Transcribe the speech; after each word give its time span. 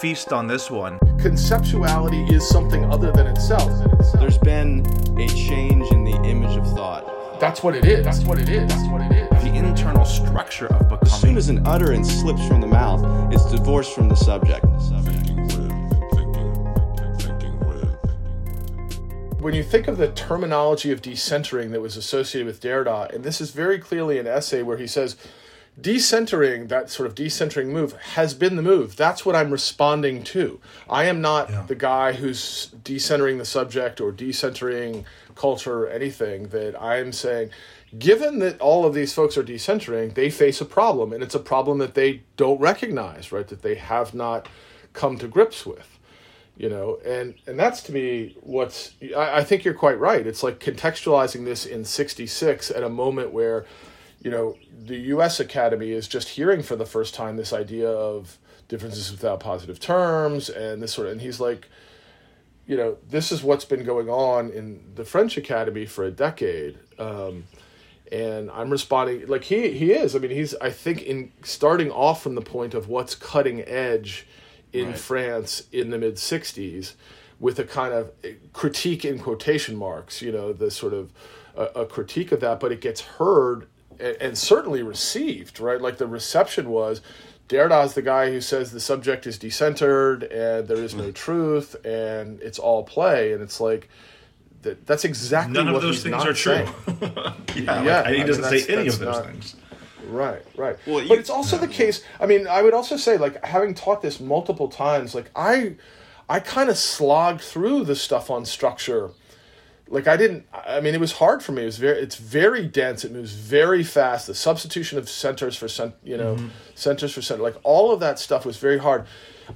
feast 0.00 0.32
on 0.32 0.46
this 0.46 0.70
one. 0.70 0.98
Conceptuality 1.18 2.32
is 2.32 2.48
something 2.48 2.84
other 2.86 3.12
than 3.12 3.26
itself. 3.26 3.70
There's 4.14 4.38
been 4.38 4.80
a 5.18 5.28
change 5.28 5.90
in 5.92 6.04
the 6.04 6.16
image 6.24 6.56
of 6.56 6.66
thought. 6.72 7.38
That's 7.38 7.62
what 7.62 7.76
it 7.76 7.84
is. 7.84 8.02
That's 8.02 8.24
what 8.24 8.38
it 8.38 8.48
is. 8.48 8.66
That's 8.66 8.88
what 8.88 9.02
it 9.02 9.12
is. 9.12 9.44
The 9.44 9.54
internal 9.54 10.06
structure 10.06 10.68
of 10.68 10.88
becoming. 10.88 11.02
As 11.02 11.20
soon 11.20 11.36
as 11.36 11.50
an 11.50 11.66
utterance 11.66 12.10
slips 12.10 12.46
from 12.48 12.62
the 12.62 12.66
mouth, 12.66 13.32
it's 13.32 13.50
divorced 13.50 13.94
from 13.94 14.08
the 14.08 14.14
subject. 14.14 14.64
When 19.40 19.54
you 19.54 19.62
think 19.62 19.86
of 19.86 19.98
the 19.98 20.12
terminology 20.14 20.92
of 20.92 21.02
decentering 21.02 21.72
that 21.72 21.80
was 21.80 21.96
associated 21.98 22.46
with 22.46 22.60
Derrida, 22.60 23.14
and 23.14 23.22
this 23.22 23.40
is 23.40 23.50
very 23.50 23.78
clearly 23.78 24.18
an 24.18 24.26
essay 24.26 24.62
where 24.62 24.78
he 24.78 24.86
says, 24.86 25.16
decentering, 25.80 26.68
that 26.68 26.90
sort 26.90 27.06
of 27.06 27.14
decentering 27.14 27.66
move, 27.68 27.92
has 27.92 28.34
been 28.34 28.56
the 28.56 28.62
move. 28.62 28.96
That's 28.96 29.24
what 29.24 29.36
I'm 29.36 29.50
responding 29.50 30.22
to. 30.24 30.60
I 30.88 31.04
am 31.04 31.20
not 31.20 31.50
Yeah. 31.50 31.64
the 31.66 31.74
guy 31.74 32.12
who's 32.12 32.70
decentering 32.84 33.38
the 33.38 33.44
subject 33.44 34.00
or 34.00 34.12
decentering 34.12 35.04
culture 35.34 35.84
or 35.84 35.88
anything. 35.88 36.48
That 36.48 36.80
I'm 36.80 37.12
saying, 37.12 37.50
given 37.98 38.38
that 38.40 38.60
all 38.60 38.84
of 38.84 38.94
these 38.94 39.12
folks 39.14 39.36
are 39.38 39.42
decentering, 39.42 40.14
they 40.14 40.30
face 40.30 40.60
a 40.60 40.66
problem, 40.66 41.12
and 41.12 41.22
it's 41.22 41.34
a 41.34 41.40
problem 41.40 41.78
that 41.78 41.94
they 41.94 42.22
don't 42.36 42.60
recognize, 42.60 43.32
right? 43.32 43.46
That 43.48 43.62
they 43.62 43.76
have 43.76 44.14
not 44.14 44.48
come 44.92 45.16
to 45.18 45.28
grips 45.28 45.64
with 45.64 45.98
you 46.56 46.68
know 46.68 46.98
and 47.06 47.34
and 47.46 47.56
that's 47.58 47.80
to 47.80 47.92
me 47.92 48.36
what's 48.40 48.94
I, 49.16 49.38
I 49.38 49.44
think 49.44 49.64
you're 49.64 49.72
quite 49.72 50.00
right 50.00 50.26
it's 50.26 50.42
like 50.42 50.58
contextualizing 50.58 51.44
this 51.44 51.64
in 51.64 51.84
66 51.84 52.72
at 52.72 52.82
a 52.82 52.88
moment 52.88 53.32
where 53.32 53.64
you 54.20 54.30
know 54.30 54.56
the 54.86 54.96
us 54.98 55.40
academy 55.40 55.90
is 55.92 56.06
just 56.08 56.28
hearing 56.30 56.62
for 56.62 56.76
the 56.76 56.86
first 56.86 57.14
time 57.14 57.36
this 57.36 57.52
idea 57.52 57.88
of 57.90 58.38
differences 58.68 59.10
without 59.10 59.40
positive 59.40 59.80
terms 59.80 60.48
and 60.48 60.82
this 60.82 60.92
sort 60.94 61.06
of 61.06 61.12
and 61.12 61.20
he's 61.22 61.40
like 61.40 61.68
you 62.66 62.76
know 62.76 62.96
this 63.08 63.32
is 63.32 63.42
what's 63.42 63.64
been 63.64 63.84
going 63.84 64.08
on 64.08 64.50
in 64.50 64.80
the 64.94 65.04
french 65.04 65.36
academy 65.36 65.86
for 65.86 66.04
a 66.04 66.10
decade 66.10 66.78
um, 66.98 67.44
and 68.12 68.50
i'm 68.52 68.70
responding 68.70 69.26
like 69.26 69.44
he 69.44 69.72
he 69.72 69.92
is 69.92 70.14
i 70.14 70.18
mean 70.18 70.30
he's 70.30 70.54
i 70.56 70.70
think 70.70 71.02
in 71.02 71.32
starting 71.42 71.90
off 71.90 72.22
from 72.22 72.34
the 72.34 72.42
point 72.42 72.74
of 72.74 72.88
what's 72.88 73.14
cutting 73.14 73.62
edge 73.62 74.26
in 74.72 74.88
Right. 74.88 74.98
france 74.98 75.64
in 75.72 75.90
the 75.90 75.98
mid 75.98 76.14
60s 76.16 76.94
with 77.40 77.58
a 77.58 77.64
kind 77.64 77.92
of 77.94 78.12
critique 78.52 79.04
in 79.04 79.18
quotation 79.18 79.74
marks 79.74 80.22
you 80.22 80.30
know 80.30 80.52
the 80.52 80.70
sort 80.70 80.92
of 80.92 81.10
a, 81.56 81.64
a 81.82 81.86
critique 81.86 82.30
of 82.30 82.40
that 82.40 82.60
but 82.60 82.70
it 82.70 82.80
gets 82.80 83.00
heard 83.00 83.66
and, 84.00 84.16
and 84.20 84.38
certainly 84.38 84.82
received 84.82 85.60
right 85.60 85.80
like 85.80 85.98
the 85.98 86.06
reception 86.06 86.70
was 86.70 87.00
Derrida's 87.48 87.94
the 87.94 88.02
guy 88.02 88.30
who 88.30 88.40
says 88.40 88.70
the 88.70 88.80
subject 88.80 89.26
is 89.26 89.38
decentered 89.38 90.22
and 90.32 90.68
there 90.68 90.76
is 90.76 90.94
no 90.94 91.04
hmm. 91.04 91.12
truth 91.12 91.74
and 91.84 92.40
it's 92.40 92.58
all 92.58 92.84
play 92.84 93.32
and 93.32 93.42
it's 93.42 93.60
like 93.60 93.88
that, 94.62 94.86
that's 94.86 95.04
exactly 95.04 95.54
None 95.54 95.66
what 95.66 95.76
of 95.76 95.82
those 95.82 96.02
things 96.02 96.22
are 96.22 96.32
true. 96.32 96.52
yeah, 97.00 97.34
Yeah, 97.56 97.74
like, 97.82 98.06
I 98.06 98.14
he 98.14 98.24
doesn't 98.24 98.42
that's- 98.42 98.66
say 98.66 98.72
any 98.74 98.88
of 98.88 98.98
those 98.98 99.16
not- 99.16 99.26
things. 99.26 99.56
Right, 100.06 100.42
right. 100.56 100.76
Well, 100.86 101.02
you- 101.02 101.08
but 101.08 101.18
it's 101.18 101.30
also 101.30 101.56
the 101.56 101.68
case. 101.80 102.02
I 102.18 102.26
mean, 102.26 102.46
I 102.46 102.62
would 102.62 102.74
also 102.74 102.96
say, 102.96 103.16
like, 103.16 103.44
having 103.44 103.74
taught 103.74 104.02
this 104.02 104.18
multiple 104.20 104.68
times, 104.68 105.14
like, 105.14 105.30
I, 105.36 105.76
I 106.28 106.40
kind 106.40 106.68
of 106.68 106.76
slogged 106.76 107.40
through 107.40 107.84
the 107.84 107.94
stuff 107.94 108.28
on 108.30 108.44
structure. 108.44 109.10
Like, 109.90 110.06
I 110.06 110.16
didn't. 110.16 110.46
I 110.52 110.80
mean, 110.80 110.94
it 110.94 111.00
was 111.00 111.12
hard 111.12 111.42
for 111.42 111.52
me. 111.52 111.62
It 111.62 111.66
was 111.66 111.78
very. 111.78 111.98
It's 111.98 112.16
very 112.16 112.66
dense. 112.66 113.04
It 113.04 113.12
moves 113.12 113.32
very 113.32 113.82
fast. 113.82 114.28
The 114.28 114.34
substitution 114.34 114.98
of 114.98 115.08
centers 115.08 115.56
for 115.56 115.68
cent, 115.68 115.94
you 116.02 116.16
know, 116.16 116.36
mm-hmm. 116.36 116.48
centers 116.74 117.12
for 117.12 117.22
center, 117.22 117.42
like 117.42 117.56
all 117.64 117.92
of 117.92 118.00
that 118.00 118.18
stuff 118.18 118.46
was 118.46 118.56
very 118.56 118.78
hard. 118.78 119.04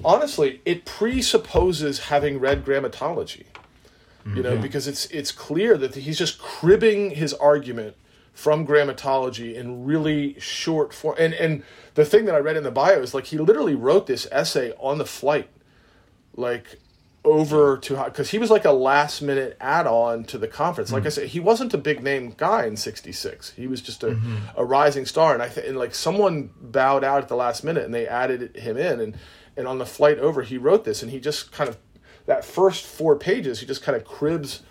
Honestly, 0.04 0.60
it 0.64 0.84
presupposes 0.84 2.06
having 2.06 2.40
read 2.40 2.64
grammatology 2.64 3.44
you 4.26 4.42
know 4.42 4.52
mm-hmm. 4.52 4.62
because 4.62 4.88
it's 4.88 5.06
it's 5.06 5.30
clear 5.30 5.76
that 5.76 5.94
he's 5.94 6.18
just 6.18 6.38
cribbing 6.38 7.10
his 7.10 7.34
argument 7.34 7.94
from 8.32 8.66
grammatology 8.66 9.54
in 9.54 9.84
really 9.84 10.38
short 10.40 10.94
form 10.94 11.14
and 11.18 11.34
and 11.34 11.62
the 11.94 12.04
thing 12.04 12.24
that 12.24 12.34
i 12.34 12.38
read 12.38 12.56
in 12.56 12.64
the 12.64 12.70
bio 12.70 13.00
is 13.00 13.12
like 13.12 13.26
he 13.26 13.38
literally 13.38 13.74
wrote 13.74 14.06
this 14.06 14.26
essay 14.32 14.72
on 14.78 14.98
the 14.98 15.04
flight 15.04 15.48
like 16.36 16.80
over 17.24 17.78
to 17.78 17.96
because 18.04 18.30
he 18.30 18.38
was 18.38 18.50
like 18.50 18.64
a 18.64 18.72
last 18.72 19.22
minute 19.22 19.56
add-on 19.60 20.24
to 20.24 20.36
the 20.36 20.46
conference. 20.46 20.92
Like 20.92 21.02
hmm. 21.02 21.06
i 21.06 21.10
said 21.10 21.28
he 21.28 21.40
wasn't 21.40 21.72
a 21.72 21.78
big 21.78 22.02
name 22.02 22.34
guy 22.36 22.66
in 22.66 22.76
66 22.76 23.50
he 23.50 23.66
was 23.66 23.80
just 23.80 24.02
a, 24.02 24.08
mm-hmm. 24.08 24.36
a 24.56 24.64
rising 24.64 25.06
star 25.06 25.32
and 25.32 25.42
i 25.42 25.48
think 25.48 25.66
and 25.66 25.78
like 25.78 25.94
someone 25.94 26.50
bowed 26.60 27.02
out 27.02 27.22
at 27.22 27.28
the 27.28 27.36
last 27.36 27.64
minute 27.64 27.84
and 27.84 27.94
they 27.94 28.06
added 28.06 28.56
him 28.56 28.76
in 28.76 29.00
and 29.00 29.16
and 29.56 29.66
on 29.66 29.78
the 29.78 29.86
flight 29.86 30.18
over 30.18 30.42
he 30.42 30.58
wrote 30.58 30.84
this 30.84 31.02
and 31.02 31.10
he 31.10 31.18
just 31.18 31.50
kind 31.50 31.68
of 31.68 31.78
that 32.26 32.44
first 32.44 32.84
four 32.84 33.16
pages 33.16 33.60
he 33.60 33.66
just 33.66 33.82
kind 33.82 33.96
of 33.96 34.04
cribs 34.04 34.62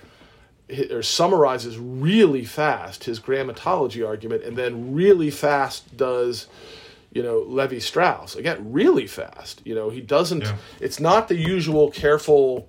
or 0.92 1.02
summarizes 1.02 1.78
really 1.78 2.46
fast 2.46 3.04
his 3.04 3.20
grammatology 3.20 4.08
argument 4.08 4.44
and 4.44 4.58
then 4.58 4.94
really 4.94 5.30
fast 5.30 5.96
does 5.98 6.48
you 7.14 7.22
know 7.24 7.40
levi 7.48 7.80
strauss 7.80 8.36
again 8.36 8.72
really 8.74 9.08
fast 9.08 9.62
you 9.66 9.76
know 9.76 9.90
he 9.90 10.02
doesn't 10.02 10.42
Yeah. 10.42 10.56
it's 10.82 11.00
not 11.00 11.28
the 11.28 11.36
usual 11.36 11.92
careful 11.92 12.68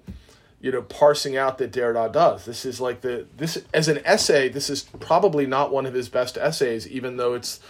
you 0.61 0.71
know 0.73 0.83
parsing 0.83 1.37
out 1.37 1.59
that 1.59 1.73
derrida 1.73 2.13
does 2.13 2.45
this 2.45 2.65
is 2.65 2.81
like 2.81 3.01
the 3.01 3.27
this 3.37 3.63
as 3.73 3.89
an 3.89 4.01
essay 4.05 4.49
this 4.49 4.69
is 4.71 4.83
probably 5.01 5.47
not 5.47 5.73
one 5.73 5.87
of 5.87 5.95
his 5.95 6.09
best 6.09 6.37
essays 6.37 6.87
even 6.89 7.17
though 7.17 7.35
it's 7.35 7.61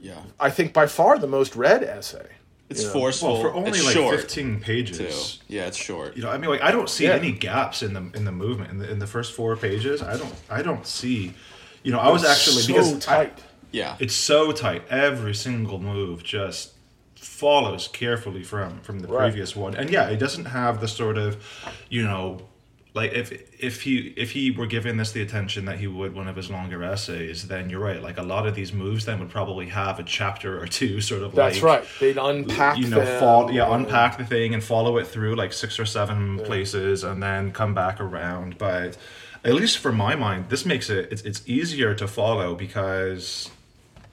Yeah. 0.00 0.20
i 0.40 0.50
think 0.50 0.72
by 0.72 0.86
far 0.86 1.18
the 1.18 1.26
most 1.28 1.54
read 1.56 1.82
essay 1.84 2.28
It's 2.68 2.82
Yeah. 2.82 2.90
forceful. 3.00 3.32
Well, 3.34 3.42
for 3.42 3.54
only 3.54 3.70
it's 3.78 3.84
like 3.86 3.94
short, 3.94 4.16
15 4.20 4.58
pages. 4.60 4.98
too. 4.98 5.54
Yeah, 5.54 5.66
it's 5.70 5.76
short. 5.76 6.16
You 6.16 6.22
know, 6.24 6.30
I 6.34 6.36
mean, 6.36 6.50
like 6.50 6.62
I 6.68 6.72
don't 6.72 6.90
see 6.90 7.04
Yeah. 7.04 7.14
any 7.22 7.30
gaps 7.30 7.80
in 7.86 7.92
the 7.94 8.02
in 8.18 8.24
the 8.24 8.32
movement 8.32 8.72
in 8.72 8.78
the 8.78 8.88
in 8.90 8.98
the 8.98 9.06
first 9.06 9.34
four 9.38 9.54
pages. 9.56 10.02
I 10.02 10.16
don't 10.20 10.34
I 10.50 10.62
don't 10.62 10.84
see. 10.84 11.32
You 11.84 11.92
know, 11.92 12.00
I 12.00 12.10
was 12.10 12.24
actually 12.24 12.62
so 12.62 12.66
because 12.66 12.90
I- 12.96 12.98
tight 12.98 13.34
Yeah. 13.72 13.96
it's 13.98 14.14
so 14.14 14.52
tight. 14.52 14.82
Every 14.90 15.34
single 15.34 15.78
move 15.78 16.22
just 16.22 16.72
follows 17.14 17.88
carefully 17.88 18.42
from 18.42 18.80
from 18.80 19.00
the 19.00 19.08
Right. 19.08 19.28
previous 19.30 19.54
one. 19.56 19.74
And 19.74 19.90
yeah, 19.90 20.08
it 20.08 20.16
doesn't 20.18 20.46
have 20.46 20.80
the 20.80 20.88
sort 20.88 21.18
of, 21.18 21.42
you 21.90 22.02
know, 22.02 22.42
like 22.94 23.12
if 23.12 23.30
if 23.60 23.82
he 23.82 24.14
if 24.16 24.30
he 24.30 24.50
were 24.50 24.64
giving 24.66 24.96
this 24.96 25.12
the 25.12 25.20
attention 25.20 25.66
that 25.66 25.78
he 25.78 25.86
would 25.86 26.14
one 26.14 26.28
of 26.28 26.36
his 26.36 26.50
longer 26.50 26.82
essays, 26.82 27.46
then 27.48 27.68
you're 27.68 27.80
right. 27.80 28.00
Like 28.02 28.16
a 28.16 28.22
lot 28.22 28.46
of 28.46 28.54
these 28.54 28.72
moves 28.72 29.04
then 29.04 29.18
would 29.18 29.28
probably 29.28 29.66
have 29.66 29.98
a 29.98 30.02
chapter 30.02 30.58
or 30.58 30.66
two 30.66 31.00
sort 31.10 31.22
of 31.22 31.34
that's 31.34 31.56
like 31.62 31.64
right 31.80 31.84
they'd 32.00 32.16
unpack 32.16 32.78
you 32.78 32.86
know, 32.88 33.00
them 33.04 33.20
fall, 33.20 33.50
yeah, 33.52 33.66
and- 33.66 33.84
unpack 33.84 34.16
the 34.16 34.24
thing 34.24 34.54
and 34.54 34.64
follow 34.64 34.96
it 34.96 35.06
through 35.06 35.34
like 35.34 35.52
six 35.52 35.78
or 35.78 35.84
seven 35.84 36.38
places 36.40 37.04
and 37.04 37.22
then 37.22 37.52
come 37.52 37.74
back 37.74 38.00
around. 38.00 38.56
But 38.56 38.96
at 39.44 39.52
least 39.54 39.76
for 39.78 39.92
my 39.92 40.14
mind, 40.16 40.48
this 40.48 40.64
makes 40.64 40.88
it 40.88 41.08
it's, 41.12 41.22
it's 41.22 41.42
easier 41.46 41.94
to 41.94 42.08
follow 42.08 42.54
because, 42.54 43.50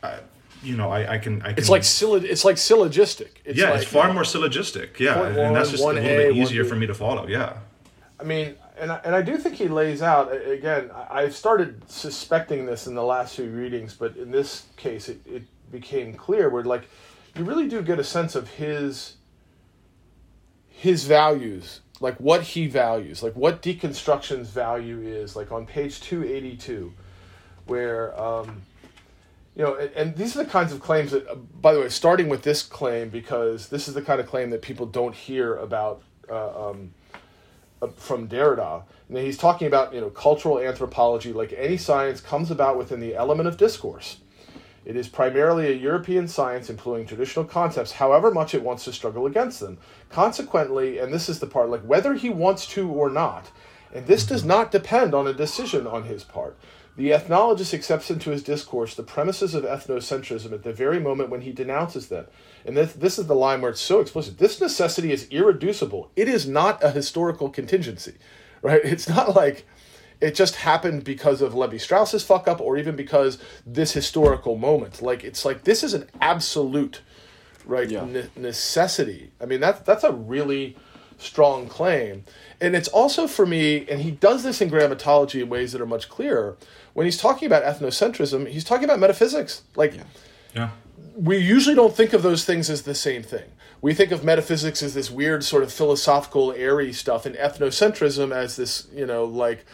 uh, 0.03 0.17
you 0.61 0.77
know, 0.77 0.89
I, 0.91 1.13
I 1.13 1.17
can 1.17 1.41
I 1.41 1.49
can. 1.49 1.57
It's 1.57 1.69
like 1.69 1.81
syllog- 1.81 2.23
it's 2.23 2.45
like 2.45 2.57
syllogistic. 2.57 3.41
It's 3.45 3.57
yeah, 3.57 3.71
like, 3.71 3.81
it's 3.81 3.91
far 3.91 4.13
more 4.13 4.23
syllogistic. 4.23 4.99
Yeah, 4.99 5.15
Point 5.15 5.37
and 5.37 5.55
that's 5.55 5.71
just 5.71 5.83
a 5.83 5.87
little 5.87 6.01
A, 6.03 6.17
bit 6.33 6.35
easier 6.37 6.63
for 6.65 6.75
me 6.75 6.87
to 6.87 6.93
follow. 6.93 7.27
Yeah. 7.27 7.57
I 8.19 8.23
mean, 8.23 8.55
and 8.77 8.91
I, 8.91 9.01
and 9.03 9.15
I 9.15 9.21
do 9.21 9.37
think 9.37 9.55
he 9.55 9.67
lays 9.67 10.01
out 10.01 10.31
again. 10.31 10.89
I- 10.93 11.23
I've 11.23 11.35
started 11.35 11.89
suspecting 11.89 12.65
this 12.65 12.87
in 12.87 12.95
the 12.95 13.03
last 13.03 13.35
few 13.35 13.49
readings, 13.49 13.93
but 13.93 14.15
in 14.15 14.31
this 14.31 14.67
case, 14.77 15.09
it, 15.09 15.19
it 15.25 15.43
became 15.71 16.13
clear 16.13 16.49
where 16.49 16.63
like 16.63 16.83
you 17.35 17.43
really 17.43 17.67
do 17.67 17.81
get 17.81 17.99
a 17.99 18.03
sense 18.03 18.35
of 18.35 18.47
his 18.51 19.15
his 20.69 21.05
values, 21.05 21.81
like 21.99 22.17
what 22.19 22.41
he 22.41 22.67
values, 22.67 23.21
like 23.23 23.35
what 23.35 23.61
deconstruction's 23.61 24.49
value 24.49 25.01
is. 25.01 25.35
Like 25.35 25.51
on 25.51 25.65
page 25.65 25.99
two 25.99 26.23
eighty 26.23 26.55
two, 26.55 26.93
where. 27.65 28.17
Um, 28.19 28.61
you 29.55 29.63
know, 29.63 29.75
and, 29.75 29.91
and 29.91 30.15
these 30.15 30.35
are 30.35 30.43
the 30.43 30.49
kinds 30.49 30.73
of 30.73 30.79
claims 30.79 31.11
that, 31.11 31.27
uh, 31.27 31.35
by 31.35 31.73
the 31.73 31.79
way, 31.79 31.89
starting 31.89 32.29
with 32.29 32.41
this 32.41 32.63
claim, 32.63 33.09
because 33.09 33.69
this 33.69 33.87
is 33.87 33.93
the 33.93 34.01
kind 34.01 34.19
of 34.19 34.27
claim 34.27 34.49
that 34.49 34.61
people 34.61 34.85
don't 34.85 35.15
hear 35.15 35.55
about 35.57 36.01
uh, 36.29 36.69
um, 36.69 36.93
uh, 37.81 37.87
from 37.95 38.27
Derrida. 38.27 38.83
And 39.09 39.17
he's 39.17 39.37
talking 39.37 39.67
about, 39.67 39.93
you 39.93 40.01
know, 40.01 40.09
cultural 40.09 40.59
anthropology, 40.59 41.33
like 41.33 41.53
any 41.55 41.77
science, 41.77 42.19
comes 42.19 42.49
about 42.49 42.77
within 42.77 42.99
the 42.99 43.15
element 43.15 43.47
of 43.47 43.57
discourse. 43.57 44.17
It 44.85 44.95
is 44.97 45.07
primarily 45.07 45.67
a 45.67 45.75
European 45.75 46.27
science 46.27 46.69
employing 46.69 47.05
traditional 47.05 47.45
concepts, 47.45 47.93
however 47.93 48.31
much 48.31 48.53
it 48.53 48.63
wants 48.63 48.83
to 48.85 48.91
struggle 48.91 49.25
against 49.27 49.59
them. 49.59 49.77
Consequently, 50.09 50.97
and 50.97 51.13
this 51.13 51.29
is 51.29 51.39
the 51.39 51.47
part, 51.47 51.69
like 51.69 51.83
whether 51.83 52.15
he 52.15 52.29
wants 52.29 52.67
to 52.67 52.89
or 52.89 53.09
not, 53.09 53.51
and 53.93 54.07
this 54.07 54.25
does 54.25 54.43
not 54.43 54.71
depend 54.71 55.13
on 55.13 55.27
a 55.27 55.33
decision 55.33 55.87
on 55.87 56.03
his 56.03 56.23
part. 56.23 56.57
The 56.95 57.09
ethnologist 57.09 57.73
accepts 57.73 58.11
into 58.11 58.29
his 58.29 58.43
discourse 58.43 58.93
the 58.93 59.03
premises 59.03 59.55
of 59.55 59.63
ethnocentrism 59.63 60.51
at 60.51 60.63
the 60.63 60.73
very 60.73 60.99
moment 60.99 61.29
when 61.29 61.41
he 61.41 61.51
denounces 61.51 62.07
them. 62.07 62.27
And 62.65 62.77
this, 62.77 62.93
this 62.93 63.17
is 63.17 63.25
the 63.25 63.35
line 63.35 63.61
where 63.61 63.71
it's 63.71 63.81
so 63.81 63.99
explicit. 63.99 64.37
This 64.37 64.61
necessity 64.61 65.11
is 65.11 65.27
irreducible. 65.29 66.11
It 66.15 66.27
is 66.27 66.47
not 66.47 66.83
a 66.83 66.91
historical 66.91 67.49
contingency, 67.49 68.13
right? 68.61 68.81
It's 68.83 69.09
not 69.09 69.35
like 69.35 69.65
it 70.21 70.35
just 70.35 70.57
happened 70.57 71.03
because 71.03 71.41
of 71.41 71.55
Levi 71.55 71.77
Strauss's 71.77 72.23
fuck 72.23 72.47
up 72.47 72.61
or 72.61 72.77
even 72.77 72.95
because 72.95 73.39
this 73.65 73.93
historical 73.93 74.55
moment. 74.55 75.01
Like, 75.01 75.23
it's 75.23 75.43
like 75.43 75.63
this 75.63 75.83
is 75.83 75.95
an 75.95 76.07
absolute 76.21 77.01
right? 77.65 77.89
Yeah. 77.89 78.05
Ne- 78.05 78.29
necessity. 78.35 79.31
I 79.41 79.45
mean, 79.45 79.59
that's 79.59 79.81
that's 79.81 80.03
a 80.03 80.11
really 80.11 80.77
strong 81.17 81.67
claim, 81.67 82.23
and 82.59 82.75
it's 82.75 82.87
also 82.89 83.27
for 83.27 83.45
me. 83.45 83.87
And 83.89 84.01
he 84.01 84.11
does 84.11 84.43
this 84.43 84.61
in 84.61 84.69
grammatology 84.69 85.41
in 85.41 85.49
ways 85.49 85.71
that 85.71 85.81
are 85.81 85.85
much 85.85 86.09
clearer. 86.09 86.57
When 86.93 87.05
he's 87.05 87.17
talking 87.17 87.45
about 87.45 87.63
ethnocentrism, 87.63 88.47
he's 88.47 88.63
talking 88.63 88.85
about 88.85 88.99
metaphysics. 88.99 89.63
Like 89.75 89.95
Yeah. 90.53 90.69
we 91.15 91.37
usually 91.37 91.75
don't 91.75 91.95
think 91.95 92.13
of 92.13 92.23
those 92.23 92.45
things 92.45 92.69
as 92.69 92.83
the 92.83 92.95
same 92.95 93.23
thing. 93.23 93.51
We 93.81 93.93
think 93.93 94.11
of 94.11 94.23
metaphysics 94.23 94.81
as 94.81 94.93
this 94.93 95.11
weird 95.11 95.43
sort 95.43 95.63
of 95.63 95.71
philosophical, 95.71 96.53
airy 96.53 96.93
stuff, 96.93 97.25
and 97.25 97.35
ethnocentrism 97.35 98.33
as 98.33 98.55
this, 98.55 98.87
you 98.93 99.05
know, 99.05 99.25
like 99.25 99.65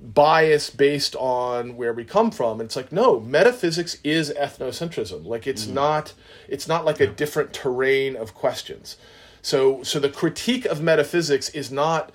bias 0.00 0.70
based 0.70 1.16
on 1.16 1.76
where 1.76 1.92
we 1.92 2.04
come 2.04 2.30
from. 2.30 2.60
And 2.60 2.68
it's 2.68 2.76
like, 2.76 2.92
no, 2.92 3.20
metaphysics 3.20 3.96
is 4.04 4.30
ethnocentrism. 4.30 5.24
Like 5.24 5.46
it's 5.46 5.64
mm. 5.64 5.72
not 5.72 6.12
it's 6.48 6.68
not 6.68 6.84
like 6.84 7.00
a 7.00 7.06
different 7.06 7.52
terrain 7.52 8.16
of 8.16 8.34
questions. 8.34 8.96
So 9.42 9.82
so 9.82 9.98
the 9.98 10.10
critique 10.10 10.64
of 10.66 10.82
metaphysics 10.82 11.48
is 11.50 11.70
not 11.70 12.12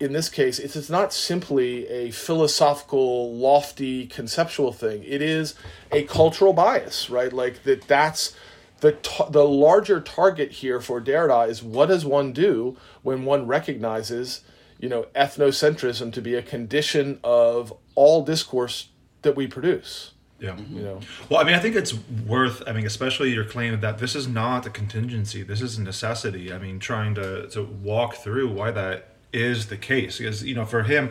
in 0.00 0.12
this 0.12 0.28
case, 0.28 0.58
it's, 0.58 0.76
it's 0.76 0.90
not 0.90 1.12
simply 1.12 1.86
a 1.88 2.10
philosophical, 2.10 3.34
lofty, 3.34 4.06
conceptual 4.06 4.72
thing. 4.72 5.02
It 5.04 5.20
is 5.20 5.54
a 5.90 6.04
cultural 6.04 6.52
bias, 6.52 7.10
right? 7.10 7.32
Like 7.32 7.64
that. 7.64 7.88
That's 7.88 8.36
the 8.80 8.92
ta- 8.92 9.28
the 9.28 9.44
larger 9.44 10.00
target 10.00 10.52
here 10.52 10.80
for 10.80 11.00
Derrida 11.00 11.48
is 11.48 11.62
what 11.62 11.86
does 11.86 12.04
one 12.06 12.32
do 12.32 12.76
when 13.02 13.24
one 13.24 13.46
recognizes, 13.46 14.42
you 14.78 14.88
know, 14.88 15.06
ethnocentrism 15.16 16.12
to 16.12 16.22
be 16.22 16.34
a 16.34 16.42
condition 16.42 17.18
of 17.24 17.72
all 17.96 18.24
discourse 18.24 18.90
that 19.22 19.34
we 19.34 19.48
produce. 19.48 20.12
Yeah. 20.38 20.56
You 20.56 20.82
know, 20.82 21.00
Well, 21.28 21.40
I 21.40 21.44
mean, 21.44 21.54
I 21.54 21.58
think 21.58 21.74
it's 21.74 21.94
worth. 22.24 22.62
I 22.68 22.72
mean, 22.72 22.86
especially 22.86 23.32
your 23.32 23.44
claim 23.44 23.80
that 23.80 23.98
this 23.98 24.14
is 24.14 24.28
not 24.28 24.64
a 24.66 24.70
contingency. 24.70 25.42
This 25.42 25.60
is 25.60 25.78
a 25.78 25.82
necessity. 25.82 26.52
I 26.52 26.58
mean, 26.58 26.78
trying 26.78 27.16
to 27.16 27.48
to 27.48 27.64
walk 27.64 28.14
through 28.14 28.52
why 28.52 28.70
that 28.70 29.07
is 29.32 29.66
the 29.66 29.76
case 29.76 30.18
because 30.18 30.42
you 30.42 30.54
know 30.54 30.64
for 30.64 30.82
him 30.82 31.10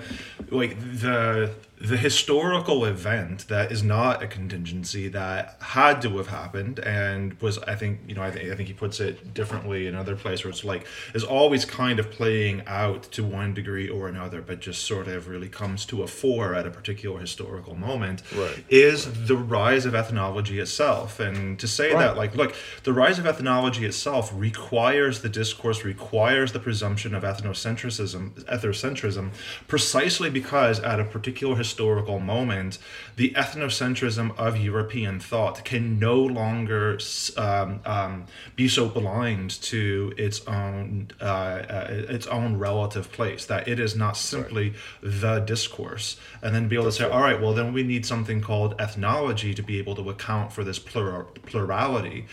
like 0.49 0.79
the 0.79 1.53
the 1.79 1.95
historical 1.97 2.85
event 2.85 3.47
that 3.49 3.71
is 3.71 3.83
not 3.83 4.23
a 4.23 4.27
contingency 4.27 5.07
that 5.09 5.57
had 5.61 6.01
to 6.01 6.17
have 6.17 6.25
happened 6.25 6.79
and 6.79 7.39
was 7.39 7.59
i 7.59 7.75
think 7.75 7.99
you 8.07 8.15
know 8.15 8.23
i, 8.23 8.31
th- 8.31 8.51
I 8.51 8.55
think 8.55 8.67
he 8.67 8.73
puts 8.73 8.99
it 8.99 9.35
differently 9.35 9.85
in 9.85 9.93
another 9.93 10.15
place 10.15 10.43
where 10.43 10.49
it's 10.49 10.63
like 10.63 10.87
is 11.13 11.23
always 11.23 11.65
kind 11.65 11.99
of 11.99 12.09
playing 12.09 12.63
out 12.65 13.03
to 13.11 13.23
one 13.23 13.53
degree 13.53 13.87
or 13.87 14.07
another 14.07 14.41
but 14.41 14.59
just 14.59 14.85
sort 14.87 15.07
of 15.07 15.27
really 15.27 15.49
comes 15.49 15.85
to 15.85 16.01
a 16.01 16.07
fore 16.07 16.55
at 16.55 16.65
a 16.65 16.71
particular 16.71 17.19
historical 17.19 17.75
moment 17.75 18.23
Right. 18.35 18.63
is 18.69 19.27
the 19.27 19.37
rise 19.37 19.85
of 19.85 19.93
ethnology 19.93 20.59
itself 20.59 21.19
and 21.19 21.59
to 21.59 21.67
say 21.67 21.93
Right. 21.93 21.99
that 21.99 22.17
like 22.17 22.33
look 22.33 22.55
the 22.85 22.93
rise 22.93 23.19
of 23.19 23.27
ethnology 23.27 23.85
itself 23.85 24.31
requires 24.33 25.21
the 25.21 25.29
discourse 25.29 25.83
requires 25.85 26.53
the 26.53 26.59
presumption 26.59 27.13
of 27.13 27.21
ethnocentrism 27.21 28.31
ethnocentrism 28.45 29.29
precisely 29.67 30.31
because 30.31 30.79
at 30.79 30.99
a 30.99 31.03
particular 31.03 31.55
historical 31.67 32.17
moment 32.17 32.77
the 33.17 33.31
ethnocentrism 33.31 34.27
of 34.37 34.55
european 34.55 35.19
thought 35.19 35.65
can 35.65 35.99
no 35.99 36.15
longer 36.15 36.97
um, 37.35 37.81
um, 37.85 38.25
be 38.55 38.69
so 38.69 38.87
blind 38.87 39.49
to 39.61 40.13
its 40.17 40.47
own 40.47 41.09
uh, 41.19 41.23
uh, 41.23 41.87
its 42.17 42.25
own 42.27 42.57
relative 42.57 43.11
place 43.11 43.45
that 43.45 43.67
it 43.67 43.79
is 43.81 43.97
not 43.97 44.15
simply 44.15 44.73
the 45.01 45.39
discourse 45.41 46.17
and 46.41 46.55
then 46.55 46.69
be 46.69 46.75
able 46.75 46.85
to 46.85 46.91
say 46.91 47.03
all 47.03 47.21
right 47.21 47.41
well 47.41 47.53
then 47.53 47.73
we 47.73 47.83
need 47.83 48.05
something 48.05 48.39
called 48.39 48.73
ethnology 48.79 49.53
to 49.53 49.61
be 49.61 49.77
able 49.77 49.95
to 49.95 50.09
account 50.09 50.53
for 50.53 50.63
this 50.63 50.79
plural, 50.79 51.25
plurality 51.45 52.25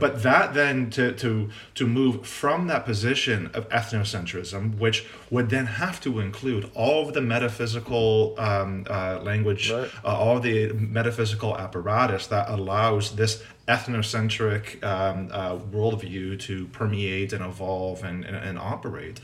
but 0.00 0.22
that 0.22 0.54
then 0.54 0.90
to, 0.90 1.12
to 1.12 1.48
to 1.74 1.86
move 1.86 2.26
from 2.26 2.66
that 2.66 2.84
position 2.84 3.50
of 3.54 3.68
ethnocentrism, 3.68 4.76
which 4.78 5.06
would 5.30 5.50
then 5.50 5.66
have 5.66 6.00
to 6.00 6.18
include 6.20 6.70
all 6.74 7.06
of 7.06 7.14
the 7.14 7.20
metaphysical 7.20 8.34
um, 8.38 8.84
uh, 8.90 9.20
language, 9.22 9.70
Right. 9.70 9.88
uh, 10.04 10.08
all 10.08 10.38
of 10.38 10.42
the 10.42 10.72
metaphysical 10.72 11.56
apparatus 11.56 12.26
that 12.26 12.48
allows 12.48 13.14
this 13.14 13.42
ethnocentric 13.68 14.82
um, 14.82 15.28
uh, 15.32 15.56
worldview 15.56 16.38
to 16.40 16.66
permeate 16.68 17.32
and 17.32 17.44
evolve 17.44 18.02
and, 18.02 18.24
and, 18.24 18.36
and 18.36 18.58
operate. 18.58 19.20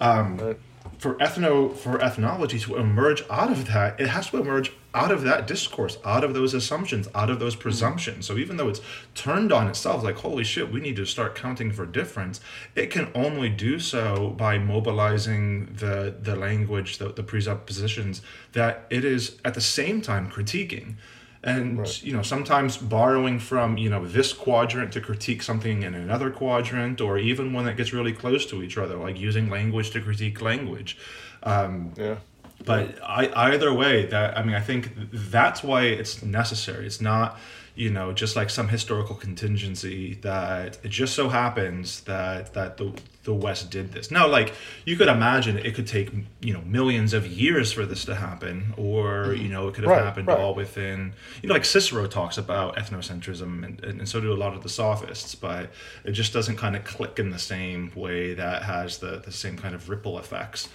Um, 0.00 0.56
for 0.98 1.14
ethno 1.16 1.76
for 1.76 2.02
ethnology 2.02 2.58
to 2.60 2.76
emerge 2.76 3.24
out 3.30 3.50
of 3.50 3.66
that, 3.66 4.00
it 4.00 4.08
has 4.08 4.28
to 4.30 4.38
emerge 4.38 4.72
out 4.94 5.12
of 5.12 5.22
that 5.22 5.46
discourse, 5.46 5.98
out 6.04 6.24
of 6.24 6.34
those 6.34 6.54
assumptions, 6.54 7.08
out 7.14 7.30
of 7.30 7.38
those 7.38 7.54
presumptions. 7.54 8.26
So 8.26 8.36
even 8.36 8.56
though 8.56 8.68
it's 8.68 8.80
turned 9.14 9.52
on 9.52 9.68
itself, 9.68 10.02
like 10.02 10.16
holy 10.16 10.44
shit, 10.44 10.72
we 10.72 10.80
need 10.80 10.96
to 10.96 11.04
start 11.04 11.34
counting 11.34 11.72
for 11.72 11.86
difference. 11.86 12.40
It 12.74 12.90
can 12.90 13.10
only 13.14 13.48
do 13.48 13.78
so 13.78 14.30
by 14.30 14.58
mobilizing 14.58 15.74
the 15.74 16.14
the 16.20 16.36
language, 16.36 16.98
the, 16.98 17.12
the 17.12 17.22
presuppositions 17.22 18.22
that 18.52 18.86
it 18.90 19.04
is 19.04 19.38
at 19.44 19.54
the 19.54 19.60
same 19.60 20.00
time 20.00 20.30
critiquing 20.30 20.96
and 21.42 22.02
you 22.02 22.12
know 22.12 22.22
sometimes 22.22 22.76
borrowing 22.76 23.38
from 23.38 23.78
you 23.78 23.88
know 23.88 24.06
this 24.06 24.32
quadrant 24.32 24.92
to 24.92 25.00
critique 25.00 25.42
something 25.42 25.82
in 25.82 25.94
another 25.94 26.30
quadrant 26.30 27.00
or 27.00 27.16
even 27.18 27.52
one 27.52 27.64
that 27.64 27.76
gets 27.76 27.92
really 27.92 28.12
close 28.12 28.44
to 28.44 28.62
each 28.62 28.76
other 28.76 28.96
like 28.96 29.18
using 29.18 29.48
language 29.48 29.90
to 29.90 30.00
critique 30.00 30.42
language 30.42 30.98
um, 31.42 31.92
yeah. 31.96 32.16
But 32.64 32.98
I, 33.02 33.30
either 33.52 33.72
way 33.72 34.06
that 34.06 34.36
i 34.36 34.42
mean 34.42 34.54
i 34.54 34.60
think 34.60 34.90
that's 35.12 35.62
why 35.62 35.82
it's 35.84 36.22
necessary. 36.22 36.86
It's 36.86 37.00
not 37.00 37.38
you 37.76 37.90
know 37.90 38.12
just 38.12 38.36
like 38.36 38.50
some 38.50 38.68
historical 38.68 39.14
contingency 39.14 40.14
that 40.22 40.78
it 40.82 40.88
just 40.88 41.14
so 41.14 41.28
happens 41.28 42.00
that 42.02 42.52
that 42.54 42.76
the 42.76 42.92
the 43.24 43.34
west 43.34 43.70
did 43.70 43.92
this. 43.92 44.10
Now 44.10 44.26
like 44.26 44.54
you 44.84 44.96
could 44.96 45.08
imagine 45.08 45.58
it 45.58 45.74
could 45.74 45.86
take 45.86 46.10
you 46.40 46.52
know 46.52 46.62
millions 46.62 47.12
of 47.12 47.26
years 47.26 47.72
for 47.72 47.86
this 47.86 48.04
to 48.06 48.14
happen 48.14 48.74
or 48.76 49.32
you 49.34 49.42
mm-hmm. 49.44 49.52
know 49.52 49.68
it 49.68 49.74
could 49.74 49.84
have 49.84 49.92
Right, 49.92 50.04
happened 50.04 50.28
right. 50.28 50.38
all 50.38 50.54
within 50.54 51.12
you 51.42 51.48
know 51.48 51.54
like 51.54 51.64
cicero 51.64 52.06
talks 52.06 52.38
about 52.38 52.76
ethnocentrism 52.76 53.64
and, 53.64 53.84
and, 53.84 54.00
and 54.00 54.08
so 54.08 54.20
do 54.20 54.32
a 54.32 54.34
lot 54.34 54.54
of 54.54 54.62
the 54.62 54.68
sophists 54.68 55.34
but 55.34 55.70
it 56.04 56.12
just 56.12 56.32
doesn't 56.32 56.56
kind 56.56 56.74
of 56.76 56.84
click 56.84 57.18
in 57.18 57.30
the 57.30 57.38
same 57.38 57.92
way 57.94 58.34
that 58.34 58.62
has 58.62 58.98
the 58.98 59.22
the 59.24 59.32
same 59.32 59.56
kind 59.56 59.74
of 59.74 59.88
ripple 59.88 60.18
effects 60.18 60.68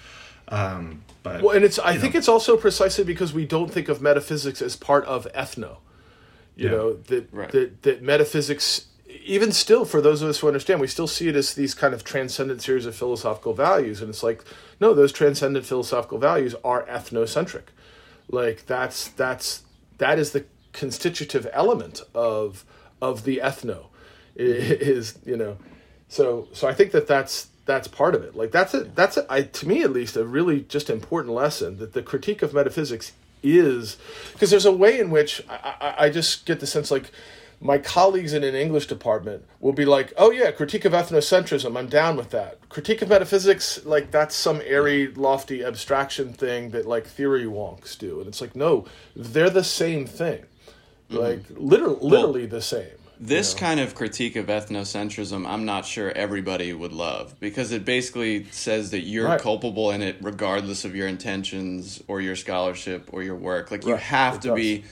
um 0.49 1.03
but 1.23 1.41
Well, 1.41 1.55
and 1.55 1.65
it's 1.65 1.79
I 1.79 1.97
think 1.97 2.13
know. 2.13 2.19
it's 2.19 2.27
also 2.29 2.55
precisely 2.55 3.03
because 3.03 3.33
we 3.33 3.45
don't 3.45 3.71
think 3.71 3.89
of 3.89 4.01
metaphysics 4.01 4.61
as 4.61 4.75
part 4.75 5.03
of 5.05 5.27
ethno. 5.33 5.77
You 6.55 6.65
Yeah. 6.65 6.71
know 6.71 6.93
that 6.93 7.27
Right. 7.31 7.51
that 7.51 7.81
that 7.83 8.01
metaphysics, 8.03 8.85
even 9.25 9.51
still, 9.51 9.85
for 9.85 10.01
those 10.01 10.21
of 10.21 10.29
us 10.29 10.39
who 10.39 10.47
understand, 10.47 10.79
we 10.81 10.87
still 10.87 11.07
see 11.07 11.27
it 11.27 11.35
as 11.35 11.53
these 11.55 11.73
kind 11.73 11.93
of 11.93 12.03
transcendent 12.03 12.61
series 12.61 12.85
of 12.85 12.95
philosophical 12.95 13.53
values, 13.53 14.01
and 14.01 14.09
it's 14.09 14.23
like 14.23 14.43
no, 14.79 14.93
those 14.93 15.11
transcendent 15.11 15.65
philosophical 15.65 16.17
values 16.19 16.53
are 16.63 16.83
ethnocentric. 16.85 17.63
Like 18.29 18.65
that's 18.67 19.07
that's 19.09 19.63
that 19.97 20.19
is 20.19 20.31
the 20.31 20.45
constitutive 20.73 21.47
element 21.53 22.01
of 22.13 22.65
of 23.01 23.23
the 23.23 23.37
ethno, 23.43 23.87
is 24.35 25.17
you 25.25 25.37
know, 25.37 25.57
so 26.07 26.47
so 26.53 26.67
I 26.67 26.73
think 26.73 26.91
that 26.91 27.07
that's 27.07 27.47
that's 27.65 27.87
part 27.87 28.15
of 28.15 28.23
it. 28.23 28.35
Like 28.35 28.51
that's 28.51 28.73
a 28.73 28.83
that's 28.83 29.17
a, 29.17 29.25
I, 29.31 29.43
to 29.43 29.67
me 29.67 29.83
at 29.83 29.91
least 29.91 30.15
a 30.15 30.25
really 30.25 30.61
just 30.61 30.89
important 30.89 31.33
lesson 31.33 31.77
that 31.79 31.93
the 31.93 32.01
critique 32.01 32.41
of 32.41 32.53
metaphysics 32.53 33.11
is 33.43 33.97
because 34.33 34.49
there's 34.49 34.65
a 34.65 34.71
way 34.71 34.99
in 34.99 35.11
which 35.11 35.43
I, 35.49 35.75
I, 35.81 36.05
I 36.05 36.09
just 36.09 36.45
get 36.45 36.59
the 36.59 36.67
sense 36.67 36.89
like 36.89 37.11
my 37.61 37.77
colleagues 37.77 38.33
in 38.33 38.43
an 38.43 38.53
English 38.53 38.87
department 38.87 39.45
will 39.59 39.73
be 39.73 39.85
like, 39.85 40.13
"Oh 40.17 40.31
yeah, 40.31 40.51
critique 40.51 40.85
of 40.85 40.93
ethnocentrism, 40.93 41.77
I'm 41.77 41.87
down 41.87 42.17
with 42.17 42.29
that. 42.31 42.67
Critique 42.69 43.01
of 43.01 43.09
metaphysics, 43.09 43.85
like 43.85 44.11
that's 44.11 44.35
some 44.35 44.61
airy, 44.65 45.07
lofty 45.07 45.63
abstraction 45.63 46.33
thing 46.33 46.71
that 46.71 46.85
like 46.85 47.07
theory 47.07 47.45
wonks 47.45 47.97
do." 47.97 48.19
And 48.19 48.27
it's 48.27 48.41
like, 48.41 48.55
no, 48.55 48.85
they're 49.15 49.49
the 49.49 49.63
same 49.63 50.05
thing, 50.05 50.45
mm-hmm. 51.09 51.17
like 51.17 51.43
literally, 51.49 51.99
literally 52.01 52.45
the 52.45 52.61
same. 52.61 52.97
This 53.25 53.53
kind 53.53 53.79
of 53.79 53.95
critique 53.95 54.35
of 54.35 54.47
ethnocentrism, 54.47 55.47
I'm 55.47 55.65
not 55.65 55.85
sure 55.85 56.11
everybody 56.11 56.71
would 56.73 56.93
love 56.93 57.35
because 57.39 57.71
it 57.71 57.83
basically 57.85 58.45
says 58.51 58.91
that 58.91 59.01
you're 59.01 59.25
Right. 59.25 59.41
culpable 59.41 59.89
in 59.91 60.01
it 60.01 60.17
regardless 60.21 60.85
of 60.85 60.95
your 60.95 61.07
intentions 61.07 62.03
or 62.07 62.21
your 62.21 62.35
scholarship 62.35 63.09
or 63.11 63.23
your 63.23 63.35
work. 63.35 63.71
Like 63.71 63.85
you 63.85 63.95
have 63.95 64.35
It 64.35 64.41
to 64.43 64.47
does. 64.49 64.55
be 64.55 64.83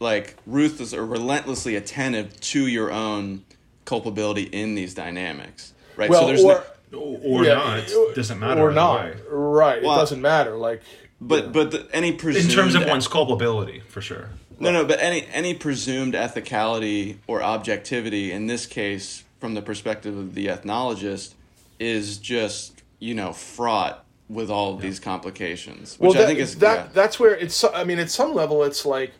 like 0.00 0.36
ruthless 0.46 0.92
or 0.92 1.06
relentlessly 1.06 1.76
attentive 1.76 2.38
to 2.40 2.66
your 2.66 2.90
own 2.92 3.42
culpability 3.86 4.42
in 4.42 4.74
these 4.74 4.92
dynamics. 4.92 5.72
Right? 5.96 6.10
Well, 6.10 6.20
so 6.22 6.26
there's 6.26 6.44
or, 6.44 6.64
no, 6.90 6.98
or 6.98 7.44
yeah, 7.44 7.54
not 7.54 7.78
it 7.78 8.14
doesn't 8.14 8.38
matter 8.38 8.60
or 8.60 8.72
not, 8.72 9.04
way. 9.04 9.14
right? 9.30 9.82
Well, 9.82 9.94
it 9.96 9.98
doesn't 9.98 10.20
matter. 10.20 10.56
Like, 10.56 10.82
but 11.20 11.52
but 11.52 11.70
the, 11.70 11.88
any 11.92 12.08
in 12.10 12.48
terms 12.48 12.74
of 12.74 12.84
one's 12.86 13.08
culpability 13.08 13.80
for 13.88 14.00
sure 14.02 14.28
No, 14.62 14.70
no, 14.70 14.84
but 14.84 15.00
any 15.00 15.26
any 15.32 15.54
presumed 15.54 16.14
ethicality 16.14 17.16
or 17.26 17.42
objectivity 17.42 18.32
in 18.32 18.46
this 18.46 18.66
case, 18.66 19.24
from 19.40 19.54
the 19.54 19.62
perspective 19.62 20.16
of 20.16 20.34
the 20.34 20.46
ethnologist, 20.46 21.34
is 21.78 22.18
just 22.18 22.82
you 22.98 23.14
know 23.14 23.32
fraught 23.32 24.04
with 24.28 24.50
all 24.50 24.74
of 24.74 24.80
these 24.80 25.00
complications, 25.00 25.98
which 25.98 26.08
well, 26.08 26.12
that, 26.12 26.22
I 26.22 26.26
think 26.26 26.38
is 26.38 26.56
that 26.58 26.86
yeah. 26.86 26.90
that's 26.92 27.18
where 27.18 27.34
it's. 27.34 27.64
I 27.64 27.84
mean, 27.84 27.98
at 27.98 28.10
some 28.10 28.34
level, 28.34 28.62
it's 28.62 28.86
like 28.86 29.12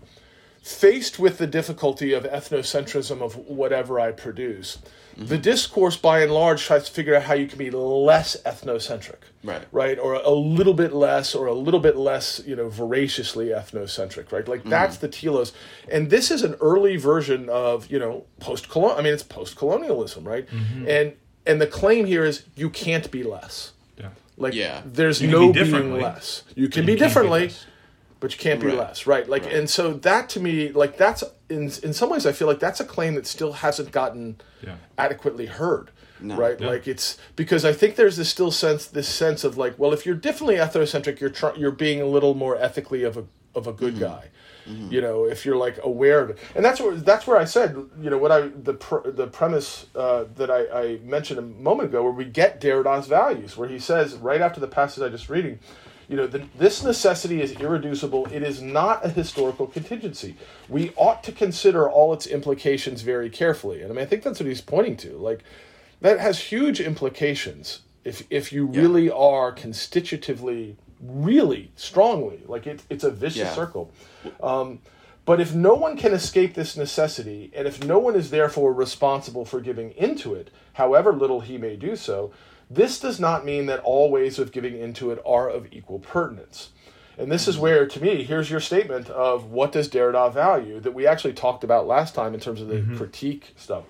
faced 0.62 1.18
with 1.18 1.38
the 1.38 1.46
difficulty 1.46 2.12
of 2.12 2.25
ethnocentrism 2.25 3.20
of 3.20 3.37
whatever 3.37 3.99
I 3.99 4.12
produce, 4.12 4.78
the 5.16 5.38
discourse 5.38 5.97
by 5.97 6.21
and 6.21 6.33
large 6.33 6.64
tries 6.64 6.85
to 6.85 6.90
figure 6.92 7.14
out 7.14 7.23
how 7.25 7.35
you 7.35 7.47
can 7.47 7.59
be 7.59 7.71
less 7.71 8.37
ethnocentric. 8.45 9.19
Right. 9.45 9.62
Right. 9.73 9.99
Or 9.99 10.14
a 10.14 10.31
little 10.31 10.75
bit 10.75 10.92
less, 10.92 11.35
or 11.35 11.47
a 11.47 11.54
little 11.54 11.81
bit 11.81 11.97
less, 11.97 12.40
you 12.47 12.54
know, 12.54 12.69
voraciously 12.69 13.47
ethnocentric, 13.49 14.31
right? 14.33 14.47
Like 14.47 14.61
mm-hmm. 14.61 14.71
that's 14.71 14.99
the 14.99 15.09
telos. 15.09 15.52
And 15.90 16.11
this 16.11 16.31
is 16.31 16.42
an 16.42 16.54
early 16.61 16.97
version 16.97 17.49
of, 17.49 17.90
you 17.90 17.99
know, 17.99 18.25
post 18.40 18.69
colonial 18.69 18.99
I 18.99 19.02
mean 19.02 19.12
it's 19.12 19.23
post 19.23 19.57
colonialism, 19.57 20.26
right? 20.26 20.47
Mm-hmm. 20.47 20.88
And 20.88 21.12
and 21.47 21.61
the 21.61 21.66
claim 21.66 22.07
here 22.07 22.25
is 22.25 22.45
you 22.54 22.71
can't 22.71 23.11
be 23.11 23.23
less. 23.25 23.73
Yeah. 23.99 24.11
Like 24.37 24.54
Yeah. 24.54 24.83
there's 24.85 25.21
no 25.21 25.52
be 25.52 25.64
being 25.64 25.95
less. 25.95 26.45
You 26.54 26.69
can 26.69 26.87
be 26.87 26.92
you 26.92 26.99
be 26.99 27.04
differently, 27.04 27.42
less. 27.47 27.66
but 28.21 28.33
you 28.33 28.38
can't 28.38 28.61
be 28.61 28.69
Right. 28.69 28.78
less, 28.78 29.07
right? 29.07 29.28
Like, 29.28 29.45
Right. 29.45 29.54
and 29.54 29.69
so 29.69 29.95
that 29.95 30.28
to 30.31 30.40
me, 30.40 30.71
like 30.71 30.97
that's 30.97 31.25
in 31.52 31.62
in 31.82 31.92
some 31.92 32.11
ways, 32.11 32.26
I 32.26 32.32
feel 32.32 32.49
like 32.49 32.59
that's 32.61 32.80
a 32.80 32.85
claim 32.85 33.14
that 33.14 33.26
still 33.26 33.52
hasn't 33.52 33.92
gotten 33.92 34.37
Yeah. 34.62 34.76
adequately 34.99 35.47
heard, 35.47 35.90
No. 36.21 36.37
right? 36.37 36.61
Yeah. 36.61 36.68
Like 36.68 36.88
it's 36.88 37.18
because 37.37 37.64
I 37.64 37.73
think 37.73 37.97
there's 37.97 38.16
this 38.16 38.28
still 38.28 38.50
sense, 38.50 38.87
this 38.87 39.09
sense 39.09 39.44
of 39.44 39.56
like, 39.59 39.78
well, 39.78 39.92
if 39.92 40.04
you're 40.06 40.14
definitely 40.14 40.56
ethnocentric, 40.56 41.21
you're 41.21 41.30
tr- 41.30 41.56
you're 41.56 41.71
being 41.71 42.00
a 42.00 42.06
little 42.06 42.35
more 42.35 42.56
ethically 42.56 43.02
of 43.04 43.16
a 43.16 43.25
of 43.54 43.66
a 43.66 43.73
good 43.73 43.99
guy. 44.00 44.25
You 44.64 45.00
know, 45.00 45.25
if 45.25 45.44
you're 45.44 45.56
like 45.56 45.80
aware 45.82 46.21
of 46.21 46.30
it, 46.30 46.38
and 46.54 46.64
that's 46.64 46.80
where 46.80 46.94
that's 46.94 47.26
where 47.26 47.37
I 47.37 47.44
said, 47.47 47.75
you 48.00 48.11
know, 48.11 48.16
what 48.16 48.30
I 48.30 48.42
the 48.68 48.75
pr- 48.75 49.11
the 49.11 49.26
premise 49.26 49.87
uh, 49.97 50.25
that 50.37 50.50
I, 50.52 50.61
I 50.82 50.99
mentioned 51.02 51.40
a 51.40 51.42
moment 51.42 51.88
ago, 51.88 52.04
where 52.04 52.12
we 52.12 52.25
get 52.26 52.61
Derrida's 52.61 53.09
values, 53.09 53.56
where 53.56 53.68
he 53.68 53.80
says 53.80 54.14
right 54.14 54.40
after 54.40 54.61
the 54.61 54.68
passage 54.68 55.02
I 55.02 55.09
just 55.09 55.28
reading, 55.28 55.59
you 56.09 56.16
know, 56.16 56.26
the, 56.26 56.44
this 56.59 56.82
necessity 56.82 57.40
is 57.40 57.52
irreducible. 57.52 58.26
It 58.32 58.42
is 58.42 58.61
not 58.61 59.04
a 59.04 59.09
historical 59.09 59.66
contingency. 59.66 60.37
We 60.68 60.92
ought 60.97 61.23
to 61.25 61.32
consider 61.32 61.88
all 61.88 62.12
its 62.12 62.26
implications 62.26 63.02
very 63.02 63.30
carefully, 63.30 63.82
and 63.82 63.90
I 63.90 63.94
mean, 63.94 64.02
I 64.02 64.06
think 64.06 64.23
that's 64.23 64.40
what 64.40 64.47
he's 64.49 64.61
pointing 64.61 64.97
to. 64.99 65.16
Like, 65.16 65.42
that 66.00 66.18
has 66.21 66.38
huge 66.40 66.80
implications 66.80 67.80
if 68.04 68.25
if 68.30 68.52
you 68.52 68.66
really 68.66 69.11
are 69.11 69.52
constitutively 69.52 70.76
really 71.00 71.71
strongly 71.76 72.40
like 72.47 72.66
it, 72.66 72.82
it's 72.90 73.04
a 73.04 73.11
vicious 73.11 73.38
Yeah. 73.38 73.54
circle 73.54 73.92
um, 74.40 74.80
but 75.25 75.40
if 75.40 75.54
no 75.54 75.75
one 75.75 75.97
can 75.97 76.12
escape 76.12 76.54
this 76.54 76.76
necessity 76.76 77.50
and 77.54 77.66
if 77.66 77.85
no 77.85 77.99
one 77.99 78.14
is 78.16 78.30
therefore 78.30 78.73
responsible 78.73 79.44
for 79.44 79.61
giving 79.61 79.92
into 79.92 80.35
it 80.35 80.50
however 80.75 81.12
little 81.12 81.40
he 81.40 81.59
may 81.59 81.76
do 81.76 81.97
so 81.97 82.32
this 82.75 82.99
does 82.99 83.21
not 83.21 83.45
mean 83.45 83.67
that 83.67 83.81
all 83.81 84.11
ways 84.11 84.38
of 84.38 84.52
giving 84.52 84.79
into 84.79 85.11
it 85.11 85.21
are 85.26 85.49
of 85.49 85.73
equal 85.73 85.99
pertinence. 85.99 86.71
And 87.19 87.31
this 87.31 87.47
is 87.47 87.59
where 87.59 87.87
to 87.87 88.02
me 88.02 88.25
here's 88.25 88.50
your 88.50 88.61
statement 88.61 89.11
of 89.11 89.47
what 89.47 89.73
does 89.73 89.88
derrida 89.88 90.33
value 90.33 90.81
that 90.81 90.95
we 90.95 91.07
actually 91.07 91.35
talked 91.35 91.62
about 91.62 91.87
last 91.87 92.14
time 92.14 92.35
in 92.35 92.41
terms 92.41 92.61
of 92.61 92.69
the 92.69 92.76
mm-hmm. 92.76 92.97
critique 92.97 93.52
stuff. 93.57 93.85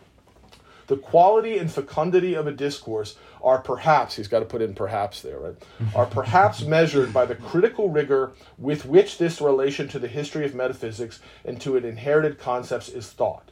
The 0.89 0.97
quality 0.97 1.59
and 1.59 1.71
fecundity 1.71 2.35
of 2.35 2.49
a 2.49 2.53
discourse 2.53 3.17
are 3.43 3.61
perhaps 3.61 4.17
he's 4.17 4.29
got 4.29 4.41
to 4.41 4.45
put 4.45 4.61
in 4.61 4.75
perhaps 4.75 5.23
there 5.23 5.39
right? 5.39 5.55
Are 5.95 6.07
perhaps 6.07 6.63
measured 6.63 7.13
by 7.13 7.25
the 7.25 7.37
critical 7.37 7.89
rigor 7.89 8.33
with 8.59 8.85
which 8.85 9.19
this 9.19 9.41
relation 9.41 9.89
to 9.89 9.99
the 9.99 10.09
history 10.09 10.45
of 10.45 10.55
metaphysics 10.55 11.21
and 11.45 11.61
to 11.61 11.77
its 11.77 11.87
inherited 11.87 12.39
concepts 12.39 12.89
is 12.89 13.09
thought 13.11 13.52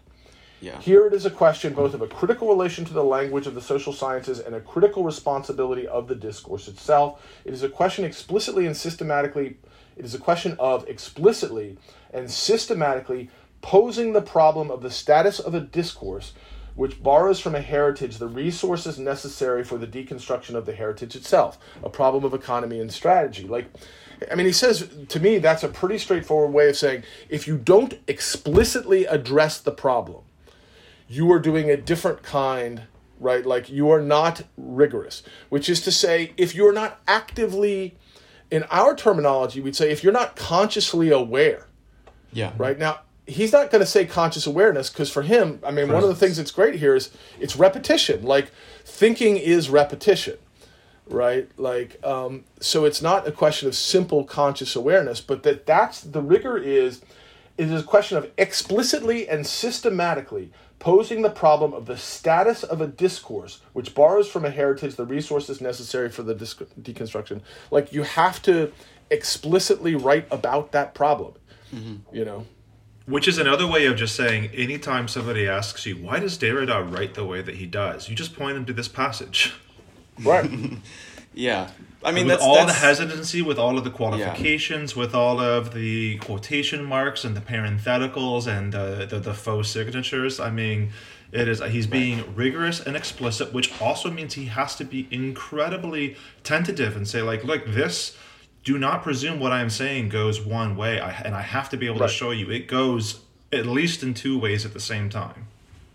Yeah. 0.61 0.79
here 0.81 1.07
it 1.07 1.15
is 1.15 1.25
a 1.25 1.31
question 1.31 1.73
both 1.73 1.95
of 1.95 2.03
a 2.03 2.07
critical 2.07 2.49
relation 2.49 2.85
to 2.85 2.93
the 2.93 3.05
language 3.05 3.47
of 3.47 3.55
the 3.55 3.63
social 3.63 3.93
sciences 3.93 4.39
and 4.39 4.55
a 4.55 4.61
critical 4.61 5.05
responsibility 5.05 5.87
of 5.87 6.07
the 6.07 6.15
discourse 6.15 6.69
itself. 6.69 7.27
It 7.45 7.55
is 7.55 7.63
a 7.63 7.69
question 7.69 8.05
explicitly 8.05 8.67
and 8.67 8.77
systematically, 8.77 9.57
it 9.97 10.05
is 10.05 10.15
a 10.15 10.19
question 10.19 10.57
of 10.59 10.87
explicitly 10.89 11.79
and 12.13 12.31
systematically 12.31 13.31
posing 13.63 14.13
the 14.13 14.23
problem 14.23 14.71
of 14.71 14.83
the 14.83 14.91
status 14.91 15.39
of 15.39 15.55
a 15.55 15.61
discourse 15.61 16.33
which 16.75 17.03
borrows 17.03 17.41
from 17.41 17.55
a 17.55 17.61
heritage 17.61 18.19
the 18.19 18.29
resources 18.29 18.99
necessary 18.99 19.65
for 19.65 19.77
the 19.77 19.87
deconstruction 19.87 20.55
of 20.55 20.67
the 20.67 20.75
heritage 20.75 21.17
itself, 21.17 21.59
a 21.83 21.91
problem 21.91 22.25
of 22.25 22.33
economy 22.33 22.81
and 22.81 22.93
strategy. 22.93 23.47
Like, 23.47 23.67
I 24.31 24.35
mean, 24.35 24.47
he 24.47 24.53
says 24.53 24.89
to 25.09 25.21
me 25.21 25.39
that's 25.39 25.63
a 25.63 25.69
pretty 25.69 25.99
straightforward 25.99 26.53
way 26.53 26.69
of 26.69 26.77
saying 26.77 27.03
if 27.29 27.47
you 27.47 27.59
don't 27.59 27.99
explicitly 28.07 29.05
address 29.07 29.61
the 29.61 29.73
problem, 29.73 30.23
you 31.11 31.31
are 31.33 31.41
doing 31.41 31.69
a 31.69 31.77
different 31.77 32.23
kind, 32.23 32.83
right? 33.19 33.45
Like 33.45 33.69
you 33.69 33.91
are 33.91 34.01
not 34.01 34.45
rigorous, 34.57 35.25
which 35.49 35.69
is 35.69 35.81
to 35.83 35.91
say, 35.93 36.33
if 36.37 36.55
you're 36.55 36.73
not 36.73 37.01
actively, 37.09 37.97
in 38.51 38.65
our 38.71 38.95
terminology, 38.95 39.61
we'd 39.61 39.75
say 39.75 39.91
if 39.91 40.05
you're 40.05 40.13
not 40.13 40.37
consciously 40.37 41.11
aware, 41.11 41.67
Yeah. 42.33 42.53
right? 42.57 42.79
Now, 42.79 43.01
he's 43.27 43.53
not 43.53 43.71
going 43.73 43.81
to 43.81 43.87
say 43.87 44.07
conscious 44.07 44.47
awareness 44.47 44.89
because 44.89 45.11
for 45.11 45.23
him, 45.23 45.61
I 45.67 45.73
mean, 45.73 45.89
one 45.93 46.03
of 46.05 46.09
the 46.09 46.15
things 46.15 46.37
that's 46.37 46.53
great 46.53 46.77
here 46.77 46.95
is 46.95 47.11
it's 47.41 47.57
repetition. 47.57 48.23
Like 48.23 48.53
thinking 48.85 49.37
is 49.37 49.69
repetition, 49.69 50.39
right? 51.09 51.49
Like, 51.57 52.05
um, 52.05 52.45
so 52.61 52.85
it's 52.85 53.03
not 53.03 53.27
a 53.27 53.33
question 53.33 53.67
of 53.69 53.75
simple 53.75 54.23
conscious 54.25 54.77
awareness, 54.77 55.21
but 55.21 55.43
that 55.43 55.67
that's 55.67 56.01
the 56.03 56.23
rigor 56.23 56.57
is 56.57 57.03
it 57.59 57.71
is 57.71 57.83
a 57.83 57.85
question 57.85 58.17
of 58.17 58.31
explicitly 58.39 59.29
and 59.29 59.47
systematically 59.47 60.51
posing 60.81 61.23
the 61.23 61.31
problem 61.31 61.73
of 61.73 61.87
the 61.87 61.97
status 61.97 62.65
of 62.65 62.81
a 62.81 62.87
discourse 62.87 63.61
which 63.75 63.95
borrows 63.95 64.29
from 64.29 64.45
a 64.45 64.51
heritage 64.51 64.97
the 64.97 65.05
resources 65.05 65.61
necessary 65.61 66.09
for 66.09 66.25
the 66.25 66.35
disc- 66.35 66.63
deconstruction. 66.81 67.43
Like 67.71 67.93
you 67.93 68.03
have 68.03 68.43
to 68.43 68.73
explicitly 69.11 69.95
write 69.95 70.27
about 70.31 70.73
that 70.73 70.95
problem. 70.95 71.35
Mm-hmm. 71.73 72.17
You 72.17 72.25
know. 72.25 72.47
Which 73.07 73.29
is 73.29 73.39
another 73.39 73.67
way 73.67 73.87
of 73.87 73.97
just 73.97 74.17
saying 74.17 74.51
anytime 74.55 75.07
somebody 75.07 75.47
asks 75.47 75.85
you, 75.85 75.97
why 75.97 76.21
does 76.21 76.39
Derrida 76.39 76.93
write 76.93 77.15
the 77.15 77.25
way 77.25 77.43
that 77.43 77.57
he 77.57 77.67
does? 77.67 78.09
You 78.09 78.15
just 78.15 78.37
point 78.37 78.55
them 78.55 78.65
to 78.67 78.73
this 78.73 78.89
passage. 78.89 79.55
Right. 80.23 80.51
Yeah. 81.41 81.71
I 82.03 82.13
mean, 82.13 82.27
with 82.27 82.37
that's 82.37 82.43
all 82.43 82.55
that's, 82.55 82.73
the 82.73 82.87
hesitancy, 82.87 83.43
with 83.43 83.59
all 83.59 83.77
of 83.77 83.85
the 83.85 83.91
qualifications, 83.91 84.97
with 84.97 85.15
all 85.15 85.39
of 85.39 85.75
the 85.75 86.17
quotation 86.19 86.85
marks 86.85 87.25
and 87.25 87.37
the 87.37 87.41
parentheticals 87.41 88.47
and 88.47 88.73
the, 88.73 89.07
the, 89.09 89.19
the 89.19 89.35
faux 89.35 89.69
signatures. 89.69 90.41
I 90.41 90.51
mean, 90.51 90.93
it 91.33 91.47
is 91.47 91.61
he's 91.63 91.87
being 91.87 92.35
rigorous 92.35 92.81
and 92.81 92.97
explicit, 92.97 93.53
which 93.53 93.81
also 93.81 94.11
means 94.11 94.35
he 94.35 94.47
has 94.47 94.77
to 94.77 94.85
be 94.85 95.07
incredibly 95.11 96.17
tentative 96.43 96.97
and 96.97 97.07
say 97.07 97.23
like, 97.23 97.45
look, 97.45 97.67
this. 97.67 98.17
Do 98.63 98.79
not 98.79 99.03
presume 99.03 99.41
what 99.41 99.53
I 99.53 99.61
am 99.63 99.71
saying 99.71 100.11
goes 100.11 100.39
one 100.43 100.77
way, 100.77 101.01
I, 101.01 101.13
and 101.23 101.35
I 101.35 101.41
have 101.41 101.71
to 101.71 101.79
be 101.79 101.87
able 101.87 102.01
Right. 102.01 102.11
to 102.11 102.13
show 102.15 102.31
you 102.31 102.51
it 102.51 102.69
goes 102.69 103.21
at 103.51 103.65
least 103.65 104.03
in 104.03 104.13
two 104.13 104.39
ways 104.39 104.67
at 104.67 104.75
the 104.75 104.81
same 104.81 105.09
time. 105.09 105.47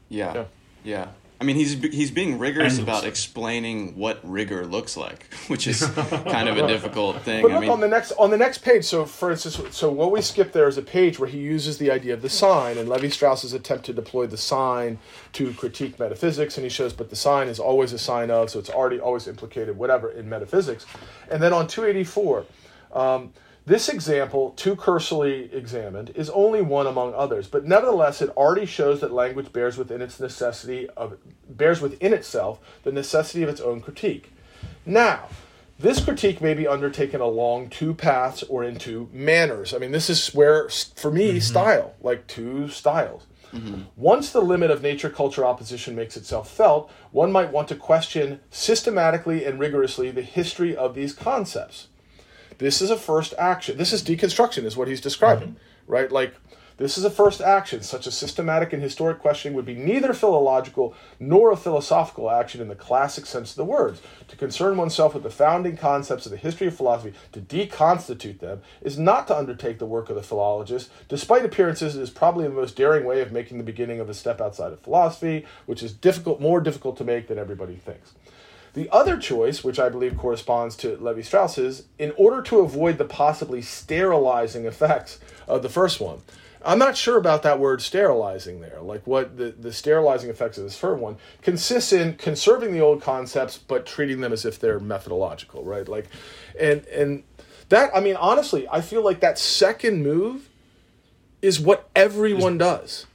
Yeah. 0.09 0.33
Yeah. 0.33 0.45
yeah. 0.83 1.07
I 1.39 1.44
mean, 1.44 1.58
he's 1.58 1.74
he's 1.74 2.12
being 2.12 2.39
rigorous 2.39 2.77
And- 2.77 2.88
about 2.88 3.04
explaining 3.04 3.98
what 3.98 4.20
rigor 4.24 4.65
looks 4.65 4.96
like, 4.96 5.34
which 5.48 5.68
is 5.68 5.82
kind 5.86 6.48
of 6.48 6.58
a 6.58 6.65
difficult 6.68 7.22
thing. 7.24 7.42
But 7.42 7.51
I 7.51 7.60
mean, 7.60 7.70
on 7.70 7.82
the 7.82 7.88
next 7.88 8.13
on 8.13 8.32
the 8.32 8.38
next 8.38 8.60
page. 8.60 8.86
So, 8.86 9.06
for 9.06 9.32
instance, 9.32 9.60
so 9.75 9.92
what 9.92 10.12
we 10.12 10.22
skip 10.22 10.54
there 10.54 10.68
is 10.68 10.77
a 10.77 10.82
page 10.82 11.20
where 11.20 11.30
he 11.30 11.39
uses 11.39 11.77
the 11.77 11.92
idea 11.92 12.13
of 12.13 12.22
the 12.22 12.30
sign 12.30 12.77
and 12.77 12.88
Levi 12.88 13.10
Strauss's 13.10 13.54
attempt 13.54 13.86
to 13.88 13.94
deploy 13.94 14.27
the 14.27 14.38
sign 14.38 14.98
to 15.34 15.54
critique 15.54 16.00
metaphysics, 16.00 16.58
and 16.58 16.63
he 16.63 16.70
shows, 16.70 16.94
but 16.94 17.10
the 17.10 17.15
sign 17.15 17.48
is 17.50 17.60
always 17.60 17.92
a 17.92 18.00
sign 18.00 18.32
of, 18.32 18.50
so 18.50 18.60
it's 18.60 18.70
already 18.70 19.00
always 19.00 19.27
implicated, 19.27 19.77
whatever 19.77 20.10
in 20.10 20.30
metaphysics. 20.30 20.86
And 21.30 21.44
then 21.44 21.51
on 21.54 21.68
two 21.68 21.84
eighty 21.86 22.04
four. 22.04 22.46
Um, 22.94 23.34
this 23.65 23.89
example, 23.89 24.51
too 24.51 24.75
cursorily 24.75 25.51
examined, 25.51 26.12
is 26.13 26.29
only 26.29 26.62
one 26.62 26.86
among 26.86 27.15
others, 27.15 27.48
but 27.48 27.65
nevertheless, 27.65 28.22
it 28.22 28.29
already 28.38 28.67
shows 28.67 29.01
that 29.01 29.12
language 29.12 29.51
bears 29.51 29.75
within 29.75 30.01
its 30.01 30.19
necessity 30.19 30.88
of 30.91 31.17
bears 31.50 31.81
within 31.81 32.13
itself 32.13 32.60
the 32.84 32.91
necessity 32.91 33.41
of 33.41 33.50
its 33.50 33.62
own 33.62 33.81
critique. 33.81 34.31
Now, 34.86 35.29
this 35.79 36.03
critique 36.03 36.41
may 36.41 36.53
be 36.53 36.67
undertaken 36.67 37.22
along 37.22 37.69
two 37.69 37.95
paths 37.95 38.43
or 38.43 38.63
in 38.63 38.77
two 38.77 39.10
manners. 39.12 39.74
I 39.74 39.79
mean, 39.79 39.91
this 39.91 40.10
is 40.10 40.27
where, 40.34 40.69
for 40.69 41.12
me, 41.12 41.31
mm-hmm. 41.31 41.39
style, 41.39 41.95
like 42.01 42.27
two 42.27 42.69
styles. 42.69 43.25
Mm-hmm. 43.51 43.81
Once 43.95 44.31
the 44.31 44.41
limit 44.41 44.69
of 44.69 44.84
nature 44.84 45.10
culture 45.10 45.43
opposition 45.43 45.95
makes 45.95 46.15
itself 46.15 46.51
felt, 46.51 46.91
one 47.12 47.31
might 47.31 47.51
want 47.51 47.67
to 47.69 47.75
question 47.75 48.41
systematically 48.51 49.43
and 49.43 49.60
rigorously 49.60 50.12
the 50.12 50.22
history 50.22 50.75
of 50.75 50.93
these 50.93 51.13
concepts. 51.13 51.88
This 52.57 52.81
is 52.81 52.89
a 52.89 52.97
first 52.97 53.33
action. 53.38 53.77
This 53.77 53.93
is 53.93 54.03
deconstruction, 54.03 54.65
is 54.65 54.77
what 54.77 54.88
he's 54.88 55.01
describing, 55.01 55.50
mm-hmm. 55.50 55.91
right? 55.91 56.12
Like, 56.12 56.33
this 56.77 56.97
is 56.97 57.05
a 57.05 57.09
first 57.09 57.39
action. 57.39 57.81
Such 57.81 58.05
a 58.05 58.12
systematic 58.12 58.74
and 58.74 58.83
historic 58.83 59.19
questioning 59.19 59.55
would 59.55 59.65
be 59.65 59.75
neither 59.75 60.13
philological 60.13 60.93
nor 61.21 61.51
a 61.51 61.55
philosophical 61.57 62.29
action 62.29 62.59
in 62.59 62.67
the 62.67 62.75
classic 62.75 63.25
sense 63.25 63.51
of 63.51 63.55
the 63.55 63.63
words. 63.63 64.01
To 64.27 64.35
concern 64.35 64.75
oneself 64.75 65.13
with 65.13 65.24
the 65.24 65.29
founding 65.29 65.77
concepts 65.77 66.25
of 66.25 66.33
the 66.33 66.38
history 66.38 66.67
of 66.67 66.75
philosophy, 66.75 67.13
to 67.31 67.39
deconstitute 67.39 68.39
them, 68.39 68.62
is 68.81 69.00
not 69.00 69.27
to 69.27 69.38
undertake 69.38 69.79
the 69.79 69.85
work 69.85 70.09
of 70.09 70.17
the 70.17 70.24
philologist. 70.24 70.89
Despite 71.07 71.45
appearances, 71.45 71.95
it 71.95 72.01
is 72.01 72.09
probably 72.09 72.45
the 72.45 72.53
most 72.53 72.75
daring 72.75 73.05
way 73.05 73.21
of 73.21 73.31
making 73.31 73.57
the 73.57 73.63
beginning 73.63 74.01
of 74.01 74.09
a 74.09 74.13
step 74.13 74.41
outside 74.41 74.74
of 74.74 74.81
philosophy, 74.81 75.45
which 75.65 75.81
is 75.81 75.93
difficult, 75.93 76.41
more 76.41 76.59
difficult 76.59 76.97
to 76.97 77.05
make 77.05 77.29
than 77.29 77.39
everybody 77.39 77.75
thinks. 77.75 78.12
The 78.75 78.89
other 78.91 79.17
choice, 79.17 79.63
which 79.63 79.79
I 79.79 79.88
believe 79.88 80.17
corresponds 80.17 80.75
to 80.77 80.98
Levi 80.98 81.22
Strauss's, 81.22 81.86
in 81.98 82.12
order 82.17 82.41
to 82.44 82.60
avoid 82.60 82.98
the 82.98 83.05
possibly 83.05 83.62
sterilizing 83.62 84.65
effects 84.65 85.20
of 85.48 85.63
the 85.63 85.70
first 85.70 86.01
one, 86.01 86.22
I'm 86.65 86.77
not 86.77 86.98
sure 86.98 87.17
about 87.17 87.44
that 87.44 87.58
word 87.58 87.82
sterilizing 87.82 88.60
there. 88.60 88.82
Like 88.82 89.08
what 89.08 89.38
the, 89.38 89.51
the 89.51 89.72
sterilizing 89.72 90.29
effects 90.29 90.58
of 90.58 90.65
this 90.65 90.77
third 90.77 91.00
one 91.00 91.17
consists 91.41 91.94
in 91.94 92.15
conserving 92.15 92.74
the 92.74 92.82
old 92.82 93.01
concepts 93.01 93.58
but 93.58 93.86
treating 93.86 94.20
them 94.20 94.34
as 94.34 94.46
if 94.46 94.60
they're 94.60 94.79
methodological, 94.79 95.63
right? 95.63 95.88
Like 95.88 96.08
and 96.60 96.86
and 96.88 97.24
that 97.70 97.96
I 97.96 98.01
mean 98.01 98.15
honestly, 98.15 98.67
I 98.70 98.82
feel 98.82 99.03
like 99.03 99.22
that 99.22 99.39
second 99.39 100.03
move 100.03 100.50
is 101.41 101.60
what 101.60 101.88
everyone 101.96 102.58
does. 102.58 103.05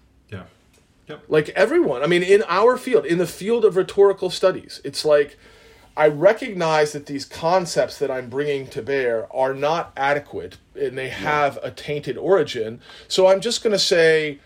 Yep. 1.10 1.24
Like 1.28 1.48
everyone. 1.50 2.02
I 2.02 2.06
mean 2.06 2.22
in 2.22 2.42
our 2.48 2.76
field, 2.76 3.04
in 3.06 3.18
the 3.18 3.26
field 3.26 3.64
of 3.64 3.76
rhetorical 3.76 4.30
studies, 4.30 4.80
it's 4.84 5.04
like 5.04 5.38
I 5.96 6.06
recognize 6.08 6.92
that 6.92 7.06
these 7.06 7.24
concepts 7.24 7.98
that 7.98 8.10
I'm 8.10 8.30
bringing 8.30 8.66
to 8.68 8.80
bear 8.80 9.26
are 9.34 9.52
not 9.52 9.92
adequate 9.96 10.56
and 10.74 10.96
they 10.96 11.08
have 11.08 11.58
a 11.62 11.70
tainted 11.70 12.16
origin. 12.16 12.80
So 13.08 13.26
I'm 13.26 13.40
just 13.40 13.62
going 13.62 13.72
to 13.72 13.78
say 13.78 14.38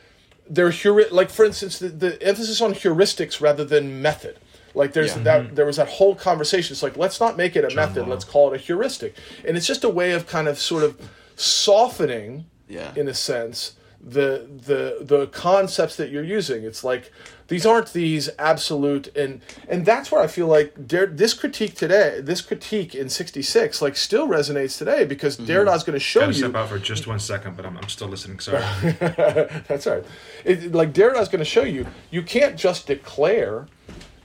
they're 0.49 0.71
heuri- 0.71 1.11
like 1.13 1.31
for 1.31 1.45
instance 1.45 1.79
the, 1.79 1.89
the 1.89 2.23
emphasis 2.23 2.61
on 2.61 2.73
heuristics 2.75 3.41
rather 3.41 3.65
than 3.65 4.03
method. 4.03 4.39
Like 4.75 4.93
there's 4.95 5.15
Yeah. 5.17 5.23
that 5.23 5.43
mm-hmm. 5.43 5.55
there 5.55 5.67
was 5.67 5.77
that 5.77 5.89
whole 5.89 6.15
conversation. 6.17 6.73
It's 6.73 6.83
like 6.83 6.97
let's 6.97 7.21
not 7.21 7.37
make 7.37 7.55
it 7.57 7.65
a 7.71 7.75
method, 7.75 8.01
Locke. 8.01 8.09
let's 8.09 8.25
call 8.25 8.53
it 8.53 8.57
a 8.57 8.59
heuristic. 8.59 9.15
And 9.47 9.57
it's 9.57 9.67
just 9.67 9.85
a 9.85 9.89
way 9.89 10.13
of 10.13 10.27
kind 10.27 10.49
of 10.49 10.59
sort 10.59 10.83
of 10.83 10.99
softening 11.37 12.47
Yeah. 12.69 12.93
in 12.97 13.07
a 13.09 13.15
sense 13.15 13.75
the 14.07 14.47
the 14.49 14.99
the 15.01 15.27
concepts 15.29 15.97
that 15.97 16.11
you're 16.11 16.23
using 16.23 16.63
it's 16.63 16.85
like 16.85 17.11
these 17.49 17.65
aren't 17.65 17.93
these 17.95 18.29
absolute 18.39 19.15
and 19.17 19.41
and 19.67 19.87
that's 19.87 20.13
where 20.13 20.21
i 20.21 20.27
feel 20.27 20.47
like 20.47 20.87
Der- 20.87 21.07
this 21.07 21.33
critique 21.33 21.75
today 21.75 22.21
this 22.21 22.43
critique 22.43 22.95
in 22.95 23.09
66 23.09 23.81
like 23.81 23.97
still 23.97 24.29
resonates 24.29 24.77
today 24.77 25.07
because 25.07 25.39
derrida's 25.39 25.85
going 25.85 25.95
to 25.95 26.01
show 26.01 26.21
Gotta 26.21 26.33
you 26.33 26.39
step 26.39 26.55
out 26.55 26.69
for 26.69 26.79
just 26.79 27.07
one 27.07 27.19
second, 27.19 27.57
but 27.57 27.67
I'm, 27.67 27.77
I'm 27.77 27.89
still 27.89 28.09
listening. 28.09 28.39
Sorry. 28.41 28.61
that's 28.99 29.87
all 29.87 29.97
right. 29.97 30.05
It, 30.45 30.73
like 30.73 30.93
Derrida's 30.93 31.29
going 31.29 31.41
to 31.41 31.45
show 31.45 31.63
you, 31.63 31.87
you 32.11 32.23
can't 32.23 32.57
just 32.57 32.87
declare, 32.87 33.67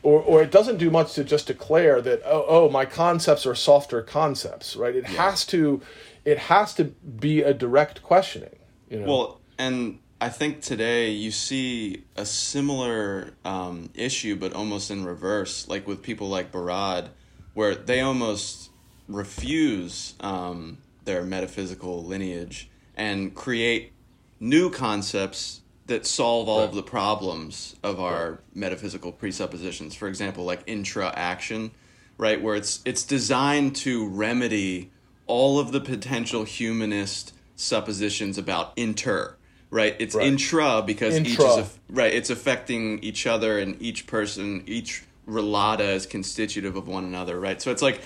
or, 0.04 0.22
or 0.22 0.42
it 0.42 0.52
doesn't 0.52 0.78
do 0.78 0.90
much 0.90 1.14
to 1.14 1.24
just 1.24 1.48
declare 1.48 2.02
that 2.02 2.22
oh, 2.26 2.46
oh 2.48 2.70
my 2.70 2.86
concepts 2.86 3.46
are 3.46 3.56
softer 3.56 4.02
concepts, 4.02 4.76
right? 4.76 4.96
It 4.96 5.06
has 5.06 5.46
to, 5.48 5.82
it 6.26 6.38
has 6.38 6.74
to 6.76 6.86
be 6.86 7.42
a 7.42 7.54
direct 7.54 8.04
questioning. 8.04 8.58
You 8.90 9.00
know? 9.00 9.08
Well, 9.08 9.39
and 9.60 10.00
I 10.22 10.30
think 10.30 10.62
today 10.62 11.12
you 11.12 11.32
see 11.32 12.04
a 12.16 12.26
similar 12.26 13.34
um, 13.46 13.90
issue, 13.94 14.36
but 14.36 14.54
almost 14.54 14.90
in 14.90 15.06
reverse, 15.06 15.68
like 15.68 15.86
with 15.86 16.02
people 16.02 16.30
like 16.30 16.52
Barad, 16.52 17.10
where 17.54 17.76
they 17.76 18.02
almost 18.02 18.70
refuse 19.08 20.16
um, 20.22 20.78
their 21.04 21.24
metaphysical 21.24 22.04
lineage 22.04 22.70
and 22.96 23.36
create 23.36 23.92
new 24.40 24.70
concepts 24.70 25.62
that 25.88 26.06
solve 26.06 26.48
all 26.48 26.62
of 26.62 26.74
the 26.74 26.84
problems 26.84 27.76
of 27.84 28.00
our 28.00 28.40
metaphysical 28.54 29.12
presuppositions. 29.12 29.96
For 29.96 30.08
example, 30.08 30.46
like 30.46 30.64
intra-action, 30.68 31.72
right, 32.18 32.42
where 32.42 32.56
it's 32.56 32.82
it's 32.86 33.04
designed 33.04 33.76
to 33.78 34.08
remedy 34.08 34.92
all 35.28 35.60
of 35.60 35.72
the 35.72 35.82
potential 35.82 36.44
humanist 36.44 37.34
suppositions 37.56 38.38
about 38.38 38.74
inter. 38.78 39.36
Right, 39.72 39.96
it's 40.00 40.16
Right. 40.16 40.26
intra 40.28 40.82
because 40.86 41.18
each 41.20 41.38
is 41.38 41.40
aff- 41.58 41.80
right. 41.92 42.12
It's 42.14 42.30
affecting 42.32 43.00
each 43.04 43.28
other, 43.28 43.60
and 43.60 43.80
each 43.82 44.08
person, 44.08 44.64
each 44.66 45.04
relata 45.28 45.94
is 45.94 46.06
constitutive 46.08 46.76
of 46.76 46.88
one 46.88 47.04
another. 47.06 47.40
Right, 47.40 47.62
so 47.62 47.70
it's 47.72 47.82
like 47.84 48.02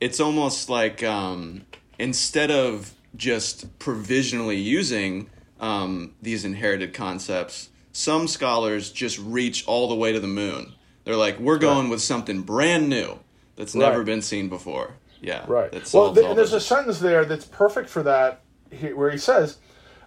it's 0.00 0.18
almost 0.18 0.68
like 0.68 1.02
um, 1.04 1.64
instead 1.98 2.50
of 2.50 2.92
just 3.14 3.78
provisionally 3.78 4.56
using 4.56 5.30
um, 5.60 6.12
these 6.20 6.44
inherited 6.44 6.92
concepts, 6.92 7.70
some 7.92 8.26
scholars 8.28 8.90
just 8.90 9.18
reach 9.20 9.64
all 9.66 9.88
the 9.88 9.94
way 9.94 10.12
to 10.12 10.20
the 10.20 10.26
moon. 10.26 10.74
They're 11.04 11.16
like, 11.16 11.38
we're 11.38 11.58
going 11.58 11.88
with 11.88 12.02
something 12.02 12.42
brand 12.42 12.88
new 12.88 13.20
that's 13.54 13.74
never 13.76 14.02
been 14.02 14.20
seen 14.22 14.48
before. 14.48 14.94
Yeah, 15.22 15.44
Right. 15.48 15.72
Well, 15.94 16.12
th- 16.14 16.36
there's 16.36 16.52
a 16.52 16.60
sentence 16.60 16.98
there 16.98 17.24
that's 17.24 17.46
perfect 17.46 17.88
for 17.88 18.02
that, 18.02 18.42
he- 18.70 18.92
where 18.92 19.10
he 19.10 19.16
says, 19.18 19.56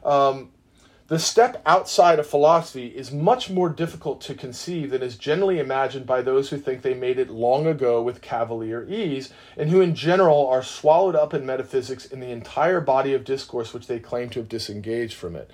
um, 0.04 0.50
"The 1.10 1.19
step 1.19 1.62
outside 1.65 2.19
of 2.19 2.28
philosophy 2.28 2.88
is 2.88 3.12
much 3.12 3.50
more 3.50 3.67
difficult 3.69 4.22
to 4.22 4.36
conceive 4.36 4.91
than 4.91 5.02
is 5.02 5.17
generally 5.17 5.60
imagined 5.60 6.06
by 6.06 6.22
those 6.22 6.50
who 6.50 6.58
think 6.58 6.82
they 6.84 6.93
made 6.93 7.17
it 7.17 7.30
long 7.32 7.65
ago 7.65 8.02
with 8.02 8.22
cavalier 8.22 8.86
ease, 8.88 9.34
and 9.58 9.69
who 9.72 9.82
in 9.82 9.95
general 9.95 10.48
are 10.48 10.62
swallowed 10.63 11.15
up 11.15 11.34
in 11.34 11.45
metaphysics 11.45 12.06
in 12.06 12.19
the 12.19 12.30
entire 12.30 12.80
body 12.80 13.13
of 13.13 13.24
discourse 13.24 13.74
which 13.74 13.88
they 13.88 14.00
claim 14.00 14.30
to 14.30 14.39
have 14.39 14.50
disengaged 14.50 15.15
from 15.15 15.36
it." 15.36 15.50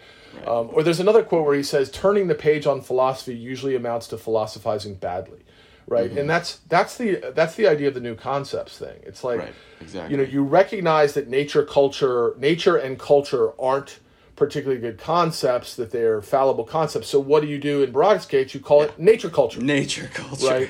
Um, 0.45 0.69
or 0.73 0.83
there's 0.83 0.99
another 0.99 1.23
quote 1.23 1.45
where 1.45 1.55
he 1.55 1.63
says, 1.63 1.89
"Turning 1.89 2.27
the 2.27 2.35
page 2.35 2.67
on 2.67 2.81
philosophy 2.81 3.33
usually 3.35 3.75
amounts 3.75 4.07
to 4.09 4.17
philosophizing 4.17 4.95
badly." 4.95 5.39
Right, 5.87 6.09
Mm-hmm. 6.09 6.17
and 6.17 6.29
that's 6.29 6.59
that's 6.67 6.97
the 6.97 7.21
that's 7.35 7.55
the 7.55 7.67
idea 7.67 7.87
of 7.89 7.93
the 7.93 7.99
new 7.99 8.15
concepts 8.15 8.77
thing. 8.77 8.97
It's 9.03 9.23
like 9.23 9.39
Right, 9.39 9.53
exactly. 9.79 10.11
you 10.11 10.17
know 10.17 10.29
you 10.29 10.43
recognize 10.43 11.13
that 11.13 11.29
nature 11.29 11.63
culture 11.63 12.33
nature 12.39 12.75
and 12.75 12.97
culture 12.99 13.51
aren't 13.61 13.99
particularly 14.35 14.81
good 14.81 14.97
concepts 14.97 15.75
that 15.75 15.91
they're 15.91 16.21
fallible 16.21 16.63
concepts 16.65 17.07
so 17.07 17.19
what 17.19 17.41
do 17.41 17.47
you 17.47 17.57
do 17.57 17.83
in 17.83 17.91
Barad's 17.91 18.25
case 18.25 18.53
you 18.53 18.59
call 18.59 18.81
it 18.81 18.97
nature 18.99 19.29
culture 19.29 19.61
nature 19.61 20.09
culture. 20.13 20.45
right 20.45 20.69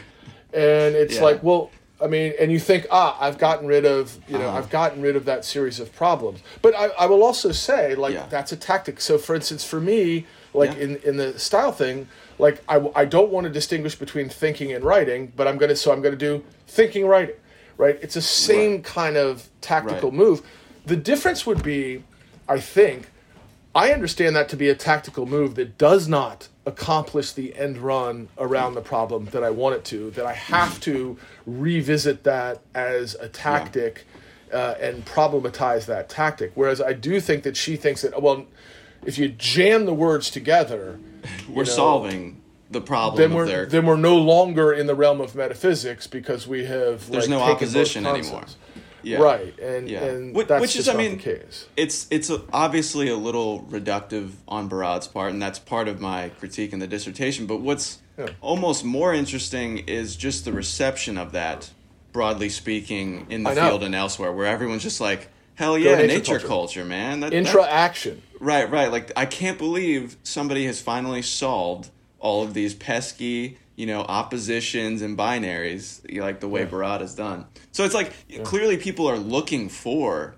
and 0.53 0.95
it's 0.95 1.15
Yeah. 1.15 1.23
like 1.23 1.43
well 1.43 1.71
i 2.01 2.07
mean 2.07 2.33
and 2.39 2.51
you 2.51 2.59
think 2.59 2.85
ah 2.91 3.17
i've 3.19 3.37
gotten 3.37 3.65
rid 3.67 3.85
of 3.85 4.17
you 4.27 4.37
know 4.37 4.47
Uh-huh. 4.49 4.57
i've 4.59 4.69
gotten 4.69 5.01
rid 5.01 5.15
of 5.15 5.25
that 5.25 5.45
series 5.45 5.79
of 5.79 5.93
problems 5.95 6.41
but 6.61 6.75
i, 6.75 6.85
I 6.99 7.05
will 7.07 7.23
also 7.23 7.51
say 7.51 7.95
like 7.95 8.13
Yeah. 8.13 8.27
that's 8.29 8.51
a 8.51 8.57
tactic 8.57 9.01
so 9.01 9.17
for 9.17 9.33
instance 9.35 9.63
for 9.63 9.81
me 9.81 10.25
like 10.53 10.73
Yeah. 10.75 10.83
in 10.83 10.95
in 10.97 11.17
the 11.17 11.39
style 11.39 11.71
thing 11.71 12.07
like 12.37 12.61
I, 12.69 12.85
I 12.95 13.05
don't 13.05 13.31
want 13.31 13.45
to 13.45 13.49
distinguish 13.51 13.95
between 13.95 14.29
thinking 14.29 14.73
and 14.73 14.83
writing 14.83 15.31
but 15.35 15.47
i'm 15.47 15.57
gonna 15.57 15.75
so 15.75 15.91
i'm 15.91 16.01
gonna 16.01 16.15
do 16.15 16.43
thinking 16.67 17.07
writing 17.07 17.35
right 17.77 17.97
it's 18.01 18.13
the 18.13 18.21
same 18.21 18.73
Right. 18.73 18.83
kind 18.83 19.17
of 19.17 19.49
tactical 19.61 20.09
Right. 20.11 20.17
move 20.19 20.41
the 20.85 20.95
difference 20.97 21.45
would 21.47 21.63
be 21.63 22.03
i 22.47 22.59
think 22.59 23.09
I 23.75 23.91
understand 23.91 24.37
that 24.37 24.47
to 24.49 24.55
be 24.55 24.69
a 24.69 24.75
tactical 24.75 25.25
move 25.25 25.55
that 25.55 25.77
does 25.77 26.07
not 26.07 26.47
accomplish 26.65 27.33
the 27.33 27.53
end 27.55 27.77
run 27.77 28.29
around 28.37 28.73
the 28.73 28.81
problem 28.81 29.25
that 29.25 29.43
I 29.43 29.49
want 29.49 29.75
it 29.75 29.83
to, 29.85 30.11
that 30.11 30.25
I 30.25 30.33
have 30.33 30.79
to 30.81 31.17
revisit 31.45 32.23
that 32.23 32.61
as 32.73 33.15
a 33.15 33.27
tactic 33.27 34.05
uh, 34.53 34.75
and 34.79 35.05
problematize 35.05 35.87
that 35.87 36.07
tactic. 36.07 36.53
Whereas 36.55 36.79
I 36.79 36.93
do 36.93 37.19
think 37.19 37.43
that 37.43 37.57
she 37.57 37.75
thinks 37.75 38.01
that, 38.03 38.21
well, 38.21 38.45
if 39.05 39.17
you 39.17 39.27
jam 39.27 39.85
the 39.85 39.93
words 39.93 40.31
together, 40.31 40.97
we're 41.49 41.63
know, 41.63 41.69
solving 41.69 42.41
the 42.71 42.81
problem 42.81 43.21
then 43.21 43.35
we're, 43.35 43.45
their 43.45 43.65
then 43.65 43.85
we're 43.85 43.95
no 43.95 44.17
longer 44.17 44.73
in 44.73 44.87
the 44.87 44.95
realm 44.95 45.21
of 45.21 45.35
metaphysics 45.35 46.07
because 46.07 46.47
we 46.47 46.65
have 46.65 47.09
There's 47.11 47.29
like, 47.29 47.39
no 47.39 47.43
opposition 47.43 48.07
anymore. 48.07 48.45
Yeah. 49.05 49.19
Right, 49.19 49.57
and, 49.59 49.87
Yeah. 49.89 50.03
and 50.03 50.35
Which- 50.35 50.47
that's 50.47 50.61
which 50.61 50.75
is, 50.75 50.89
I 50.89 50.95
mean, 50.95 51.17
the 51.17 51.23
case. 51.23 51.65
it's 51.77 52.07
it's 52.09 52.29
a, 52.29 52.41
obviously 52.51 53.07
a 53.09 53.15
little 53.15 53.61
reductive 53.69 54.31
on 54.47 54.67
Barad's 54.67 55.07
part, 55.07 55.31
and 55.31 55.41
that's 55.41 55.59
part 55.59 55.87
of 55.87 56.01
my 56.01 56.29
critique 56.39 56.73
in 56.73 56.79
the 56.79 56.87
dissertation. 56.87 57.45
But 57.45 57.61
what's 57.61 57.99
Yeah. 58.17 58.27
almost 58.41 58.83
more 58.83 59.13
interesting 59.13 59.77
is 59.87 60.15
just 60.15 60.43
the 60.45 60.51
reception 60.53 61.17
of 61.17 61.33
that, 61.33 61.69
broadly 62.13 62.49
speaking, 62.49 63.27
in 63.29 63.43
the 63.43 63.51
field 63.51 63.83
and 63.83 63.93
elsewhere, 63.93 64.31
where 64.31 64.47
everyone's 64.47 64.83
just 64.83 64.99
like, 65.01 65.27
"Hell 65.55 65.77
yeah, 65.77 65.95
nature 65.95 66.07
nature, 66.07 66.23
culture. 66.39 66.47
culture. 66.47 66.85
man!" 66.85 67.19
That, 67.19 67.29
that- 67.31 67.37
Intra-action. 67.37 68.21
Right, 68.39 68.69
right. 68.71 68.91
Like 68.91 69.11
I 69.15 69.25
can't 69.25 69.57
believe 69.57 70.17
somebody 70.23 70.65
has 70.65 70.81
finally 70.81 71.21
solved 71.21 71.89
all 72.19 72.41
of 72.43 72.53
these 72.55 72.73
pesky, 72.73 73.57
you 73.75 73.85
know, 73.85 74.01
oppositions 74.01 75.01
and 75.01 75.17
binaries, 75.17 76.01
like 76.19 76.39
the 76.39 76.47
way 76.47 76.65
Barad 76.65 77.01
has 77.01 77.15
done. 77.15 77.45
So 77.71 77.83
it's 77.83 77.95
like 77.95 78.13
clearly 78.43 78.77
people 78.77 79.07
are 79.07 79.17
looking 79.17 79.69
for 79.69 80.35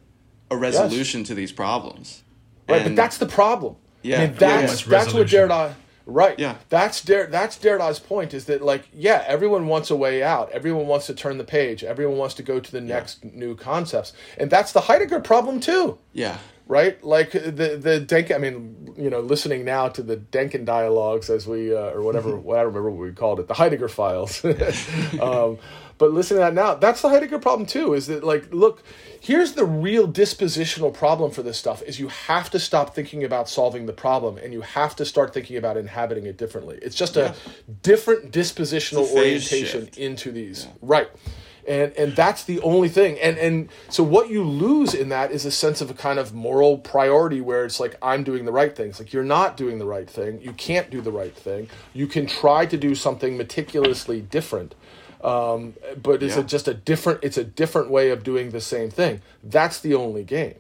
a 0.49 0.57
resolution 0.57 1.23
to 1.25 1.35
these 1.35 1.51
problems. 1.51 2.23
Right, 2.67 2.83
but 2.83 2.95
that's 2.95 3.17
the 3.17 3.27
problem. 3.27 3.75
Yeah, 4.01 4.21
mean, 4.21 4.33
yeah, 4.33 4.37
that's 4.37 4.83
that's 4.83 5.13
what. 5.13 5.27
Derrida. 5.27 5.73
Right. 6.09 6.39
Yeah. 6.39 6.55
That's 6.69 7.03
Der, 7.03 7.27
that's 7.27 7.57
Derrida's 7.57 7.99
point 7.99 8.33
is 8.33 8.45
that 8.45 8.61
like 8.61 8.87
yeah, 8.93 9.25
everyone 9.27 9.67
wants 9.67 9.91
a 9.91 9.95
way 9.95 10.23
out. 10.23 10.49
Everyone 10.51 10.87
wants 10.87 11.05
to 11.07 11.13
turn 11.13 11.37
the 11.37 11.43
page. 11.43 11.83
Everyone 11.83 12.17
wants 12.17 12.33
to 12.35 12.43
go 12.43 12.61
to 12.61 12.71
the 12.71 12.79
next 12.79 13.25
new 13.25 13.55
concepts, 13.55 14.13
and 14.37 14.49
that's 14.49 14.71
the 14.71 14.81
Heidegger 14.81 15.19
problem 15.19 15.59
too. 15.59 15.97
yeah, 16.13 16.37
Right, 16.69 17.01
like 17.01 17.31
the 17.31 17.79
the 17.81 18.01
Denk. 18.01 18.29
I 18.29 18.37
mean, 18.37 18.93
you 18.97 19.09
know, 19.09 19.21
listening 19.21 19.63
now 19.63 19.87
to 19.87 20.03
the 20.03 20.17
Denken 20.17 20.65
dialogues 20.65 21.29
as 21.29 21.47
we 21.47 21.73
uh, 21.73 21.91
or 21.91 22.01
whatever. 22.01 22.35
what 22.35 22.59
I 22.59 22.63
don't 22.63 22.73
remember 22.73 22.91
what 22.91 23.07
we 23.07 23.13
called 23.13 23.39
it, 23.39 23.47
the 23.47 23.53
Heidegger 23.53 23.87
files. 23.87 24.43
um, 25.21 25.59
but 25.97 26.11
listening 26.11 26.39
to 26.39 26.45
that 26.45 26.53
now, 26.53 26.75
that's 26.75 27.01
the 27.01 27.09
Heidegger 27.09 27.39
problem 27.39 27.65
too. 27.65 27.93
Is 27.93 28.07
that 28.07 28.23
like, 28.23 28.53
look, 28.53 28.83
here's 29.19 29.53
the 29.53 29.63
real 29.63 30.07
dispositional 30.07 30.93
problem 30.93 31.31
for 31.31 31.41
this 31.41 31.57
stuff: 31.57 31.81
is 31.83 31.99
you 31.99 32.09
have 32.09 32.49
to 32.51 32.59
stop 32.59 32.93
thinking 32.93 33.23
about 33.23 33.47
solving 33.47 33.85
the 33.85 33.93
problem, 33.93 34.37
and 34.37 34.51
you 34.51 34.61
have 34.61 34.93
to 34.97 35.05
start 35.05 35.33
thinking 35.33 35.55
about 35.55 35.77
inhabiting 35.77 36.25
it 36.25 36.37
differently. 36.37 36.79
It's 36.81 36.95
just 36.95 37.15
a 37.15 37.33
different 37.81 38.31
dispositional 38.33 39.09
a 39.09 39.17
orientation 39.17 39.85
shift. 39.85 39.97
into 39.97 40.33
these, 40.33 40.67
right? 40.81 41.09
And 41.67 41.91
and 41.93 42.15
that's 42.15 42.43
the 42.45 42.59
only 42.61 42.89
thing. 42.89 43.19
And 43.19 43.37
and 43.37 43.69
so 43.89 44.03
what 44.03 44.29
you 44.29 44.43
lose 44.43 44.93
in 44.93 45.09
that 45.09 45.31
is 45.31 45.45
a 45.45 45.51
sense 45.51 45.81
of 45.81 45.89
a 45.89 45.93
kind 45.93 46.17
of 46.19 46.33
moral 46.33 46.77
priority 46.77 47.41
where 47.41 47.65
it's 47.65 47.79
like 47.79 47.95
i'm 48.01 48.23
doing 48.23 48.45
the 48.45 48.51
right 48.51 48.75
things. 48.75 48.99
Like 48.99 49.11
you're 49.13 49.23
not 49.23 49.57
doing 49.57 49.77
the 49.79 49.85
right 49.85 50.09
thing. 50.09 50.41
You 50.41 50.53
can't 50.53 50.89
do 50.89 51.01
the 51.01 51.11
right 51.11 51.35
thing. 51.35 51.69
You 51.93 52.07
can 52.07 52.25
try 52.27 52.65
to 52.65 52.77
do 52.77 52.95
something 52.95 53.37
meticulously 53.37 54.21
different. 54.21 54.75
Um, 55.23 55.73
but 56.01 56.21
it's 56.23 56.35
Yeah. 56.35 56.41
a, 56.41 56.45
just 56.45 56.67
a 56.67 56.73
different 56.73 57.23
it's 57.23 57.37
a 57.37 57.43
different 57.43 57.89
way 57.89 58.09
of 58.11 58.23
doing 58.23 58.51
the 58.51 58.61
same 58.61 58.89
thing. 58.89 59.21
That's 59.43 59.79
the 59.79 59.93
only 59.95 60.23
game. 60.23 60.55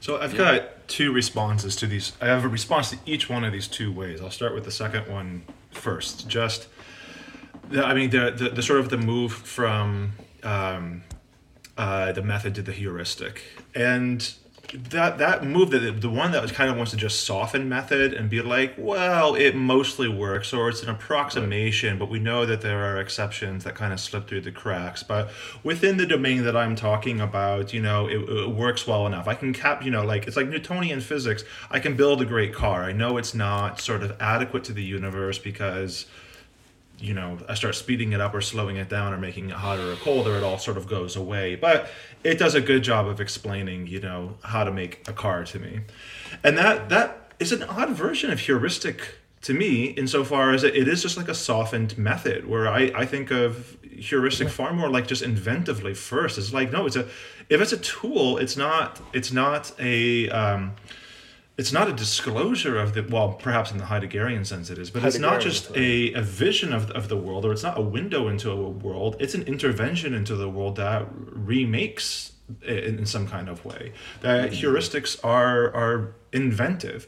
So 0.00 0.20
I've 0.20 0.36
got 0.36 0.88
two 0.88 1.12
responses 1.12 1.76
to 1.76 1.86
these. 1.86 2.12
I 2.20 2.26
have 2.26 2.44
a 2.44 2.48
response 2.48 2.90
to 2.90 2.98
each 3.06 3.30
one 3.30 3.44
of 3.44 3.52
these 3.52 3.68
two 3.68 3.92
ways. 3.92 4.20
I'll 4.20 4.32
start 4.32 4.52
with 4.52 4.64
the 4.64 4.72
second 4.72 5.06
one 5.12 5.42
first. 5.70 6.28
Just, 6.28 6.66
the, 7.70 7.84
I 7.84 7.94
mean, 7.94 8.10
the, 8.10 8.30
the 8.30 8.48
the 8.50 8.62
sort 8.62 8.80
of 8.80 8.90
the 8.90 8.98
move 8.98 9.32
from 9.32 10.12
um, 10.42 11.02
uh, 11.76 12.12
the 12.12 12.22
method 12.22 12.54
to 12.56 12.62
the 12.62 12.72
heuristic, 12.72 13.42
and 13.74 14.32
that 14.72 15.16
that 15.18 15.44
move 15.44 15.70
that 15.70 16.00
the 16.00 16.10
one 16.10 16.32
that 16.32 16.52
kind 16.52 16.70
of 16.70 16.76
wants 16.76 16.90
to 16.90 16.96
just 16.96 17.24
soften 17.24 17.68
method 17.68 18.12
and 18.12 18.28
be 18.28 18.42
like, 18.42 18.74
well, 18.76 19.34
it 19.34 19.54
mostly 19.54 20.08
works, 20.08 20.52
or 20.52 20.68
it's 20.68 20.82
an 20.82 20.90
approximation, 20.90 21.98
but 21.98 22.10
we 22.10 22.18
know 22.18 22.44
that 22.44 22.60
there 22.60 22.84
are 22.84 23.00
exceptions 23.00 23.64
that 23.64 23.74
kind 23.74 23.92
of 23.92 24.00
slip 24.00 24.28
through 24.28 24.42
the 24.42 24.52
cracks. 24.52 25.02
But 25.02 25.30
within 25.62 25.96
the 25.96 26.06
domain 26.06 26.44
that 26.44 26.56
I'm 26.56 26.76
talking 26.76 27.20
about, 27.20 27.72
you 27.72 27.80
know, 27.80 28.06
it, 28.08 28.18
it 28.28 28.50
works 28.50 28.86
well 28.86 29.06
enough. 29.06 29.26
I 29.26 29.34
can 29.34 29.52
cap, 29.54 29.82
you 29.84 29.90
know, 29.90 30.04
like 30.04 30.26
it's 30.26 30.36
like 30.36 30.48
Newtonian 30.48 31.00
physics. 31.00 31.44
I 31.70 31.80
can 31.80 31.96
build 31.96 32.20
a 32.20 32.26
great 32.26 32.52
car. 32.52 32.84
I 32.84 32.92
know 32.92 33.16
it's 33.16 33.34
not 33.34 33.80
sort 33.80 34.02
of 34.02 34.20
adequate 34.20 34.64
to 34.64 34.72
the 34.72 34.84
universe 34.84 35.38
because 35.38 36.06
you 37.00 37.14
know, 37.14 37.38
I 37.48 37.54
start 37.54 37.74
speeding 37.74 38.12
it 38.12 38.20
up 38.20 38.34
or 38.34 38.40
slowing 38.40 38.76
it 38.76 38.88
down 38.88 39.12
or 39.12 39.18
making 39.18 39.50
it 39.50 39.56
hotter 39.56 39.92
or 39.92 39.96
colder, 39.96 40.36
it 40.36 40.42
all 40.42 40.58
sort 40.58 40.76
of 40.76 40.86
goes 40.86 41.16
away. 41.16 41.54
But 41.54 41.88
it 42.24 42.38
does 42.38 42.54
a 42.54 42.60
good 42.60 42.82
job 42.82 43.06
of 43.06 43.20
explaining, 43.20 43.86
you 43.86 44.00
know, 44.00 44.34
how 44.42 44.64
to 44.64 44.72
make 44.72 45.06
a 45.08 45.12
car 45.12 45.44
to 45.44 45.58
me. 45.58 45.80
And 46.42 46.58
that 46.58 46.88
that 46.88 47.32
is 47.38 47.52
an 47.52 47.62
odd 47.62 47.90
version 47.90 48.30
of 48.30 48.40
heuristic 48.40 49.14
to 49.42 49.54
me 49.54 49.86
insofar 49.86 50.50
as 50.50 50.64
it 50.64 50.74
it 50.74 50.88
is 50.88 51.02
just 51.02 51.16
like 51.16 51.28
a 51.28 51.34
softened 51.34 51.96
method 51.96 52.46
where 52.48 52.66
I, 52.66 52.90
I 52.94 53.06
think 53.06 53.30
of 53.30 53.76
heuristic 53.82 54.48
far 54.48 54.72
more 54.72 54.90
like 54.90 55.06
just 55.06 55.22
inventively 55.22 55.96
first. 55.96 56.38
It's 56.38 56.52
like 56.52 56.72
no, 56.72 56.86
it's 56.86 56.96
a 56.96 57.08
if 57.48 57.60
it's 57.60 57.72
a 57.72 57.78
tool, 57.78 58.38
it's 58.38 58.56
not 58.56 59.00
it's 59.12 59.32
not 59.32 59.72
a 59.78 60.28
um, 60.30 60.72
it's 61.58 61.72
not 61.72 61.88
a 61.88 61.92
disclosure 61.92 62.78
of 62.78 62.94
the 62.94 63.02
well 63.02 63.32
perhaps 63.32 63.70
in 63.70 63.78
the 63.78 63.84
heideggerian 63.84 64.46
sense 64.46 64.70
it 64.70 64.78
is 64.78 64.90
but 64.90 65.04
it's 65.04 65.18
not 65.18 65.40
just 65.40 65.76
a, 65.76 66.12
a 66.14 66.22
vision 66.22 66.72
of, 66.72 66.90
of 66.92 67.08
the 67.08 67.16
world 67.16 67.44
or 67.44 67.52
it's 67.52 67.64
not 67.64 67.76
a 67.76 67.82
window 67.82 68.28
into 68.28 68.50
a 68.50 68.68
world 68.68 69.16
it's 69.18 69.34
an 69.34 69.42
intervention 69.42 70.14
into 70.14 70.36
the 70.36 70.48
world 70.48 70.76
that 70.76 71.06
remakes 71.12 72.32
it 72.62 72.84
in 72.84 73.04
some 73.04 73.26
kind 73.26 73.48
of 73.48 73.64
way 73.64 73.92
that 74.22 74.52
heuristics 74.52 75.22
are 75.22 75.74
are 75.74 76.14
inventive. 76.32 77.06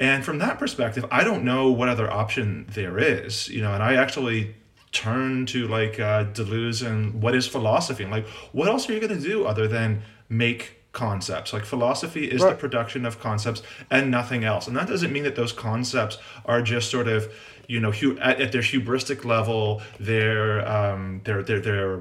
And 0.00 0.24
from 0.24 0.38
that 0.38 0.58
perspective 0.60 1.04
i 1.10 1.24
don't 1.24 1.44
know 1.44 1.72
what 1.72 1.88
other 1.88 2.08
option 2.08 2.66
there 2.70 2.98
is 2.98 3.48
you 3.48 3.60
know 3.60 3.74
and 3.74 3.82
i 3.82 3.94
actually 3.96 4.54
turn 4.92 5.44
to 5.46 5.66
like 5.66 5.98
uh, 6.00 6.24
deleuze 6.26 6.86
and 6.86 7.20
what 7.20 7.34
is 7.34 7.46
philosophy 7.46 8.04
and 8.04 8.12
like 8.12 8.26
what 8.52 8.68
else 8.68 8.88
are 8.88 8.92
you 8.94 9.00
going 9.00 9.14
to 9.20 9.28
do 9.28 9.44
other 9.44 9.66
than 9.66 10.02
make 10.28 10.77
concepts 10.98 11.52
like 11.52 11.64
philosophy 11.64 12.24
is 12.24 12.40
the 12.50 12.54
production 12.64 13.06
of 13.06 13.20
concepts 13.20 13.62
and 13.90 14.10
nothing 14.10 14.42
else 14.44 14.66
and 14.66 14.76
that 14.76 14.88
doesn't 14.88 15.12
mean 15.12 15.24
that 15.28 15.36
those 15.36 15.52
concepts 15.52 16.18
are 16.44 16.60
just 16.60 16.90
sort 16.90 17.06
of 17.06 17.32
you 17.68 17.78
know 17.78 17.92
hu- 17.92 18.18
at, 18.18 18.40
at 18.40 18.50
their 18.52 18.66
hubristic 18.72 19.24
level 19.24 19.80
they're 20.00 20.56
um 20.68 21.20
they're 21.24 21.42
they're, 21.42 21.60
they're 21.60 22.00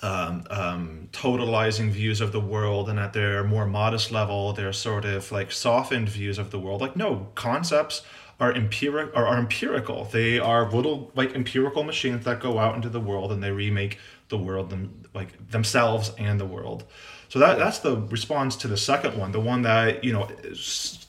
um, 0.00 0.44
um, 0.50 1.08
totalizing 1.12 1.90
views 1.90 2.20
of 2.20 2.30
the 2.30 2.40
world, 2.40 2.88
and 2.88 3.00
at 3.00 3.12
their 3.12 3.42
more 3.42 3.66
modest 3.66 4.12
level, 4.12 4.52
they're 4.52 4.72
sort 4.72 5.04
of 5.04 5.32
like 5.32 5.50
softened 5.50 6.08
views 6.08 6.38
of 6.38 6.52
the 6.52 6.58
world. 6.58 6.80
Like 6.80 6.94
no, 6.94 7.28
concepts 7.34 8.02
are 8.40 8.52
empiric 8.52 9.10
are, 9.16 9.26
are 9.26 9.38
empirical. 9.38 10.04
They 10.04 10.38
are 10.38 10.70
little 10.70 11.10
like 11.14 11.34
empirical 11.34 11.82
machines 11.82 12.24
that 12.24 12.40
go 12.40 12.58
out 12.58 12.76
into 12.76 12.88
the 12.88 13.00
world 13.00 13.32
and 13.32 13.42
they 13.42 13.50
remake 13.50 13.98
the 14.28 14.38
world 14.38 14.70
them 14.70 15.04
like 15.18 15.50
themselves 15.50 16.12
and 16.18 16.40
the 16.40 16.46
world. 16.46 16.84
So 17.28 17.38
that 17.40 17.58
that's 17.58 17.80
the 17.80 17.96
response 17.96 18.56
to 18.56 18.68
the 18.68 18.76
second 18.78 19.18
one, 19.18 19.32
the 19.32 19.40
one 19.40 19.60
that 19.62 20.02
you 20.02 20.12
know 20.14 20.28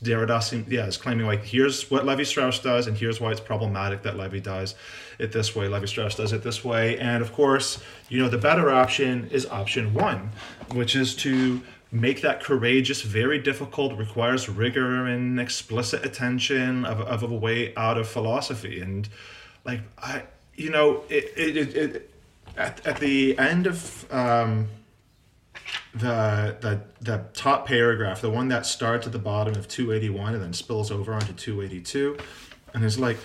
Derrida 0.03 0.65
yeah 0.69 0.85
is 0.85 0.97
claiming 0.97 1.25
like 1.25 1.45
here's 1.45 1.89
what 1.89 2.05
Levi 2.05 2.23
Strauss 2.23 2.59
does 2.59 2.87
and 2.87 2.97
here's 2.97 3.21
why 3.21 3.31
it's 3.31 3.39
problematic 3.39 4.03
that 4.03 4.17
Levi 4.17 4.39
does 4.39 4.75
it 5.17 5.31
this 5.31 5.55
way, 5.55 5.69
Levi 5.69 5.85
Strauss 5.85 6.15
does 6.15 6.33
it 6.33 6.43
this 6.43 6.63
way, 6.63 6.99
and 6.99 7.21
of 7.21 7.31
course 7.31 7.81
you 8.09 8.19
know 8.21 8.27
the 8.27 8.37
better 8.37 8.69
option 8.69 9.29
is 9.31 9.45
option 9.45 9.93
one, 9.93 10.31
which 10.73 10.93
is 10.93 11.15
to 11.17 11.61
make 11.91 12.21
that 12.21 12.43
courageous, 12.43 13.01
very 13.01 13.39
difficult, 13.39 13.97
requires 13.97 14.47
rigor 14.47 15.07
and 15.07 15.39
explicit 15.39 16.05
attention 16.05 16.85
of, 16.85 17.01
of 17.01 17.23
a 17.23 17.33
way 17.33 17.73
out 17.75 17.97
of 17.97 18.07
philosophy. 18.07 18.81
And 18.81 19.07
like 19.63 19.81
I 19.97 20.23
you 20.55 20.69
know 20.69 21.03
it 21.09 21.31
it, 21.37 21.57
it, 21.57 21.75
it 21.75 22.08
at, 22.59 22.85
at 22.85 22.99
the 22.99 23.37
end 23.39 23.65
of 23.65 24.05
um, 24.11 24.67
the 25.93 26.57
the 26.59 26.81
the 27.01 27.25
top 27.33 27.65
paragraph, 27.65 28.21
the 28.21 28.29
one 28.29 28.49
that 28.49 28.65
starts 28.65 29.07
at 29.07 29.13
the 29.13 29.19
bottom 29.19 29.55
of 29.55 29.67
281 29.67 30.35
and 30.35 30.43
then 30.43 30.53
spills 30.53 30.91
over 30.91 31.13
onto 31.13 31.33
282, 31.33 32.17
and 32.73 32.83
is 32.83 32.99
like, 32.99 33.17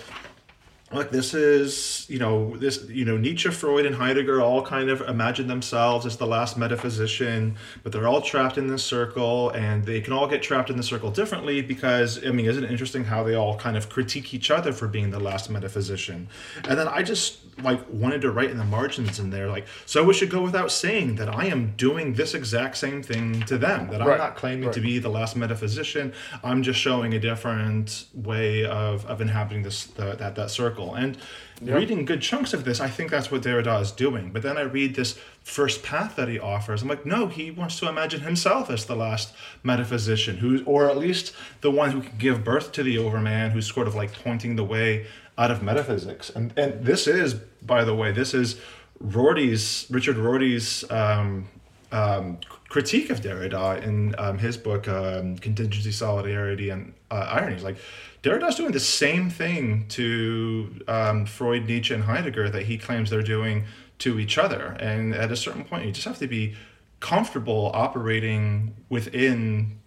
look, 0.92 1.10
this 1.10 1.34
is 1.34 2.06
you 2.08 2.18
know 2.18 2.56
this 2.56 2.84
you 2.88 3.04
know 3.04 3.16
Nietzsche, 3.16 3.50
Freud, 3.50 3.86
and 3.86 3.96
Heidegger 3.96 4.40
all 4.40 4.64
kind 4.64 4.90
of 4.90 5.00
imagine 5.02 5.46
themselves 5.46 6.06
as 6.06 6.16
the 6.16 6.26
last 6.26 6.56
metaphysician, 6.56 7.56
but 7.82 7.92
they're 7.92 8.08
all 8.08 8.20
trapped 8.20 8.58
in 8.58 8.66
this 8.68 8.84
circle, 8.84 9.50
and 9.50 9.84
they 9.84 10.00
can 10.00 10.12
all 10.12 10.26
get 10.26 10.42
trapped 10.42 10.70
in 10.70 10.76
the 10.76 10.82
circle 10.82 11.10
differently 11.10 11.62
because 11.62 12.24
I 12.24 12.30
mean, 12.30 12.46
isn't 12.46 12.64
it 12.64 12.70
interesting 12.70 13.04
how 13.04 13.22
they 13.22 13.34
all 13.34 13.56
kind 13.56 13.76
of 13.76 13.88
critique 13.88 14.34
each 14.34 14.50
other 14.50 14.72
for 14.72 14.88
being 14.88 15.10
the 15.10 15.20
last 15.20 15.50
metaphysician? 15.50 16.28
And 16.68 16.78
then 16.78 16.88
I 16.88 17.02
just 17.02 17.38
like 17.62 17.80
wanted 17.88 18.20
to 18.20 18.32
write 18.32 18.50
in 18.50 18.58
the 18.58 18.64
margins 18.64 19.20
in 19.20 19.30
there 19.30 19.48
like, 19.48 19.66
so 19.86 20.08
it 20.10 20.14
should 20.14 20.30
go 20.30 20.42
without 20.42 20.72
saying 20.72 21.14
that 21.16 21.28
I 21.28 21.46
am 21.46 21.74
doing 21.76 22.14
this 22.14 22.34
exact 22.34 22.76
same 22.76 23.02
thing 23.02 23.42
to 23.42 23.56
them. 23.58 23.88
That 23.90 24.02
I'm 24.02 24.08
Right, 24.08 24.18
not 24.18 24.36
claiming 24.36 24.70
to 24.72 24.80
be 24.80 24.98
the 24.98 25.08
last 25.08 25.36
metaphysician. 25.36 26.12
I'm 26.42 26.62
just 26.62 26.78
showing 26.80 27.14
a 27.14 27.20
different 27.20 28.06
way 28.12 28.64
of, 28.64 29.06
of 29.06 29.20
inhabiting 29.20 29.62
this 29.62 29.84
the, 29.84 30.14
that 30.16 30.34
that 30.34 30.50
circle. 30.50 30.83
And 30.92 31.16
reading 31.62 32.04
good 32.04 32.20
chunks 32.20 32.52
of 32.52 32.64
this, 32.64 32.80
I 32.80 32.88
think 32.88 33.10
that's 33.10 33.30
what 33.30 33.42
Derrida 33.42 33.80
is 33.80 33.90
doing. 33.90 34.30
But 34.30 34.42
then 34.42 34.58
I 34.58 34.62
read 34.62 34.94
this 34.94 35.18
first 35.42 35.82
path 35.82 36.16
that 36.16 36.28
he 36.28 36.38
offers. 36.38 36.82
I'm 36.82 36.88
like, 36.88 37.06
no, 37.06 37.28
he 37.28 37.50
wants 37.50 37.78
to 37.80 37.88
imagine 37.88 38.20
himself 38.20 38.68
as 38.68 38.84
the 38.84 38.96
last 38.96 39.34
metaphysician, 39.62 40.38
who, 40.38 40.62
or 40.64 40.90
at 40.90 40.98
least 40.98 41.34
the 41.62 41.70
one 41.70 41.92
who 41.92 42.02
can 42.02 42.18
give 42.18 42.44
birth 42.44 42.72
to 42.72 42.82
the 42.82 42.98
Overman, 42.98 43.52
who's 43.52 43.72
sort 43.72 43.88
of 43.88 43.94
like 43.94 44.12
pointing 44.12 44.56
the 44.56 44.64
way 44.64 45.06
out 45.38 45.50
of 45.50 45.62
metaphysics. 45.62 46.30
And 46.30 46.52
and 46.56 46.84
this 46.84 47.06
is, 47.06 47.34
by 47.34 47.84
the 47.84 47.94
way, 47.94 48.12
this 48.12 48.34
is 48.34 48.60
Rorty's 49.00 49.86
Richard 49.90 50.16
Rorty's 50.16 50.88
um, 50.90 51.48
um, 51.94 52.38
critique 52.68 53.08
of 53.08 53.20
Derrida 53.20 53.82
in 53.82 54.16
um, 54.18 54.36
his 54.36 54.56
book 54.56 54.88
um, 54.88 55.38
Contingency, 55.38 55.92
Solidarity, 55.92 56.70
and 56.70 56.92
uh, 57.10 57.28
Irony. 57.30 57.60
Like 57.60 57.76
Derrida's 58.22 58.56
doing 58.56 58.72
the 58.72 58.80
same 58.80 59.30
thing 59.30 59.86
to 59.90 60.82
um, 60.88 61.24
Freud, 61.24 61.66
Nietzsche, 61.66 61.94
and 61.94 62.02
Heidegger 62.02 62.50
that 62.50 62.64
he 62.64 62.76
claims 62.76 63.10
they're 63.10 63.22
doing 63.22 63.64
to 63.98 64.18
each 64.18 64.38
other. 64.38 64.76
And 64.80 65.14
at 65.14 65.30
a 65.30 65.36
certain 65.36 65.64
point, 65.64 65.86
you 65.86 65.92
just 65.92 66.06
have 66.06 66.18
to 66.18 66.26
be 66.26 66.56
comfortable 66.98 67.70
operating 67.72 68.74
within 68.88 69.78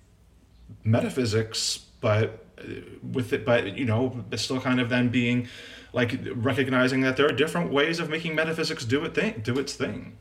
metaphysics, 0.85 1.77
but 1.99 2.45
uh, 2.57 2.63
with 3.03 3.33
it, 3.33 3.45
but 3.45 3.77
you 3.77 3.83
know, 3.83 4.23
still 4.37 4.61
kind 4.61 4.79
of 4.79 4.87
then 4.87 5.09
being 5.09 5.49
like 5.91 6.17
recognizing 6.35 7.01
that 7.01 7.17
there 7.17 7.25
are 7.25 7.33
different 7.33 7.73
ways 7.73 7.99
of 7.99 8.09
making 8.09 8.33
metaphysics 8.33 8.85
do 8.85 9.03
it 9.03 9.13
thing, 9.13 9.41
do 9.43 9.59
its 9.59 9.73
thing. 9.73 10.17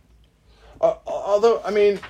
Uh, 0.81 0.95
although 1.07 1.61
I 1.65 1.71
mean, 1.71 2.01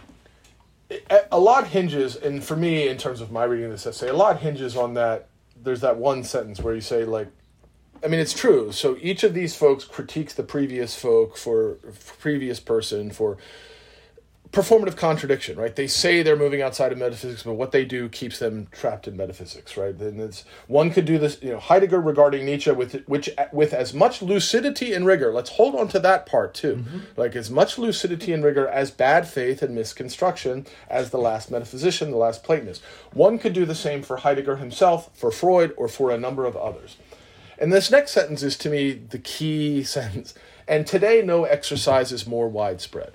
a 1.30 1.38
lot 1.38 1.66
hinges, 1.66 2.16
and 2.16 2.42
for 2.42 2.56
me, 2.56 2.88
in 2.88 2.96
terms 2.96 3.20
of 3.20 3.32
my 3.32 3.44
reading 3.44 3.66
of 3.66 3.72
this 3.72 3.86
essay, 3.86 4.08
a 4.08 4.12
lot 4.12 4.40
hinges 4.40 4.76
on 4.76 4.94
that. 4.94 5.28
There's 5.62 5.80
that 5.80 5.96
one 5.96 6.22
sentence 6.22 6.60
where 6.60 6.74
you 6.74 6.80
say 6.80 7.04
like, 7.04 7.28
I 8.04 8.08
mean, 8.08 8.20
it's 8.20 8.34
true. 8.34 8.72
So 8.72 8.96
each 9.00 9.24
of 9.24 9.34
these 9.34 9.56
folks 9.56 9.84
critiques 9.84 10.34
the 10.34 10.42
previous 10.42 10.94
folk 10.94 11.36
for, 11.36 11.78
for 11.92 12.14
previous 12.16 12.60
person 12.60 13.10
for 13.10 13.36
performative 14.56 14.96
contradiction, 14.96 15.58
right? 15.58 15.76
They 15.76 15.86
say 15.86 16.22
they're 16.22 16.34
moving 16.34 16.62
outside 16.62 16.90
of 16.90 16.96
metaphysics, 16.96 17.42
but 17.42 17.52
what 17.52 17.72
they 17.72 17.84
do 17.84 18.08
keeps 18.08 18.38
them 18.38 18.68
trapped 18.72 19.06
in 19.06 19.14
metaphysics, 19.14 19.76
right? 19.76 19.96
Then 19.96 20.18
it's 20.18 20.46
one 20.66 20.90
could 20.90 21.04
do 21.04 21.18
this, 21.18 21.36
you 21.42 21.50
know, 21.50 21.58
Heidegger 21.58 22.00
regarding 22.00 22.46
Nietzsche 22.46 22.70
with 22.70 23.04
which 23.06 23.28
with 23.52 23.74
as 23.74 23.92
much 23.92 24.22
lucidity 24.22 24.94
and 24.94 25.04
rigor. 25.04 25.30
Let's 25.30 25.50
hold 25.50 25.74
on 25.74 25.88
to 25.88 25.98
that 25.98 26.24
part 26.24 26.54
too, 26.54 26.76
mm-hmm. 26.76 26.98
like 27.18 27.36
as 27.36 27.50
much 27.50 27.76
lucidity 27.76 28.32
and 28.32 28.42
rigor 28.42 28.66
as 28.66 28.90
bad 28.90 29.28
faith 29.28 29.60
and 29.60 29.74
misconstruction 29.74 30.66
as 30.88 31.10
the 31.10 31.18
last 31.18 31.50
metaphysician, 31.50 32.10
the 32.10 32.16
last 32.16 32.42
Platonist. 32.42 32.82
One 33.12 33.38
could 33.38 33.52
do 33.52 33.66
the 33.66 33.74
same 33.74 34.02
for 34.02 34.16
Heidegger 34.18 34.56
himself, 34.56 35.10
for 35.12 35.30
Freud, 35.30 35.74
or 35.76 35.86
for 35.86 36.10
a 36.10 36.18
number 36.18 36.46
of 36.46 36.56
others. 36.56 36.96
And 37.58 37.70
this 37.70 37.90
next 37.90 38.12
sentence 38.12 38.42
is 38.42 38.56
to 38.58 38.70
me 38.70 38.92
the 38.94 39.18
key 39.18 39.82
sentence. 39.98 40.32
and 40.66 40.86
today 40.86 41.20
no 41.20 41.44
exercise 41.44 42.10
is 42.10 42.26
more 42.26 42.48
widespread. 42.48 43.12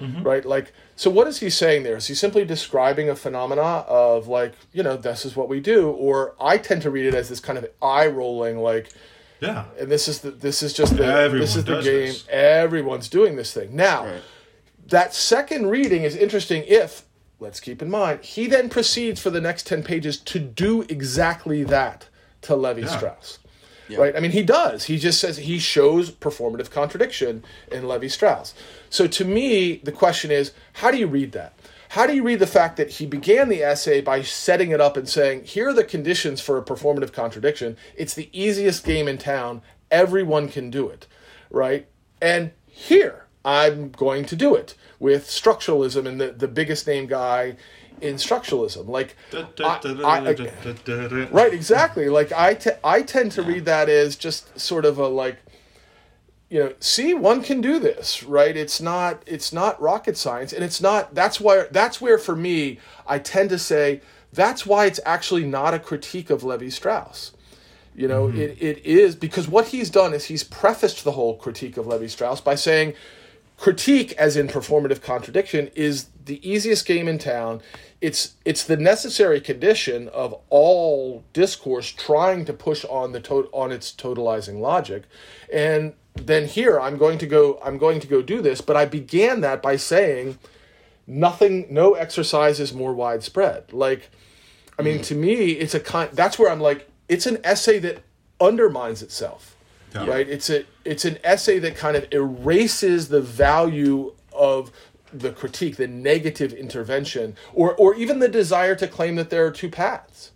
Mm-hmm. 0.00 0.22
Right? 0.22 0.44
Like, 0.44 0.72
so 0.94 1.10
what 1.10 1.26
is 1.26 1.40
he 1.40 1.50
saying 1.50 1.82
there? 1.82 1.96
Is 1.96 2.06
he 2.06 2.14
simply 2.14 2.44
describing 2.44 3.08
a 3.08 3.16
phenomena 3.16 3.62
of 3.62 4.28
like, 4.28 4.52
you 4.72 4.82
know, 4.82 4.96
this 4.96 5.24
is 5.24 5.36
what 5.36 5.48
we 5.48 5.60
do? 5.60 5.90
Or 5.90 6.34
I 6.40 6.58
tend 6.58 6.82
to 6.82 6.90
read 6.90 7.06
it 7.06 7.14
as 7.14 7.28
this 7.28 7.40
kind 7.40 7.58
of 7.58 7.66
eye 7.82 8.06
rolling, 8.06 8.58
like, 8.58 8.90
Yeah. 9.40 9.64
and 9.78 9.90
this 9.90 10.08
is 10.08 10.20
the 10.20 10.30
this 10.30 10.62
is 10.62 10.72
just 10.72 10.96
the 10.96 11.04
Everyone 11.04 11.40
this 11.40 11.56
is 11.56 11.64
the 11.64 11.80
game. 11.82 12.06
this. 12.08 12.26
Everyone's 12.28 13.08
doing 13.08 13.36
this 13.36 13.52
thing 13.52 13.74
now. 13.76 14.04
Right. 14.06 14.22
That 14.88 15.14
second 15.14 15.66
reading 15.68 16.02
is 16.04 16.14
interesting. 16.16 16.62
If 16.66 17.02
let's 17.40 17.60
keep 17.60 17.82
in 17.82 17.90
mind, 17.90 18.22
he 18.24 18.46
then 18.46 18.68
proceeds 18.68 19.20
for 19.20 19.30
the 19.30 19.40
next 19.40 19.66
ten 19.66 19.82
pages 19.82 20.16
to 20.18 20.38
do 20.38 20.82
exactly 20.82 21.64
that 21.64 22.08
to 22.42 22.54
Levi 22.56 22.86
Strauss. 22.86 23.38
Right? 24.00 24.16
I 24.16 24.20
mean, 24.20 24.32
he 24.32 24.42
does. 24.42 24.84
He 24.84 24.98
just 24.98 25.20
says 25.20 25.36
he 25.36 25.58
shows 25.58 26.10
performative 26.10 26.70
contradiction 26.70 27.44
in 27.70 27.86
Levi 27.86 28.08
Strauss. 28.08 28.54
So 28.90 29.06
to 29.06 29.24
me, 29.24 29.76
the 29.76 29.92
question 29.92 30.30
is, 30.30 30.52
how 30.74 30.90
do 30.90 30.98
you 30.98 31.06
read 31.06 31.32
that? 31.32 31.54
How 31.90 32.06
do 32.06 32.14
you 32.14 32.22
read 32.24 32.40
the 32.40 32.46
fact 32.46 32.76
that 32.78 32.90
he 32.90 33.06
began 33.06 33.48
the 33.48 33.62
essay 33.62 34.00
by 34.00 34.22
setting 34.22 34.70
it 34.72 34.80
up 34.80 34.96
and 34.96 35.08
saying, 35.08 35.44
here 35.44 35.68
are 35.68 35.72
the 35.72 35.84
conditions 35.84 36.40
for 36.40 36.58
a 36.58 36.64
performative 36.64 37.12
contradiction? 37.12 37.76
It's 37.96 38.14
the 38.14 38.28
easiest 38.32 38.84
game 38.84 39.06
in 39.06 39.18
town. 39.18 39.62
Everyone 39.90 40.48
can 40.48 40.70
do 40.70 40.88
it, 40.88 41.06
right? 41.48 41.86
And 42.20 42.50
here, 42.66 43.26
I'm 43.44 43.90
going 43.92 44.24
to 44.26 44.36
do 44.36 44.56
it 44.56 44.74
with 44.98 45.28
structuralism 45.28 46.06
and 46.06 46.20
the, 46.20 46.32
the 46.32 46.48
biggest 46.48 46.86
name 46.86 47.06
guy 47.06 47.56
in 48.00 48.16
structuralism. 48.16 48.88
Like, 48.88 49.16
I- 49.64 49.80
I- 50.04 50.18
right, 51.32 51.52
exactly. 51.52 52.08
Like, 52.08 52.32
I, 52.32 52.54
te- 52.54 52.70
I 52.84 53.02
tend 53.02 53.32
to 53.32 53.42
read 53.42 53.64
that 53.64 53.88
as 53.88 54.16
just 54.16 54.58
sort 54.58 54.84
of 54.84 54.98
a 54.98 55.06
like, 55.08 55.38
you 56.48 56.60
know 56.62 56.72
see 56.78 57.12
one 57.12 57.42
can 57.42 57.60
do 57.60 57.80
this 57.80 58.22
right? 58.22 58.56
It's 58.56 58.80
not 58.80 59.20
it's 59.26 59.52
not 59.52 59.80
rocket 59.82 60.16
science 60.16 60.52
and 60.52 60.62
it's 60.62 60.80
not 60.80 61.12
that's 61.12 61.40
why 61.40 61.66
that's 61.72 62.00
where 62.00 62.18
for 62.18 62.36
me 62.36 62.78
i 63.04 63.18
tend 63.18 63.50
to 63.50 63.58
say 63.58 64.00
that's 64.32 64.64
why 64.64 64.86
it's 64.86 65.00
actually 65.04 65.44
not 65.44 65.74
a 65.74 65.80
critique 65.80 66.30
of 66.30 66.44
levi 66.44 66.68
strauss. 66.68 67.32
You 67.96 68.06
know 68.06 68.28
it, 68.28 68.56
it 68.60 68.86
is 68.86 69.16
because 69.16 69.48
what 69.48 69.66
he's 69.68 69.90
done 69.90 70.14
is 70.14 70.26
he's 70.26 70.44
prefaced 70.44 71.02
the 71.02 71.12
whole 71.12 71.34
critique 71.36 71.76
of 71.76 71.88
levi 71.88 72.06
strauss 72.06 72.40
by 72.40 72.54
saying 72.54 72.94
critique 73.58 74.12
as 74.12 74.36
in 74.36 74.46
performative 74.46 75.02
contradiction 75.02 75.68
is 75.74 76.06
the 76.26 76.38
easiest 76.48 76.84
game 76.86 77.08
in 77.08 77.18
town. 77.18 77.62
It's 78.00 78.34
it's 78.44 78.62
the 78.64 78.76
necessary 78.76 79.40
condition 79.40 80.08
of 80.08 80.34
all 80.50 81.24
discourse 81.32 81.88
trying 81.90 82.44
to 82.44 82.52
push 82.52 82.84
on 82.84 83.12
the 83.12 83.20
to- 83.20 83.48
on 83.52 83.72
its 83.72 83.90
totalizing 83.92 84.60
logic. 84.60 85.04
And 85.52 85.94
then 86.18 86.46
here 86.48 86.80
i'm 86.80 86.96
going 86.96 87.18
to 87.18 87.26
go 87.26 87.60
i'm 87.62 87.76
going 87.76 88.00
to 88.00 88.06
go 88.06 88.22
do 88.22 88.40
this 88.40 88.62
but 88.62 88.74
i 88.74 88.86
began 88.86 89.42
that 89.42 89.60
by 89.60 89.76
saying 89.76 90.38
nothing 91.06 91.66
no 91.68 91.92
exercise 91.92 92.58
is 92.60 92.72
more 92.72 92.94
widespread. 92.94 93.70
Like 93.72 94.10
i 94.78 94.82
mean 94.82 95.02
to 95.02 95.14
me 95.14 95.52
it's 95.52 95.74
a 95.74 95.80
kind 95.80 96.10
that's 96.12 96.38
where 96.38 96.50
i'm 96.50 96.60
like 96.60 96.88
it's 97.08 97.26
an 97.26 97.38
essay 97.44 97.78
that 97.80 98.02
undermines 98.40 99.02
itself 99.02 99.56
Yeah. 99.94 100.06
right? 100.06 100.28
It's 100.28 100.48
a 100.50 100.64
it's 100.86 101.04
an 101.04 101.18
essay 101.22 101.58
that 101.60 101.76
kind 101.76 101.96
of 101.96 102.06
erases 102.12 103.08
the 103.08 103.20
value 103.20 104.14
of 104.32 104.70
the 105.20 105.30
critique 105.32 105.76
the 105.76 105.86
negative 105.86 106.52
intervention 106.52 107.36
or 107.54 107.74
or 107.74 107.94
even 107.94 108.18
the 108.18 108.28
desire 108.28 108.74
to 108.74 108.86
claim 108.86 109.16
that 109.16 109.30
there 109.30 109.46
are 109.46 109.50
two 109.50 109.70
paths 109.70 110.32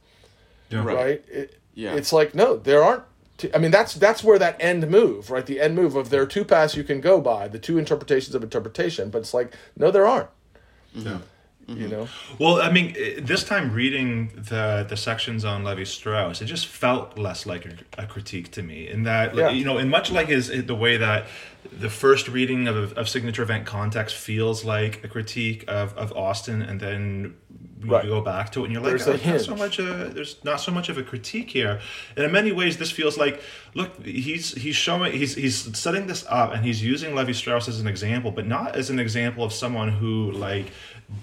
Yeah. 0.70 0.84
right 0.84 1.24
it, 1.28 1.58
Yeah. 1.74 1.94
it's 1.94 2.12
like 2.12 2.34
no 2.34 2.56
there 2.56 2.82
aren't 2.82 3.04
two, 3.38 3.50
i 3.54 3.58
mean 3.58 3.70
that's 3.70 3.94
that's 3.94 4.22
where 4.24 4.38
that 4.38 4.56
end 4.60 4.88
move 4.88 5.30
right 5.30 5.46
the 5.46 5.60
end 5.60 5.74
move 5.74 5.96
of 5.96 6.10
there 6.10 6.22
are 6.22 6.26
two 6.26 6.44
paths 6.44 6.76
you 6.76 6.84
can 6.84 7.00
go 7.00 7.20
by 7.20 7.48
the 7.48 7.58
two 7.58 7.78
interpretations 7.78 8.34
of 8.34 8.42
interpretation 8.42 9.10
but 9.10 9.18
it's 9.18 9.34
like 9.34 9.52
no 9.76 9.90
there 9.90 10.06
aren't 10.06 10.28
Yeah. 10.94 11.18
You 11.76 11.86
mm-hmm. 11.86 11.90
know 11.90 12.08
Well, 12.38 12.60
I 12.60 12.70
mean, 12.70 12.94
this 13.22 13.44
time 13.44 13.72
reading 13.72 14.28
the 14.34 14.84
the 14.88 14.96
sections 14.96 15.44
on 15.44 15.64
Levi 15.64 15.84
Strauss, 15.84 16.42
it 16.42 16.46
just 16.46 16.66
felt 16.66 17.18
less 17.18 17.46
like 17.46 17.66
a, 17.66 18.02
a 18.02 18.06
critique 18.06 18.50
to 18.52 18.62
me. 18.62 18.88
In 18.88 19.04
that, 19.04 19.34
like, 19.34 19.44
Yeah. 19.44 19.50
you 19.50 19.64
know, 19.64 19.78
in 19.78 19.88
much 19.88 20.10
like 20.10 20.28
his 20.28 20.48
the 20.66 20.74
way 20.74 20.96
that 20.96 21.26
the 21.72 21.90
first 21.90 22.28
reading 22.28 22.68
of 22.68 22.92
of 22.94 23.08
signature 23.08 23.42
event 23.42 23.66
context 23.66 24.16
feels 24.16 24.64
like 24.64 25.04
a 25.04 25.08
critique 25.08 25.64
of 25.68 25.96
of 25.96 26.12
Austin, 26.16 26.62
and 26.62 26.80
then 26.80 27.34
you 27.82 27.90
Right. 27.90 28.06
go 28.06 28.20
back 28.20 28.52
to 28.52 28.60
it, 28.60 28.64
and 28.64 28.72
you're 28.74 28.82
like, 28.82 28.90
There's 28.90 29.08
oh, 29.08 29.30
not 29.30 29.40
so 29.40 29.56
much 29.56 29.78
a 29.78 30.10
there's 30.14 30.36
not 30.44 30.60
so 30.60 30.70
much 30.72 30.88
of 30.88 30.98
a 30.98 31.02
critique 31.02 31.50
here. 31.50 31.80
And 32.16 32.24
in 32.26 32.32
many 32.32 32.52
ways, 32.52 32.76
this 32.76 32.90
feels 32.90 33.16
like, 33.16 33.42
look, 33.74 34.04
he's 34.04 34.54
he's 34.54 34.76
showing 34.76 35.12
he's 35.12 35.34
he's 35.34 35.76
setting 35.78 36.06
this 36.06 36.24
up, 36.28 36.52
and 36.52 36.64
he's 36.64 36.82
using 36.82 37.14
Levi 37.14 37.32
Strauss 37.32 37.68
as 37.68 37.80
an 37.80 37.86
example, 37.86 38.30
but 38.30 38.46
not 38.46 38.76
as 38.76 38.90
an 38.90 38.98
example 38.98 39.44
of 39.44 39.52
someone 39.52 39.88
who 39.88 40.30
like 40.32 40.72